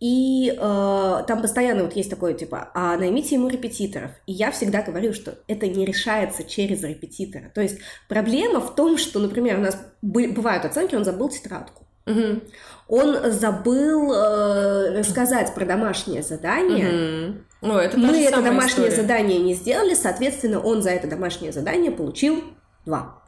И 0.00 0.52
э, 0.56 1.24
там 1.26 1.42
постоянно 1.42 1.82
вот 1.82 1.96
есть 1.96 2.10
такое, 2.10 2.34
типа, 2.34 2.70
а 2.74 2.96
наймите 2.96 3.34
ему 3.34 3.48
репетиторов. 3.48 4.12
И 4.26 4.32
я 4.32 4.52
всегда 4.52 4.82
говорю, 4.82 5.12
что 5.12 5.38
это 5.48 5.66
не 5.66 5.84
решается 5.84 6.44
через 6.44 6.82
репетитора. 6.84 7.50
То 7.52 7.60
есть 7.60 7.78
проблема 8.06 8.60
в 8.60 8.74
том, 8.76 8.96
что, 8.96 9.18
например, 9.18 9.58
у 9.58 9.62
нас 9.62 9.78
бывают 10.00 10.64
оценки, 10.64 10.94
он 10.94 11.04
забыл 11.04 11.28
тетрадку. 11.28 11.84
Угу. 12.06 12.40
Он 12.88 13.32
забыл 13.32 14.12
э, 14.12 14.98
рассказать 14.98 15.52
про 15.54 15.66
домашнее 15.66 16.22
задание. 16.22 16.88
Угу. 16.88 17.38
Ну, 17.62 17.76
это 17.76 17.98
Мы 17.98 18.24
это 18.24 18.40
домашнее 18.40 18.88
история. 18.88 19.02
задание 19.02 19.38
не 19.40 19.54
сделали, 19.54 19.94
соответственно, 19.94 20.60
он 20.60 20.82
за 20.82 20.90
это 20.90 21.08
домашнее 21.08 21.50
задание 21.52 21.90
получил 21.90 22.44
два. 22.86 23.22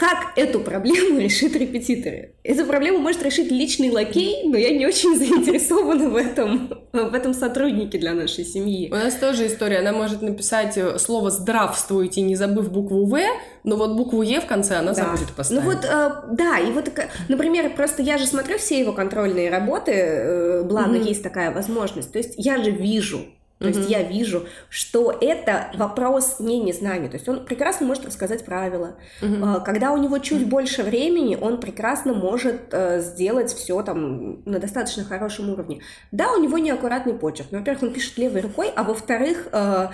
Как 0.00 0.32
эту 0.36 0.60
проблему 0.60 1.18
решит 1.20 1.54
репетиторы? 1.54 2.32
Эту 2.42 2.64
проблему 2.64 2.98
может 3.00 3.22
решить 3.22 3.50
личный 3.50 3.90
лакей, 3.90 4.48
но 4.48 4.56
я 4.56 4.70
не 4.70 4.86
очень 4.86 5.14
заинтересована 5.18 6.08
в 6.08 6.16
этом, 6.16 6.72
в 6.92 7.14
этом 7.14 7.34
сотруднике 7.34 7.98
для 7.98 8.14
нашей 8.14 8.46
семьи. 8.46 8.88
У 8.90 8.94
нас 8.94 9.14
тоже 9.16 9.46
история. 9.46 9.80
Она 9.80 9.92
может 9.92 10.22
написать 10.22 10.78
э, 10.78 10.98
слово 10.98 11.28
«здравствуйте», 11.30 12.22
не 12.22 12.34
забыв 12.34 12.72
букву 12.72 13.04
«В», 13.04 13.18
но 13.62 13.76
вот 13.76 13.94
букву 13.94 14.22
«Е» 14.22 14.40
в 14.40 14.46
конце 14.46 14.76
она 14.76 14.94
да. 14.94 15.04
забудет 15.04 15.32
поставить. 15.32 15.64
Ну 15.64 15.70
вот, 15.70 15.84
э, 15.84 16.12
да, 16.32 16.58
и 16.58 16.72
вот, 16.72 16.90
например, 17.28 17.74
просто 17.76 18.00
я 18.00 18.16
же 18.16 18.24
смотрю 18.24 18.56
все 18.56 18.80
его 18.80 18.94
контрольные 18.94 19.50
работы, 19.50 19.92
э, 19.92 20.62
благо 20.62 20.96
mm-hmm. 20.96 21.08
есть 21.08 21.22
такая 21.22 21.50
возможность. 21.50 22.10
То 22.10 22.16
есть 22.16 22.36
я 22.38 22.56
же 22.64 22.70
вижу, 22.70 23.26
то 23.60 23.68
mm-hmm. 23.68 23.76
есть 23.76 23.90
я 23.90 24.02
вижу, 24.02 24.46
что 24.70 25.12
это 25.12 25.70
вопрос 25.74 26.40
не 26.40 26.58
незнания. 26.58 27.10
То 27.10 27.16
есть 27.18 27.28
он 27.28 27.44
прекрасно 27.44 27.86
может 27.86 28.06
рассказать 28.06 28.42
правила. 28.46 28.96
Mm-hmm. 29.20 29.62
Когда 29.64 29.92
у 29.92 29.98
него 29.98 30.16
чуть 30.16 30.42
mm-hmm. 30.42 30.46
больше 30.46 30.82
времени, 30.82 31.36
он 31.38 31.60
прекрасно 31.60 32.14
может 32.14 32.72
э, 32.72 33.00
сделать 33.00 33.52
все 33.52 33.82
там 33.82 34.42
на 34.46 34.60
достаточно 34.60 35.04
хорошем 35.04 35.50
уровне. 35.50 35.82
Да, 36.10 36.32
у 36.32 36.42
него 36.42 36.56
неаккуратный 36.56 37.12
почерк. 37.12 37.48
Но, 37.50 37.58
во-первых, 37.58 37.82
он 37.82 37.92
пишет 37.92 38.16
левой 38.16 38.40
рукой, 38.40 38.72
а 38.74 38.82
во-вторых, 38.82 39.48
э, 39.52 39.88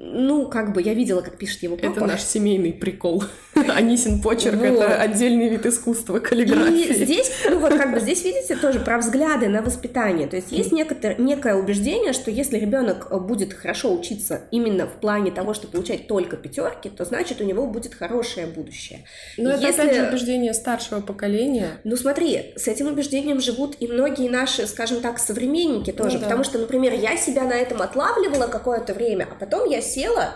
ну, 0.00 0.46
как 0.46 0.72
бы 0.72 0.80
я 0.80 0.94
видела, 0.94 1.22
как 1.22 1.36
пишет 1.38 1.64
его 1.64 1.76
папа. 1.76 1.90
Это 1.90 2.06
наш 2.06 2.22
семейный 2.22 2.72
прикол. 2.72 3.24
Анисин 3.54 4.22
почерк 4.22 4.60
вот.— 4.60 4.64
это 4.66 4.94
отдельный 4.94 5.48
вид 5.48 5.66
искусства, 5.66 6.20
каллиграфии. 6.20 6.86
И 6.86 7.04
здесь, 7.04 7.32
ну 7.50 7.58
вот 7.58 7.74
как 7.74 7.92
бы 7.92 7.98
здесь, 7.98 8.22
видите, 8.24 8.54
тоже 8.54 8.78
про 8.78 8.98
взгляды 8.98 9.48
на 9.48 9.60
воспитание. 9.60 10.28
То 10.28 10.36
есть 10.36 10.52
есть 10.52 10.70
некотор, 10.70 11.18
некое 11.18 11.56
убеждение, 11.56 12.12
что 12.12 12.30
если 12.30 12.58
ребенок 12.58 13.08
будет 13.26 13.52
хорошо 13.52 13.92
учиться 13.92 14.42
именно 14.52 14.86
в 14.86 15.00
плане 15.00 15.32
того, 15.32 15.52
что 15.52 15.66
получать 15.66 16.06
только 16.06 16.36
пятерки, 16.36 16.90
то 16.90 17.04
значит 17.04 17.40
у 17.40 17.44
него 17.44 17.66
будет 17.66 17.92
хорошее 17.92 18.46
будущее. 18.46 19.04
Но 19.36 19.50
если... 19.50 19.68
это 19.68 19.82
опять 19.82 19.96
же 19.96 20.08
убеждение 20.10 20.54
старшего 20.54 21.00
поколения. 21.00 21.80
Ну 21.82 21.96
смотри, 21.96 22.52
с 22.54 22.68
этим 22.68 22.86
убеждением 22.86 23.40
живут 23.40 23.76
и 23.80 23.88
многие 23.88 24.28
наши, 24.28 24.68
скажем 24.68 25.00
так, 25.00 25.18
современники 25.18 25.90
тоже. 25.90 26.14
Ну, 26.14 26.20
да. 26.20 26.26
Потому 26.26 26.44
что, 26.44 26.58
например, 26.58 26.92
я 26.92 27.16
себя 27.16 27.42
на 27.42 27.54
этом 27.54 27.82
отлавливала 27.82 28.46
какое-то 28.46 28.94
время, 28.94 29.26
а 29.28 29.34
потом 29.34 29.68
я 29.68 29.82
села 29.88 30.34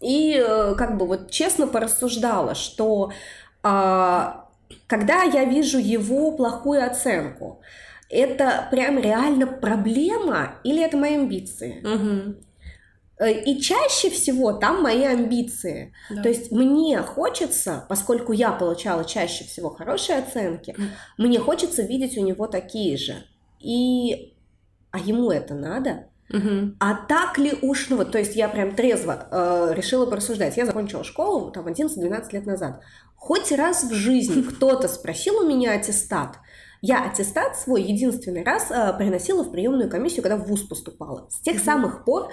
и 0.00 0.36
э, 0.36 0.74
как 0.76 0.96
бы 0.98 1.06
вот 1.06 1.30
честно 1.30 1.66
порассуждала, 1.66 2.54
что 2.54 3.12
а, 3.62 4.48
когда 4.86 5.22
я 5.22 5.44
вижу 5.44 5.78
его 5.78 6.32
плохую 6.32 6.84
оценку, 6.84 7.60
это 8.10 8.68
прям 8.70 8.98
реально 8.98 9.46
проблема 9.46 10.56
или 10.62 10.82
это 10.82 10.96
мои 10.96 11.14
амбиции? 11.14 11.82
Угу. 11.82 13.26
И 13.46 13.60
чаще 13.60 14.10
всего 14.10 14.52
там 14.52 14.82
мои 14.82 15.04
амбиции. 15.04 15.94
Да. 16.10 16.22
То 16.22 16.28
есть 16.28 16.50
мне 16.50 17.00
хочется, 17.00 17.86
поскольку 17.88 18.32
я 18.32 18.52
получала 18.52 19.04
чаще 19.04 19.44
всего 19.44 19.70
хорошие 19.70 20.18
оценки, 20.18 20.76
мне 21.16 21.38
хочется 21.38 21.82
видеть 21.82 22.18
у 22.18 22.20
него 22.20 22.46
такие 22.46 22.96
же. 22.96 23.24
И 23.60 24.34
а 24.90 24.98
ему 24.98 25.30
это 25.30 25.54
надо? 25.54 26.08
Угу. 26.30 26.76
А 26.80 26.94
так 26.94 27.38
ли 27.38 27.52
уж, 27.60 27.88
ну 27.90 27.96
вот, 27.96 28.12
то 28.12 28.18
есть 28.18 28.34
я 28.34 28.48
прям 28.48 28.74
трезво 28.74 29.28
э, 29.30 29.74
решила 29.74 30.06
порассуждать. 30.06 30.56
Я 30.56 30.66
закончила 30.66 31.04
школу 31.04 31.50
там 31.50 31.66
11-12 31.66 32.32
лет 32.32 32.46
назад. 32.46 32.80
Хоть 33.14 33.52
раз 33.52 33.84
в 33.84 33.92
жизни 33.92 34.42
кто-то 34.50 34.88
спросил 34.88 35.38
у 35.38 35.48
меня 35.48 35.72
аттестат, 35.72 36.38
я 36.80 37.04
аттестат 37.04 37.58
свой 37.58 37.82
единственный 37.82 38.42
раз 38.42 38.70
э, 38.70 38.92
приносила 38.96 39.42
в 39.42 39.50
приемную 39.50 39.88
комиссию, 39.88 40.22
когда 40.22 40.36
в 40.36 40.46
ВУЗ 40.46 40.64
поступала. 40.64 41.26
С 41.30 41.40
тех 41.40 41.56
угу. 41.56 41.64
самых 41.64 42.04
пор, 42.04 42.30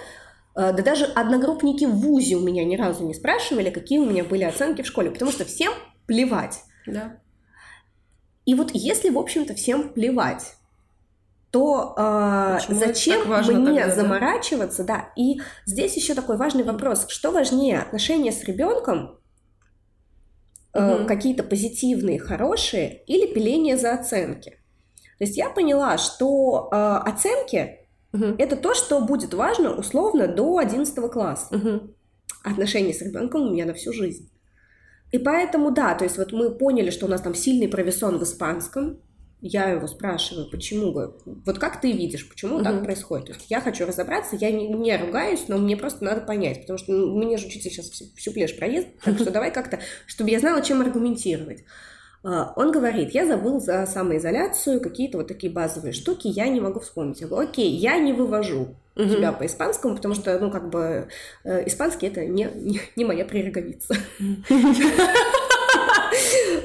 э, 0.54 0.72
да 0.72 0.82
даже 0.82 1.04
одногруппники 1.04 1.84
в 1.84 1.94
ВУЗе 1.94 2.36
у 2.36 2.40
меня 2.40 2.64
ни 2.64 2.76
разу 2.76 3.04
не 3.06 3.14
спрашивали, 3.14 3.70
какие 3.70 3.98
у 3.98 4.04
меня 4.04 4.24
были 4.24 4.44
оценки 4.44 4.82
в 4.82 4.86
школе, 4.86 5.10
потому 5.10 5.30
что 5.30 5.44
всем 5.44 5.72
плевать. 6.06 6.64
Да. 6.86 7.18
И 8.44 8.54
вот 8.54 8.70
если, 8.72 9.10
в 9.10 9.18
общем-то, 9.18 9.54
всем 9.54 9.90
плевать, 9.90 10.56
то 11.52 11.94
э, 11.98 12.58
зачем 12.70 13.28
мне 13.28 13.82
тогда, 13.82 13.94
заморачиваться, 13.94 14.84
да? 14.84 15.10
И 15.16 15.38
здесь 15.66 15.94
еще 15.96 16.14
такой 16.14 16.38
важный 16.38 16.64
вопрос: 16.64 17.04
что 17.08 17.30
важнее, 17.30 17.80
отношения 17.80 18.32
с 18.32 18.42
ребенком, 18.44 19.20
э, 20.72 20.94
угу. 20.94 21.06
какие-то 21.06 21.42
позитивные, 21.42 22.18
хорошие, 22.18 23.04
или 23.04 23.32
пиление 23.32 23.76
за 23.76 23.92
оценки? 23.92 24.62
То 25.18 25.24
есть 25.24 25.36
я 25.36 25.50
поняла, 25.50 25.98
что 25.98 26.70
э, 26.72 26.76
оценки 26.76 27.80
угу. 28.14 28.34
это 28.38 28.56
то, 28.56 28.72
что 28.72 29.02
будет 29.02 29.34
важно 29.34 29.74
условно 29.74 30.28
до 30.28 30.56
11 30.56 31.12
класса. 31.12 31.54
Угу. 31.54 31.94
Отношения 32.44 32.94
с 32.94 33.02
ребенком 33.02 33.42
у 33.42 33.50
меня 33.50 33.66
на 33.66 33.74
всю 33.74 33.92
жизнь. 33.92 34.32
И 35.10 35.18
поэтому, 35.18 35.70
да, 35.70 35.94
то 35.94 36.04
есть 36.04 36.16
вот 36.16 36.32
мы 36.32 36.50
поняли, 36.50 36.88
что 36.88 37.04
у 37.04 37.08
нас 37.10 37.20
там 37.20 37.34
сильный 37.34 37.68
провисон 37.68 38.18
в 38.18 38.22
испанском, 38.22 39.00
я 39.42 39.70
его 39.70 39.88
спрашиваю, 39.88 40.48
почему, 40.48 40.92
вот 40.92 41.58
как 41.58 41.80
ты 41.80 41.90
видишь, 41.90 42.28
почему 42.28 42.56
угу. 42.56 42.64
так 42.64 42.84
происходит. 42.84 43.26
То 43.26 43.32
есть 43.32 43.50
я 43.50 43.60
хочу 43.60 43.84
разобраться, 43.84 44.36
я 44.36 44.52
не, 44.52 44.68
не 44.68 44.96
ругаюсь, 44.96 45.48
но 45.48 45.58
мне 45.58 45.76
просто 45.76 46.04
надо 46.04 46.20
понять, 46.20 46.60
потому 46.60 46.78
что 46.78 46.92
ну, 46.92 47.18
мне 47.18 47.36
же 47.36 47.48
учитель 47.48 47.70
сейчас 47.70 47.90
всю, 47.90 48.04
всю 48.16 48.32
плешь 48.32 48.56
проезд, 48.56 48.86
так 49.04 49.18
что 49.18 49.30
давай 49.32 49.52
как-то, 49.52 49.80
чтобы 50.06 50.30
я 50.30 50.38
знала, 50.38 50.62
чем 50.62 50.80
аргументировать. 50.80 51.64
А, 52.22 52.52
он 52.54 52.70
говорит, 52.70 53.10
я 53.10 53.26
забыл 53.26 53.60
за 53.60 53.84
самоизоляцию 53.84 54.80
какие-то 54.80 55.18
вот 55.18 55.26
такие 55.26 55.52
базовые 55.52 55.92
штуки, 55.92 56.28
я 56.28 56.46
не 56.46 56.60
могу 56.60 56.78
вспомнить. 56.78 57.20
Я 57.20 57.26
говорю, 57.26 57.48
окей, 57.48 57.70
я 57.70 57.98
не 57.98 58.12
вывожу 58.12 58.76
угу. 58.94 59.08
тебя 59.08 59.32
по 59.32 59.44
испанскому, 59.44 59.96
потому 59.96 60.14
что, 60.14 60.38
ну, 60.38 60.52
как 60.52 60.70
бы, 60.70 61.08
э, 61.42 61.66
испанский 61.66 62.06
это 62.06 62.24
не, 62.24 62.48
не, 62.54 62.80
не 62.94 63.04
моя 63.04 63.24
прерогавица. 63.24 63.96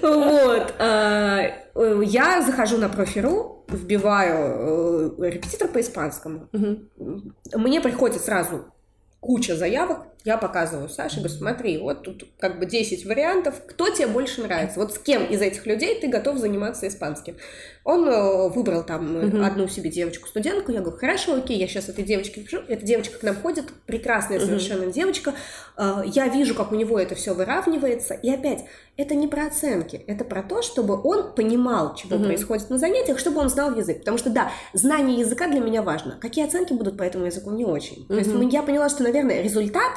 Вот. 0.02 0.74
А, 0.80 1.42
я 2.04 2.42
захожу 2.42 2.78
на 2.78 2.90
профи.ру, 2.90 3.66
вбиваю 3.68 5.16
э, 5.20 5.30
репетитор 5.30 5.68
по 5.68 5.80
испанскому. 5.80 6.48
Мне 7.54 7.82
приходит 7.82 8.22
сразу 8.22 8.66
куча 9.20 9.56
заявок, 9.56 10.06
я 10.28 10.38
показываю 10.38 10.90
Саше, 10.90 11.22
говорю, 11.22 11.34
смотри, 11.34 11.78
вот 11.78 12.04
тут 12.04 12.26
как 12.38 12.60
бы 12.60 12.66
10 12.66 13.06
вариантов, 13.06 13.62
кто 13.66 13.90
тебе 13.90 14.08
больше 14.08 14.42
нравится, 14.42 14.78
вот 14.78 14.94
с 14.94 15.00
кем 15.00 15.26
из 15.26 15.42
этих 15.42 15.66
людей 15.66 15.98
ты 16.02 16.10
готов 16.10 16.38
заниматься 16.38 16.86
испанским. 16.86 17.38
Он 17.86 18.06
э, 18.10 18.50
выбрал 18.50 18.84
там 18.84 19.16
угу. 19.16 19.42
одну 19.42 19.70
себе 19.70 19.90
девочку-студентку, 19.90 20.74
я 20.74 20.82
говорю, 20.82 20.98
хорошо, 20.98 21.36
окей, 21.36 21.58
я 21.58 21.66
сейчас 21.66 21.88
этой 21.88 22.04
девочке 22.04 22.42
пишу, 22.42 22.58
эта 22.68 22.86
девочка 22.86 23.18
к 23.18 23.24
нам 23.24 23.38
ходит, 23.38 23.68
прекрасная 23.86 24.42
совершенно 24.42 24.84
угу. 24.84 24.92
девочка, 24.92 25.34
э, 25.78 26.02
я 26.06 26.28
вижу, 26.28 26.54
как 26.56 26.74
у 26.74 26.76
него 26.76 27.00
это 27.00 27.16
все 27.16 27.34
выравнивается, 27.34 28.14
и 28.14 28.30
опять, 28.30 28.66
это 28.98 29.16
не 29.16 29.30
про 29.30 29.46
оценки, 29.46 30.04
это 30.08 30.26
про 30.26 30.44
то, 30.44 30.62
чтобы 30.62 31.02
он 31.02 31.36
понимал, 31.36 31.96
чего 31.96 32.18
угу. 32.18 32.26
происходит 32.26 32.70
на 32.70 32.78
занятиях, 32.78 33.18
чтобы 33.18 33.40
он 33.40 33.48
знал 33.48 33.74
язык, 33.74 34.00
потому 34.00 34.18
что, 34.18 34.30
да, 34.30 34.52
знание 34.74 35.20
языка 35.20 35.48
для 35.48 35.62
меня 35.62 35.82
важно, 35.82 36.18
какие 36.20 36.44
оценки 36.44 36.74
будут 36.74 36.98
по 36.98 37.04
этому 37.04 37.28
языку, 37.28 37.52
не 37.52 37.64
очень. 37.64 38.02
Угу. 38.02 38.14
То 38.14 38.16
есть 38.16 38.54
я 38.54 38.62
поняла, 38.62 38.90
что, 38.90 39.04
наверное, 39.04 39.42
результат 39.42 39.94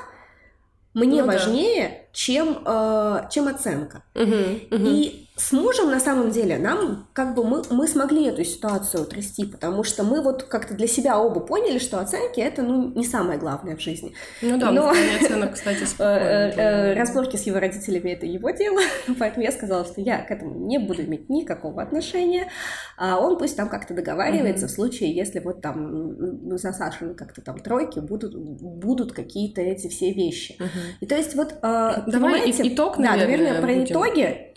мне 0.95 1.23
ну, 1.23 1.27
важнее, 1.27 1.89
да. 1.89 1.95
чем, 2.13 2.63
э, 2.65 3.29
чем 3.31 3.49
оценка. 3.49 4.03
Угу, 4.15 4.25
угу. 4.25 4.87
И 4.87 5.29
с 5.41 5.53
мужем, 5.53 5.91
на 5.91 6.01
самом 6.01 6.31
деле, 6.31 6.59
нам 6.59 7.09
как 7.15 7.35
бы 7.35 7.45
мы, 7.45 7.63
мы 7.71 7.89
смогли 7.89 8.27
эту 8.27 8.45
ситуацию 8.45 9.07
трясти, 9.07 9.47
потому 9.47 9.85
что 9.85 10.03
мы 10.03 10.21
вот 10.21 10.43
как-то 10.43 10.75
для 10.75 10.87
себя 10.87 11.19
оба 11.19 11.41
поняли, 11.41 11.79
что 11.79 11.99
оценки 11.99 12.41
это 12.41 12.63
ну 12.63 12.93
не 12.95 13.07
самое 13.07 13.39
главное 13.39 13.75
в 13.75 13.81
жизни. 13.81 14.13
Ну 14.43 14.59
да, 14.59 14.71
Но... 14.71 14.91
оценок, 14.91 15.55
кстати, 15.55 15.85
э, 15.99 16.05
э, 16.05 16.95
Разборки 16.95 17.37
с 17.37 17.45
его 17.45 17.59
родителями 17.59 18.11
это 18.11 18.27
его 18.27 18.51
дело, 18.51 18.81
поэтому 19.19 19.43
я 19.43 19.51
сказала, 19.51 19.87
что 19.87 20.03
я 20.03 20.19
к 20.19 20.31
этому 20.31 20.67
не 20.67 20.79
буду 20.79 21.03
иметь 21.05 21.31
никакого 21.31 21.83
отношения, 21.83 22.49
а 22.99 23.19
он 23.19 23.39
пусть 23.39 23.57
там 23.57 23.71
как-то 23.71 23.95
договаривается 23.95 24.69
в 24.69 24.71
случае, 24.71 25.15
если 25.15 25.41
вот 25.41 25.63
там 25.63 26.49
ну, 26.49 26.59
за 26.59 26.73
Сашей 26.73 27.15
как-то 27.15 27.41
там 27.41 27.59
тройки 27.61 27.99
будут, 27.99 28.37
будут 28.37 29.13
какие-то 29.15 29.63
эти 29.63 29.89
все 29.89 30.13
вещи. 30.13 30.59
И 31.01 31.07
то 31.07 31.17
есть 31.17 31.35
вот... 31.35 31.55
Э, 31.63 32.03
Давай 32.07 32.51
итог, 32.51 32.99
наверное, 32.99 33.55
Да, 33.55 33.61
наверное, 33.61 33.63
про 33.63 33.85
итоги. 33.85 34.21
Э, 34.21 34.50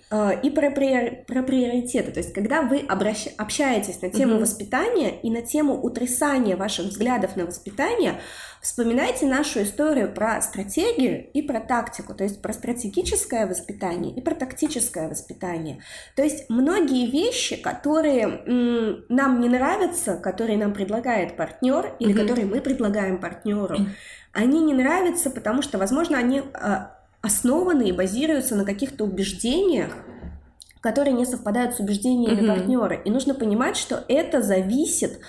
и 0.43 0.49
про, 0.51 0.69
про 0.69 1.43
приоритеты. 1.43 2.11
То 2.11 2.19
есть, 2.19 2.33
когда 2.33 2.61
вы 2.61 2.79
обращ... 2.79 3.27
общаетесь 3.37 4.01
на 4.01 4.09
тему 4.09 4.35
mm-hmm. 4.35 4.41
воспитания 4.41 5.19
и 5.21 5.31
на 5.31 5.41
тему 5.41 5.81
утрясания 5.81 6.55
ваших 6.55 6.87
взглядов 6.87 7.35
на 7.35 7.45
воспитание, 7.45 8.19
вспоминайте 8.61 9.25
нашу 9.25 9.63
историю 9.63 10.13
про 10.13 10.39
стратегию 10.41 11.29
и 11.31 11.41
про 11.41 11.59
тактику, 11.59 12.13
то 12.13 12.23
есть 12.23 12.41
про 12.41 12.53
стратегическое 12.53 13.47
воспитание 13.47 14.13
и 14.13 14.21
про 14.21 14.35
тактическое 14.35 15.09
воспитание. 15.09 15.81
То 16.15 16.23
есть 16.23 16.49
многие 16.49 17.09
вещи, 17.09 17.55
которые 17.55 18.27
м, 18.27 19.05
нам 19.09 19.41
не 19.41 19.49
нравятся, 19.49 20.17
которые 20.17 20.57
нам 20.59 20.73
предлагает 20.73 21.35
партнер 21.35 21.95
или 21.99 22.13
mm-hmm. 22.13 22.19
которые 22.19 22.45
мы 22.45 22.61
предлагаем 22.61 23.17
партнеру, 23.19 23.77
они 24.31 24.61
не 24.61 24.73
нравятся, 24.73 25.29
потому 25.29 25.61
что, 25.61 25.77
возможно, 25.77 26.17
они 26.17 26.41
а, 26.53 26.97
основаны 27.23 27.87
и 27.87 27.93
базируются 27.93 28.55
на 28.55 28.65
каких-то 28.65 29.05
убеждениях, 29.05 29.93
которые 30.81 31.13
не 31.13 31.25
совпадают 31.25 31.75
с 31.75 31.79
убеждениями 31.79 32.41
mm-hmm. 32.41 32.47
партнера. 32.47 32.95
И 32.97 33.09
нужно 33.09 33.33
понимать, 33.33 33.77
что 33.77 34.03
это 34.09 34.41
зависит 34.41 35.19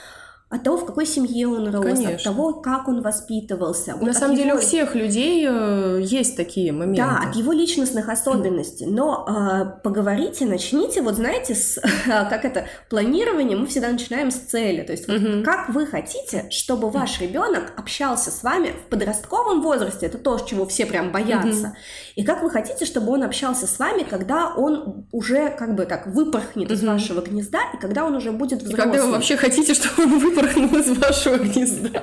от 0.54 0.62
того, 0.62 0.76
в 0.76 0.86
какой 0.86 1.04
семье 1.04 1.48
он 1.48 1.74
рос, 1.74 1.84
Конечно. 1.84 2.14
от 2.14 2.22
того, 2.22 2.52
как 2.54 2.86
он 2.86 3.02
воспитывался. 3.02 3.96
На 3.96 4.12
самом 4.12 4.36
его... 4.36 4.44
деле 4.44 4.54
у 4.54 4.60
всех 4.60 4.94
людей 4.94 5.44
э, 5.48 6.00
есть 6.02 6.36
такие 6.36 6.70
моменты. 6.70 7.02
Да, 7.02 7.28
от 7.28 7.34
его 7.34 7.52
личностных 7.52 8.08
особенностей. 8.08 8.86
Но 8.86 9.26
э, 9.26 9.82
поговорите, 9.82 10.46
начните, 10.46 11.02
вот 11.02 11.16
знаете, 11.16 11.56
с, 11.56 11.80
как 12.06 12.44
это, 12.44 12.66
планирование 12.88 13.56
мы 13.56 13.66
всегда 13.66 13.88
начинаем 13.88 14.30
с 14.30 14.36
цели. 14.36 14.82
То 14.82 14.92
есть, 14.92 15.08
угу. 15.08 15.18
вот, 15.18 15.44
как 15.44 15.70
вы 15.70 15.86
хотите, 15.86 16.46
чтобы 16.50 16.88
ваш 16.90 17.20
ребенок 17.20 17.72
общался 17.76 18.30
с 18.30 18.42
вами 18.44 18.74
в 18.86 18.90
подростковом 18.90 19.60
возрасте, 19.60 20.06
это 20.06 20.18
то, 20.18 20.38
чего 20.38 20.66
все 20.66 20.86
прям 20.86 21.10
боятся. 21.10 21.68
Угу. 21.68 21.76
И 22.16 22.24
как 22.24 22.42
вы 22.42 22.50
хотите, 22.50 22.84
чтобы 22.84 23.12
он 23.12 23.24
общался 23.24 23.66
с 23.66 23.78
вами, 23.78 24.04
когда 24.08 24.54
он 24.54 25.06
уже 25.10 25.50
как 25.50 25.74
бы 25.74 25.84
так 25.84 26.06
выпорхнет 26.06 26.66
угу. 26.68 26.74
из 26.74 26.84
вашего 26.84 27.22
гнезда, 27.22 27.58
и 27.74 27.80
когда 27.80 28.04
он 28.04 28.14
уже 28.14 28.30
будет 28.30 28.62
взрослым. 28.62 28.90
И 28.90 28.92
когда 28.92 29.06
вы 29.06 29.12
вообще 29.12 29.36
хотите, 29.36 29.74
чтобы 29.74 30.04
он 30.04 30.18
выпорхнул 30.20 30.43
выпорхнул 30.44 30.76
из 30.78 30.98
вашего 30.98 31.36
гнезда. 31.36 32.02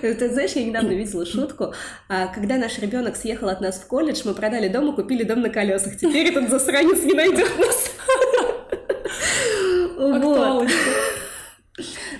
Ты 0.00 0.30
знаешь, 0.30 0.52
я 0.52 0.64
недавно 0.64 0.88
видела 0.92 1.26
шутку. 1.26 1.74
А, 2.08 2.28
когда 2.28 2.56
наш 2.56 2.78
ребенок 2.78 3.16
съехал 3.16 3.48
от 3.48 3.60
нас 3.60 3.76
в 3.76 3.86
колледж, 3.86 4.22
мы 4.24 4.34
продали 4.34 4.68
дом 4.68 4.92
и 4.92 4.94
купили 4.94 5.24
дом 5.24 5.40
на 5.40 5.50
колесах. 5.50 5.96
Теперь 5.96 6.28
этот 6.28 6.50
засранец 6.50 7.02
не 7.04 7.14
найдет 7.14 7.50
нас. 7.58 7.90
Вот. 9.96 10.68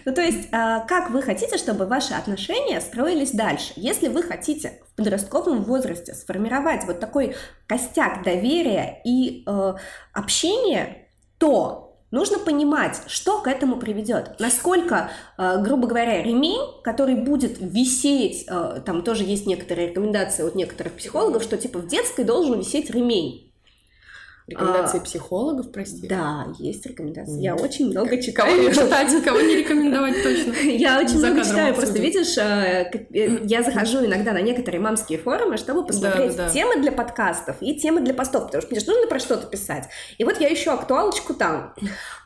Ну, 0.04 0.14
то 0.14 0.22
есть, 0.22 0.48
а, 0.52 0.80
как 0.80 1.10
вы 1.10 1.20
хотите, 1.20 1.58
чтобы 1.58 1.86
ваши 1.86 2.14
отношения 2.14 2.80
строились 2.80 3.32
дальше? 3.32 3.72
Если 3.76 4.08
вы 4.08 4.22
хотите 4.22 4.80
в 4.88 4.96
подростковом 4.96 5.64
возрасте 5.64 6.14
сформировать 6.14 6.84
вот 6.84 7.00
такой 7.00 7.34
костяк 7.66 8.22
доверия 8.22 9.00
и 9.04 9.42
э, 9.46 9.74
общения, 10.12 11.08
то 11.38 11.87
Нужно 12.10 12.38
понимать, 12.38 13.02
что 13.06 13.42
к 13.42 13.48
этому 13.48 13.76
приведет. 13.76 14.36
Насколько, 14.38 15.10
э, 15.36 15.62
грубо 15.62 15.86
говоря, 15.86 16.22
ремень, 16.22 16.82
который 16.82 17.16
будет 17.16 17.58
висеть, 17.60 18.46
э, 18.48 18.80
там 18.84 19.02
тоже 19.02 19.24
есть 19.24 19.46
некоторые 19.46 19.88
рекомендации 19.88 20.46
от 20.46 20.54
некоторых 20.54 20.94
психологов, 20.94 21.42
что 21.42 21.58
типа 21.58 21.80
в 21.80 21.86
детской 21.86 22.24
должен 22.24 22.58
висеть 22.58 22.88
ремень. 22.90 23.47
Рекомендации 24.48 24.98
а, 24.98 25.02
психологов, 25.02 25.70
прости. 25.70 26.08
Да, 26.08 26.46
есть 26.58 26.86
рекомендации. 26.86 27.38
Mm. 27.38 27.42
Я 27.42 27.54
очень 27.54 27.90
много 27.90 28.20
читаю. 28.20 28.50
Кого 28.50 28.62
не 28.62 28.70
читать, 28.74 29.22
кого 29.22 29.40
не 29.42 29.56
рекомендовать 29.56 30.22
точно. 30.22 30.52
Я 30.64 30.98
очень 31.00 31.18
много 31.18 31.44
читаю. 31.44 31.74
Просто 31.74 31.98
видишь, 31.98 32.38
э, 32.38 32.90
э, 33.12 33.40
я 33.44 33.62
захожу 33.62 34.04
иногда 34.06 34.32
на 34.32 34.40
некоторые 34.40 34.80
мамские 34.80 35.18
форумы, 35.18 35.58
чтобы 35.58 35.86
посмотреть 35.86 36.36
темы 36.52 36.80
для 36.80 36.92
подкастов 36.92 37.56
и 37.60 37.78
темы 37.78 38.00
для 38.00 38.14
постов, 38.14 38.46
потому 38.46 38.62
что 38.62 38.74
нужно 38.74 39.06
про 39.06 39.18
что-то 39.18 39.46
писать. 39.46 39.84
И 40.16 40.24
вот 40.24 40.40
я 40.40 40.52
ищу 40.52 40.70
актуалочку 40.70 41.34
там. 41.34 41.74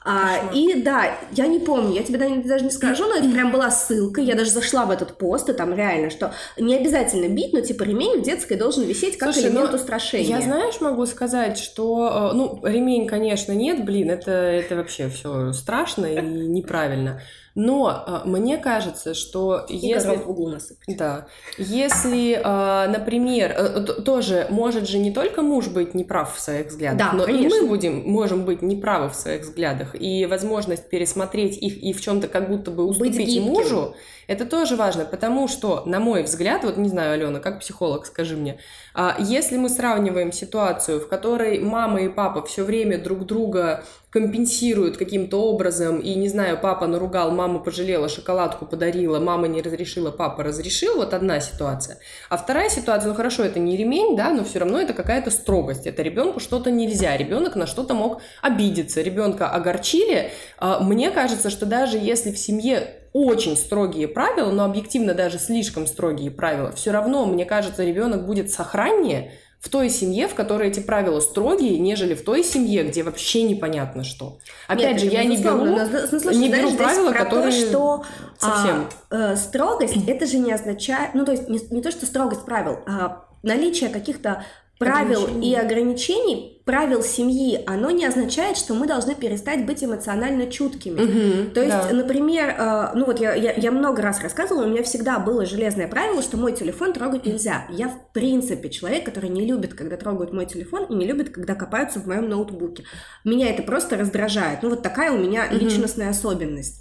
А, 0.04 0.50
и 0.52 0.82
да, 0.82 1.16
я 1.32 1.46
не 1.46 1.60
помню, 1.60 1.94
я 1.94 2.02
тебе 2.02 2.18
даже 2.18 2.64
не 2.64 2.70
скажу, 2.70 3.06
но 3.06 3.16
это 3.16 3.28
прям 3.28 3.52
была 3.52 3.70
ссылка, 3.70 4.20
я 4.20 4.34
даже 4.34 4.50
зашла 4.50 4.84
в 4.84 4.90
этот 4.90 5.16
пост, 5.16 5.48
и 5.48 5.52
там 5.52 5.74
реально, 5.74 6.10
что 6.10 6.34
не 6.58 6.76
обязательно 6.76 7.28
бить, 7.28 7.52
но 7.52 7.60
типа 7.60 7.84
ремень 7.84 8.20
в 8.20 8.22
детской 8.22 8.56
должен 8.56 8.84
висеть 8.84 9.16
как 9.16 9.32
Слушай, 9.32 9.48
элемент 9.48 9.74
устрашения. 9.74 10.38
Я, 10.38 10.42
знаешь, 10.42 10.80
могу 10.80 11.06
сказать, 11.06 11.58
что, 11.58 12.11
э, 12.12 12.34
ну, 12.34 12.60
ремень, 12.64 13.06
конечно, 13.06 13.52
нет, 13.52 13.84
блин, 13.84 14.10
это, 14.10 14.30
это 14.30 14.76
вообще 14.76 15.08
все 15.08 15.52
страшно 15.52 16.06
и 16.06 16.20
неправильно. 16.20 17.20
Но 17.55 18.05
э, 18.07 18.28
мне 18.28 18.57
кажется, 18.59 19.14
что 19.14 19.64
и 19.68 19.76
если... 19.76 20.16
в 20.16 20.28
углу 20.28 20.48
насыпать. 20.48 20.96
Да. 20.96 21.26
Если, 21.59 22.34
э, 22.34 22.88
например, 22.88 23.55
э, 23.57 23.80
тоже 24.03 24.46
может 24.50 24.88
же 24.88 24.98
не 24.98 25.11
только 25.11 25.42
муж 25.42 25.68
быть 25.68 25.94
неправ 25.94 26.34
в 26.34 26.40
своих 26.40 26.68
взглядах, 26.68 26.98
да, 26.98 27.12
но 27.12 27.24
конечно. 27.24 27.57
и 27.57 27.61
мы 27.61 27.68
будем, 27.68 28.03
можем 28.11 28.44
быть 28.44 28.62
неправы 28.62 29.11
в 29.11 29.14
своих 29.14 29.42
взглядах. 29.42 29.94
И 29.94 30.26
возможность 30.26 30.88
пересмотреть 30.88 31.59
их 31.59 31.82
и 31.82 31.92
в 31.92 32.00
чем-то 32.00 32.28
как 32.28 32.48
будто 32.48 32.70
бы 32.70 32.84
уступить 32.84 33.40
мужу, 33.42 33.94
это 34.26 34.46
тоже 34.46 34.76
важно, 34.76 35.05
потому 35.05 35.48
что, 35.48 35.82
на 35.84 36.00
мой 36.00 36.22
взгляд, 36.22 36.64
вот 36.64 36.76
не 36.76 36.88
знаю, 36.88 37.12
Алена, 37.12 37.40
как 37.40 37.61
психолог, 37.61 38.07
скажи 38.07 38.36
мне, 38.36 38.59
а, 38.94 39.16
если 39.18 39.57
мы 39.57 39.68
сравниваем 39.68 40.32
ситуацию, 40.32 41.00
в 41.00 41.09
которой 41.09 41.61
мама 41.61 42.03
и 42.03 42.09
папа 42.09 42.42
все 42.42 42.64
время 42.64 43.03
друг 43.03 43.26
друга 43.26 43.84
компенсируют 44.12 44.98
каким-то 44.98 45.38
образом, 45.38 45.98
и, 45.98 46.14
не 46.14 46.28
знаю, 46.28 46.58
папа 46.60 46.86
наругал, 46.86 47.30
мама 47.30 47.60
пожалела, 47.60 48.10
шоколадку 48.10 48.66
подарила, 48.66 49.18
мама 49.18 49.48
не 49.48 49.62
разрешила, 49.62 50.10
папа 50.10 50.42
разрешил, 50.42 50.96
вот 50.96 51.14
одна 51.14 51.40
ситуация. 51.40 51.98
А 52.28 52.36
вторая 52.36 52.68
ситуация, 52.68 53.08
ну 53.08 53.14
хорошо, 53.14 53.42
это 53.42 53.58
не 53.58 53.74
ремень, 53.74 54.14
да, 54.14 54.30
но 54.30 54.44
все 54.44 54.58
равно 54.58 54.78
это 54.78 54.92
какая-то 54.92 55.30
строгость, 55.30 55.86
это 55.86 56.02
ребенку 56.02 56.40
что-то 56.40 56.70
нельзя, 56.70 57.16
ребенок 57.16 57.56
на 57.56 57.66
что-то 57.66 57.94
мог 57.94 58.20
обидеться, 58.42 59.00
ребенка 59.00 59.48
огорчили. 59.48 60.30
А, 60.58 60.80
мне 60.80 61.10
кажется, 61.10 61.48
что 61.48 61.64
даже 61.64 61.96
если 61.96 62.32
в 62.32 62.38
семье 62.38 62.98
очень 63.14 63.56
строгие 63.56 64.08
правила, 64.08 64.50
но 64.50 64.64
объективно 64.64 65.14
даже 65.14 65.38
слишком 65.38 65.86
строгие 65.86 66.30
правила, 66.30 66.70
все 66.72 66.90
равно, 66.90 67.24
мне 67.24 67.46
кажется, 67.46 67.82
ребенок 67.82 68.26
будет 68.26 68.50
сохраннее 68.50 69.32
в 69.62 69.68
той 69.68 69.90
семье, 69.90 70.26
в 70.26 70.34
которой 70.34 70.68
эти 70.68 70.80
правила 70.80 71.20
строгие, 71.20 71.78
нежели 71.78 72.14
в 72.14 72.24
той 72.24 72.42
семье, 72.42 72.82
где 72.82 73.04
вообще 73.04 73.44
непонятно 73.44 74.02
что. 74.02 74.38
Опять 74.66 74.94
Нет, 74.94 75.00
же, 75.00 75.06
я 75.06 75.24
не 75.24 75.36
беру, 75.36 75.64
но, 75.64 75.86
но, 75.86 76.32
не 76.32 76.50
беру 76.50 76.72
правила, 76.72 77.12
которые 77.12 77.52
то, 77.52 77.68
что 77.68 78.04
совсем... 78.38 78.88
А, 79.10 79.34
э, 79.34 79.36
строгость, 79.36 79.96
это 80.08 80.26
же 80.26 80.38
не 80.38 80.52
означает, 80.52 81.14
ну 81.14 81.24
то 81.24 81.30
есть 81.30 81.48
не, 81.48 81.60
не 81.70 81.80
то, 81.80 81.92
что 81.92 82.06
строгость 82.06 82.44
правил, 82.44 82.80
а 82.86 83.24
наличие 83.44 83.88
каких-то 83.90 84.44
правил 84.80 85.40
и 85.40 85.54
ограничений, 85.54 86.51
правил 86.64 87.02
семьи, 87.02 87.60
оно 87.66 87.90
не 87.90 88.04
означает, 88.04 88.56
что 88.56 88.74
мы 88.74 88.86
должны 88.86 89.14
перестать 89.14 89.66
быть 89.66 89.82
эмоционально 89.82 90.46
чуткими. 90.46 91.00
Угу, 91.00 91.50
То 91.54 91.62
есть, 91.62 91.88
да. 91.88 91.92
например, 91.92 92.54
э, 92.56 92.90
ну 92.94 93.04
вот 93.04 93.20
я, 93.20 93.34
я, 93.34 93.52
я 93.52 93.72
много 93.72 94.02
раз 94.02 94.22
рассказывала, 94.22 94.64
у 94.64 94.68
меня 94.68 94.82
всегда 94.82 95.18
было 95.18 95.44
железное 95.44 95.88
правило, 95.88 96.22
что 96.22 96.36
мой 96.36 96.52
телефон 96.52 96.92
трогать 96.92 97.26
нельзя. 97.26 97.66
Я 97.70 97.88
в 97.88 98.12
принципе 98.12 98.70
человек, 98.70 99.04
который 99.04 99.30
не 99.30 99.46
любит, 99.46 99.74
когда 99.74 99.96
трогают 99.96 100.32
мой 100.32 100.46
телефон, 100.46 100.84
и 100.84 100.94
не 100.94 101.06
любит, 101.06 101.30
когда 101.30 101.54
копаются 101.54 102.00
в 102.00 102.06
моем 102.06 102.28
ноутбуке. 102.28 102.84
Меня 103.24 103.50
это 103.50 103.62
просто 103.62 103.96
раздражает. 103.96 104.62
Ну 104.62 104.70
вот 104.70 104.82
такая 104.82 105.12
у 105.12 105.18
меня 105.18 105.46
угу. 105.50 105.58
личностная 105.58 106.10
особенность. 106.10 106.80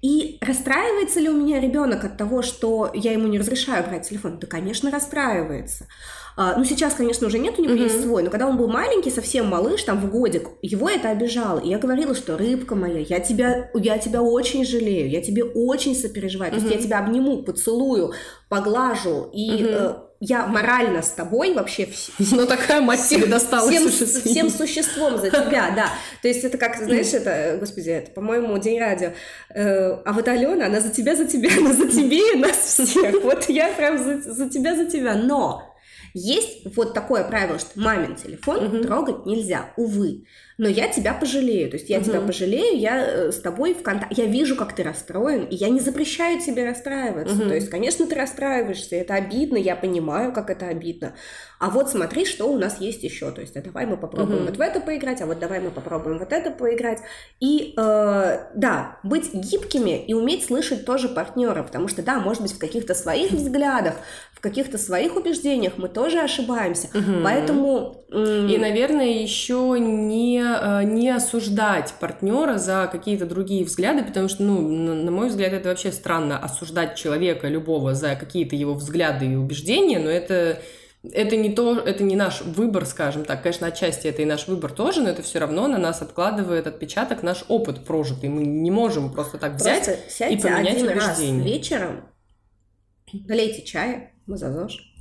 И 0.00 0.38
расстраивается 0.40 1.18
ли 1.18 1.28
у 1.28 1.36
меня 1.36 1.60
ребенок 1.60 2.04
от 2.04 2.16
того, 2.16 2.42
что 2.42 2.90
я 2.94 3.12
ему 3.12 3.26
не 3.26 3.38
разрешаю 3.38 3.84
брать 3.84 4.08
телефон? 4.08 4.38
Да, 4.38 4.46
конечно, 4.46 4.90
расстраивается. 4.90 5.86
А, 6.36 6.56
ну, 6.56 6.64
сейчас, 6.64 6.94
конечно, 6.94 7.26
уже 7.26 7.40
нет, 7.40 7.58
у 7.58 7.62
него 7.62 7.74
mm-hmm. 7.74 7.82
есть 7.82 8.02
свой, 8.02 8.22
но 8.22 8.30
когда 8.30 8.46
он 8.46 8.56
был 8.56 8.68
маленький, 8.68 9.10
совсем 9.10 9.48
малыш, 9.48 9.82
там 9.82 9.98
в 9.98 10.08
годик, 10.08 10.50
его 10.62 10.88
это 10.88 11.10
обижало. 11.10 11.58
И 11.58 11.68
я 11.68 11.78
говорила, 11.78 12.14
что 12.14 12.38
рыбка 12.38 12.76
моя, 12.76 13.00
я 13.00 13.18
тебя, 13.18 13.70
я 13.74 13.98
тебя 13.98 14.22
очень 14.22 14.64
жалею, 14.64 15.10
я 15.10 15.20
тебе 15.20 15.42
очень 15.42 15.96
сопереживаю. 15.96 16.52
Mm-hmm. 16.52 16.60
То 16.60 16.64
есть 16.64 16.76
я 16.76 16.80
тебя 16.80 16.98
обниму, 17.00 17.42
поцелую, 17.42 18.12
поглажу 18.48 19.28
и 19.32 19.50
mm-hmm. 19.50 20.07
Э, 20.20 20.24
я 20.24 20.46
морально 20.46 21.02
с 21.02 21.10
тобой 21.10 21.54
вообще... 21.54 21.88
Ну, 22.18 22.46
такая 22.46 22.80
тебе 22.96 23.26
досталась 23.26 23.76
всем, 23.76 24.20
всем 24.20 24.50
существом 24.50 25.18
за 25.18 25.30
тебя, 25.30 25.70
да. 25.74 25.92
То 26.22 26.28
есть 26.28 26.44
это 26.44 26.58
как, 26.58 26.76
знаешь, 26.76 27.12
это, 27.12 27.56
господи, 27.58 27.90
это, 27.90 28.10
по-моему, 28.10 28.56
День 28.58 28.80
радио. 28.80 29.12
Э, 29.50 29.98
а 30.04 30.12
вот 30.12 30.28
Алена, 30.28 30.66
она 30.66 30.80
за 30.80 30.90
тебя, 30.90 31.14
за 31.14 31.24
тебя, 31.24 31.50
она 31.58 31.72
за 31.72 31.88
тебе 31.88 32.34
и 32.34 32.38
нас 32.38 32.56
всех. 32.56 33.22
Вот 33.22 33.48
я 33.48 33.68
прям 33.68 33.98
за, 33.98 34.20
за 34.20 34.48
тебя, 34.48 34.74
за 34.74 34.86
тебя. 34.86 35.14
Но 35.14 35.67
есть 36.18 36.76
вот 36.76 36.94
такое 36.94 37.24
правило, 37.24 37.58
что 37.58 37.78
мамин 37.78 38.16
телефон 38.16 38.66
угу. 38.66 38.82
трогать 38.82 39.26
нельзя, 39.26 39.72
увы. 39.76 40.24
Но 40.58 40.68
я 40.68 40.88
тебя 40.88 41.14
пожалею, 41.14 41.70
то 41.70 41.76
есть 41.76 41.88
я 41.88 41.98
угу. 41.98 42.06
тебя 42.06 42.20
пожалею, 42.20 42.80
я 42.80 43.06
э, 43.06 43.32
с 43.32 43.40
тобой 43.40 43.74
в 43.74 43.82
контакте, 43.82 44.22
я 44.22 44.28
вижу, 44.28 44.56
как 44.56 44.74
ты 44.74 44.82
расстроен, 44.82 45.44
и 45.44 45.54
я 45.54 45.68
не 45.68 45.78
запрещаю 45.78 46.40
тебе 46.40 46.68
расстраиваться. 46.68 47.36
Угу. 47.36 47.44
То 47.44 47.54
есть, 47.54 47.70
конечно, 47.70 48.06
ты 48.06 48.16
расстраиваешься, 48.16 48.96
это 48.96 49.14
обидно, 49.14 49.56
я 49.56 49.76
понимаю, 49.76 50.32
как 50.32 50.50
это 50.50 50.66
обидно. 50.66 51.14
А 51.60 51.70
вот 51.70 51.90
смотри, 51.90 52.24
что 52.24 52.46
у 52.46 52.58
нас 52.58 52.80
есть 52.80 53.04
еще. 53.04 53.30
То 53.30 53.40
есть, 53.40 53.56
а 53.56 53.62
давай 53.62 53.86
мы 53.86 53.96
попробуем 53.96 54.40
угу. 54.40 54.46
вот 54.46 54.56
в 54.56 54.60
это 54.60 54.80
поиграть, 54.80 55.22
а 55.22 55.26
вот 55.26 55.38
давай 55.38 55.60
мы 55.60 55.70
попробуем 55.70 56.18
вот 56.18 56.32
это 56.32 56.50
поиграть. 56.50 56.98
И 57.38 57.74
э, 57.76 58.38
да, 58.54 58.98
быть 59.04 59.32
гибкими 59.32 60.04
и 60.04 60.12
уметь 60.12 60.44
слышать 60.44 60.84
тоже 60.84 61.08
партнера, 61.08 61.62
потому 61.62 61.86
что 61.86 62.02
да, 62.02 62.18
может 62.18 62.42
быть, 62.42 62.52
в 62.52 62.58
каких-то 62.58 62.94
своих 62.94 63.30
взглядах 63.32 63.94
в 64.38 64.40
каких-то 64.40 64.78
своих 64.78 65.16
убеждениях 65.16 65.72
мы 65.78 65.88
тоже 65.88 66.20
ошибаемся. 66.20 66.86
Угу. 66.94 67.24
Поэтому... 67.24 68.04
И, 68.08 68.56
наверное, 68.56 69.20
еще 69.20 69.76
не, 69.80 70.40
э, 70.40 70.84
не 70.84 71.10
осуждать 71.10 71.92
партнера 71.98 72.56
за 72.56 72.88
какие-то 72.90 73.26
другие 73.26 73.64
взгляды, 73.64 74.04
потому 74.04 74.28
что, 74.28 74.44
ну, 74.44 74.60
на 74.62 75.10
мой 75.10 75.28
взгляд, 75.28 75.52
это 75.54 75.70
вообще 75.70 75.90
странно 75.90 76.38
осуждать 76.38 76.94
человека 76.94 77.48
любого 77.48 77.94
за 77.94 78.14
какие-то 78.14 78.54
его 78.54 78.74
взгляды 78.74 79.26
и 79.26 79.34
убеждения, 79.34 79.98
но 79.98 80.08
это 80.08 80.60
это 81.12 81.36
не 81.36 81.50
то, 81.50 81.76
это 81.76 82.04
не 82.04 82.14
наш 82.14 82.42
выбор, 82.42 82.86
скажем 82.86 83.24
так. 83.24 83.42
Конечно, 83.42 83.66
отчасти 83.66 84.06
это 84.06 84.22
и 84.22 84.24
наш 84.24 84.46
выбор 84.46 84.70
тоже, 84.72 85.00
но 85.00 85.10
это 85.10 85.22
все 85.22 85.40
равно 85.40 85.66
на 85.66 85.78
нас 85.78 86.00
откладывает 86.00 86.68
отпечаток 86.68 87.24
наш 87.24 87.44
опыт 87.48 87.84
прожитый. 87.84 88.28
Мы 88.28 88.44
не 88.44 88.70
можем 88.70 89.12
просто 89.12 89.38
так 89.38 89.54
взять 89.54 89.84
просто 89.84 90.28
и 90.28 90.36
поменять 90.36 90.76
один 90.76 90.88
убеждение. 90.88 91.42
Раз 91.42 91.46
вечером 91.46 92.08
налейте 93.26 93.62
чая, 93.62 94.12
мы 94.28 94.36
за 94.36 94.52
ЗОЖ. 94.52 94.94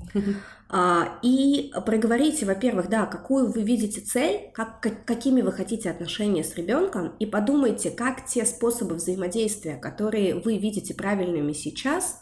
А, 0.69 1.19
и 1.21 1.71
проговорите, 1.85 2.45
во-первых, 2.45 2.89
да, 2.89 3.05
какую 3.05 3.51
вы 3.51 3.61
видите 3.61 4.01
цель, 4.01 4.51
как, 4.53 4.81
как, 4.81 5.05
какими 5.05 5.41
вы 5.41 5.51
хотите 5.51 5.89
отношения 5.89 6.43
с 6.43 6.55
ребенком, 6.55 7.13
и 7.19 7.25
подумайте, 7.25 7.89
как 7.91 8.25
те 8.25 8.45
способы 8.45 8.95
взаимодействия, 8.95 9.77
которые 9.77 10.35
вы 10.35 10.57
видите 10.57 10.93
правильными 10.93 11.53
сейчас, 11.53 12.21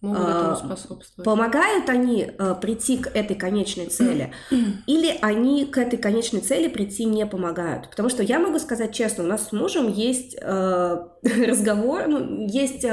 Могут 0.00 0.28
этому 0.28 0.54
способствовать. 0.54 1.24
Помогают 1.24 1.88
они 1.88 2.30
а, 2.38 2.54
прийти 2.54 2.98
к 2.98 3.08
этой 3.08 3.34
конечной 3.34 3.86
цели, 3.86 4.32
или 4.86 5.18
они 5.22 5.66
к 5.66 5.76
этой 5.76 5.98
конечной 5.98 6.40
цели 6.40 6.68
прийти 6.68 7.04
не 7.04 7.26
помогают? 7.26 7.90
Потому 7.90 8.08
что 8.08 8.22
я 8.22 8.38
могу 8.38 8.60
сказать 8.60 8.94
честно, 8.94 9.24
у 9.24 9.26
нас 9.26 9.48
с 9.48 9.52
мужем 9.52 9.92
есть 9.92 10.36
а, 10.40 11.12
разговор, 11.22 12.06
ну, 12.06 12.46
есть 12.46 12.84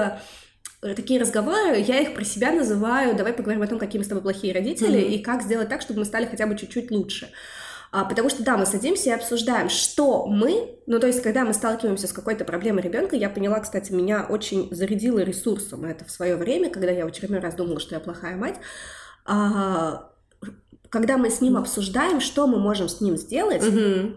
такие 0.94 1.20
разговоры, 1.20 1.78
я 1.80 2.02
их 2.02 2.14
про 2.14 2.24
себя 2.24 2.52
называю, 2.52 3.16
давай 3.16 3.34
поговорим 3.34 3.64
о 3.64 3.68
том, 3.68 3.80
какие 3.80 4.00
мы 4.00 4.06
с 4.06 4.08
тобой 4.08 4.22
плохие 4.22 4.54
родители, 4.54 5.00
mm-hmm. 5.00 5.14
и 5.14 5.24
как 5.24 5.42
сделать 5.42 5.70
так, 5.70 5.82
чтобы 5.82 6.00
мы 6.00 6.06
стали 6.06 6.26
хотя 6.26 6.46
бы 6.46 6.58
чуть-чуть 6.58 6.92
лучше. 6.92 7.30
А, 7.92 8.04
потому 8.04 8.30
что, 8.30 8.44
да, 8.44 8.58
мы 8.58 8.66
садимся 8.66 9.12
и 9.12 9.14
обсуждаем, 9.14 9.70
что 9.70 10.26
мы, 10.28 10.78
ну, 10.86 11.00
то 11.00 11.08
есть, 11.08 11.24
когда 11.24 11.46
мы 11.46 11.54
сталкиваемся 11.54 12.08
с 12.08 12.12
какой-то 12.12 12.44
проблемой 12.44 12.82
ребенка, 12.82 13.16
я 13.16 13.30
поняла, 13.30 13.62
кстати, 13.62 13.94
меня 13.94 14.26
очень 14.28 14.68
зарядило 14.70 15.20
ресурсом 15.20 15.86
это 15.86 16.04
в 16.04 16.12
свое 16.12 16.36
время, 16.36 16.70
когда 16.70 16.92
я 16.92 17.06
в 17.06 17.08
очередной 17.08 17.40
раз 17.40 17.56
думала, 17.56 17.80
что 17.80 17.96
я 17.96 18.02
плохая 18.02 18.36
мать, 18.36 18.56
а, 19.26 20.10
когда 20.90 21.18
мы 21.18 21.30
с 21.30 21.40
ним 21.40 21.56
обсуждаем, 21.56 22.20
что 22.20 22.48
мы 22.48 22.60
можем 22.60 22.90
с 22.90 23.00
ним 23.00 23.16
сделать, 23.16 23.64
mm-hmm. 23.64 24.16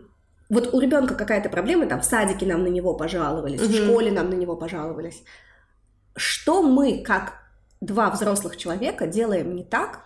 вот 0.48 0.74
у 0.74 0.80
ребенка 0.80 1.14
какая-то 1.14 1.48
проблема, 1.48 1.86
там, 1.86 2.00
в 2.00 2.04
садике 2.04 2.46
нам 2.46 2.64
на 2.64 2.68
него 2.68 2.94
пожаловались, 2.94 3.60
mm-hmm. 3.60 3.68
в 3.68 3.84
школе 3.84 4.10
нам 4.10 4.28
на 4.30 4.34
него 4.34 4.56
пожаловались, 4.56 5.22
что 6.18 6.62
мы, 6.62 7.02
как 7.02 7.34
два 7.80 8.10
взрослых 8.10 8.56
человека, 8.56 9.06
делаем 9.06 9.54
не 9.54 9.64
так, 9.64 10.04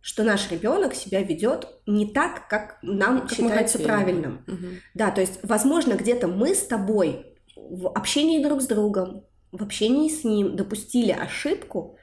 что 0.00 0.24
наш 0.24 0.50
ребенок 0.50 0.94
себя 0.94 1.22
ведет 1.22 1.68
не 1.86 2.06
так, 2.06 2.48
как 2.48 2.78
нам 2.82 3.22
как 3.22 3.32
считается 3.32 3.78
правильным. 3.78 4.44
Угу. 4.48 4.66
Да, 4.94 5.10
то 5.12 5.20
есть, 5.20 5.38
возможно, 5.44 5.94
где-то 5.94 6.26
мы 6.26 6.54
с 6.54 6.66
тобой 6.66 7.26
в 7.56 7.86
общении 7.88 8.42
друг 8.42 8.62
с 8.62 8.66
другом, 8.66 9.24
в 9.52 9.62
общении 9.62 10.08
с 10.08 10.24
ним 10.24 10.56
допустили 10.56 11.12
ошибку, 11.12 11.96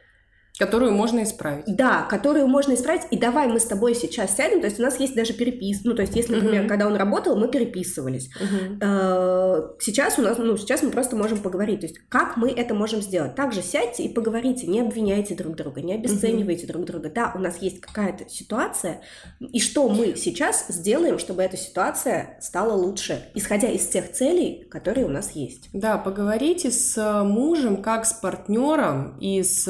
Которую 0.60 0.91
можно 0.91 1.24
исправить. 1.24 1.64
Да, 1.68 2.01
которую 2.10 2.47
можно 2.47 2.74
исправить. 2.74 3.03
И 3.12 3.18
давай 3.18 3.47
мы 3.47 3.62
с 3.62 3.66
тобой 3.66 3.95
сейчас 3.95 4.36
сядем. 4.36 4.60
То 4.60 4.68
есть 4.68 4.78
у 4.78 4.84
нас 4.84 4.99
есть 4.99 5.16
даже 5.16 5.32
перепис. 5.32 5.86
Ну, 5.86 5.95
то 5.95 6.01
есть, 6.01 6.14
если, 6.18 6.36
например, 6.36 6.66
uh-huh. 6.66 6.68
когда 6.68 6.86
он 6.86 6.97
работал, 6.97 7.38
мы 7.38 7.47
переписывались. 7.47 8.30
Uh-huh. 8.41 9.78
Сейчас 9.80 10.20
у 10.20 10.22
нас, 10.22 10.38
ну, 10.38 10.57
сейчас 10.57 10.84
мы 10.84 10.89
просто 10.89 11.16
можем 11.16 11.38
поговорить. 11.38 11.80
То 11.80 11.86
есть, 11.86 11.99
как 12.10 12.36
мы 12.36 12.51
это 12.51 12.74
можем 12.74 13.01
сделать? 13.01 13.36
Также 13.36 13.62
сядьте 13.62 14.03
и 14.03 14.14
поговорите. 14.14 14.68
Не 14.68 14.82
обвиняйте 14.82 15.34
друг 15.34 15.55
друга, 15.55 15.82
не 15.82 15.93
обесценивайте 15.93 16.66
uh-huh. 16.66 16.74
друг 16.74 16.86
друга. 16.86 17.10
Да, 17.10 17.32
у 17.36 17.39
нас 17.39 17.62
есть 17.62 17.80
какая-то 17.80 18.30
ситуация. 18.30 18.99
И 19.39 19.62
что 19.62 19.88
мы 19.88 20.18
сейчас 20.18 20.66
сделаем, 20.68 21.20
чтобы 21.20 21.41
эта 21.41 21.55
ситуация 21.55 22.38
стала 22.41 22.74
лучше, 22.74 23.30
исходя 23.34 23.70
из 23.70 23.88
тех 23.88 24.12
целей, 24.12 24.68
которые 24.70 25.05
у 25.05 25.10
нас 25.10 25.32
есть? 25.32 25.70
Да, 25.72 25.97
поговорите 25.97 26.70
с 26.70 27.24
мужем 27.24 27.82
как 27.82 28.05
с 28.05 28.12
партнером 28.12 29.18
и 29.20 29.41
с 29.41 29.64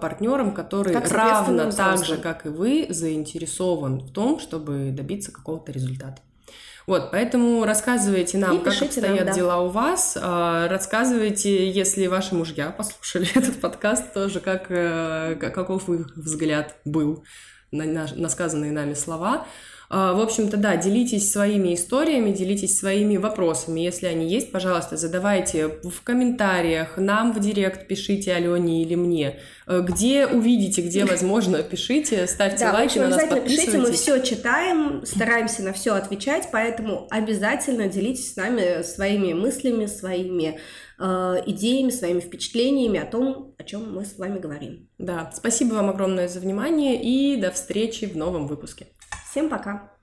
партнером 0.00 0.27
партнером, 0.28 0.54
который 0.54 0.92
как 0.92 1.10
равно 1.10 1.70
так 1.70 2.04
же, 2.04 2.16
как 2.16 2.46
и 2.46 2.48
вы, 2.48 2.86
заинтересован 2.90 4.00
в 4.00 4.12
том, 4.12 4.38
чтобы 4.38 4.90
добиться 4.90 5.32
какого-то 5.32 5.72
результата. 5.72 6.20
Вот, 6.86 7.10
поэтому 7.10 7.64
рассказывайте 7.66 8.38
нам, 8.38 8.56
и 8.56 8.64
как 8.64 8.80
обстоят 8.80 9.16
нам, 9.18 9.26
да. 9.26 9.32
дела 9.34 9.58
у 9.58 9.68
вас. 9.68 10.16
А, 10.18 10.68
рассказывайте, 10.68 11.70
если 11.70 12.06
ваши 12.06 12.34
мужья 12.34 12.70
послушали 12.70 13.28
этот 13.34 13.60
подкаст, 13.60 14.14
тоже 14.14 14.40
как, 14.40 14.70
э, 14.70 15.34
каков 15.34 15.90
их 15.90 16.16
взгляд 16.16 16.76
был 16.86 17.24
на, 17.72 17.84
на, 17.84 18.06
на 18.14 18.28
сказанные 18.30 18.72
нами 18.72 18.94
слова. 18.94 19.46
А, 19.90 20.12
в 20.12 20.20
общем-то, 20.20 20.58
да, 20.58 20.76
делитесь 20.76 21.32
своими 21.32 21.74
историями, 21.74 22.30
делитесь 22.30 22.78
своими 22.78 23.16
вопросами. 23.16 23.80
Если 23.80 24.06
они 24.06 24.28
есть, 24.28 24.52
пожалуйста, 24.52 24.98
задавайте 24.98 25.68
в 25.82 26.02
комментариях, 26.02 26.98
нам 26.98 27.32
в 27.32 27.40
директ 27.40 27.88
пишите 27.88 28.34
Алене 28.34 28.82
или 28.82 28.96
мне. 28.96 29.38
Э, 29.66 29.80
где 29.80 30.26
увидите, 30.26 30.82
где 30.82 31.06
возможно, 31.06 31.62
пишите, 31.62 32.26
ставьте 32.26 32.66
да, 32.66 32.72
лайки, 32.74 32.98
на 32.98 33.08
нас. 33.08 33.22
Пишите, 33.44 33.78
мы 33.78 33.92
все 33.92 34.20
читаем, 34.20 35.06
стараемся 35.06 35.62
на 35.62 35.72
все 35.72 35.94
отвечать, 35.94 36.48
поэтому 36.52 37.06
обязательно 37.10 37.88
делитесь 37.88 38.34
с 38.34 38.36
нами 38.36 38.82
своими 38.82 39.32
мыслями, 39.32 39.86
своими 39.86 40.60
э, 40.98 41.42
идеями, 41.46 41.90
своими 41.90 42.20
впечатлениями 42.20 43.00
о 43.00 43.06
том, 43.06 43.54
о 43.56 43.64
чем 43.64 43.90
мы 43.94 44.04
с 44.04 44.18
вами 44.18 44.38
говорим. 44.38 44.86
Да, 44.98 45.32
спасибо 45.34 45.74
вам 45.74 45.88
огромное 45.88 46.28
за 46.28 46.40
внимание 46.40 47.02
и 47.02 47.40
до 47.40 47.50
встречи 47.52 48.04
в 48.04 48.18
новом 48.18 48.46
выпуске. 48.48 48.88
Всем 49.30 49.50
пока! 49.50 49.97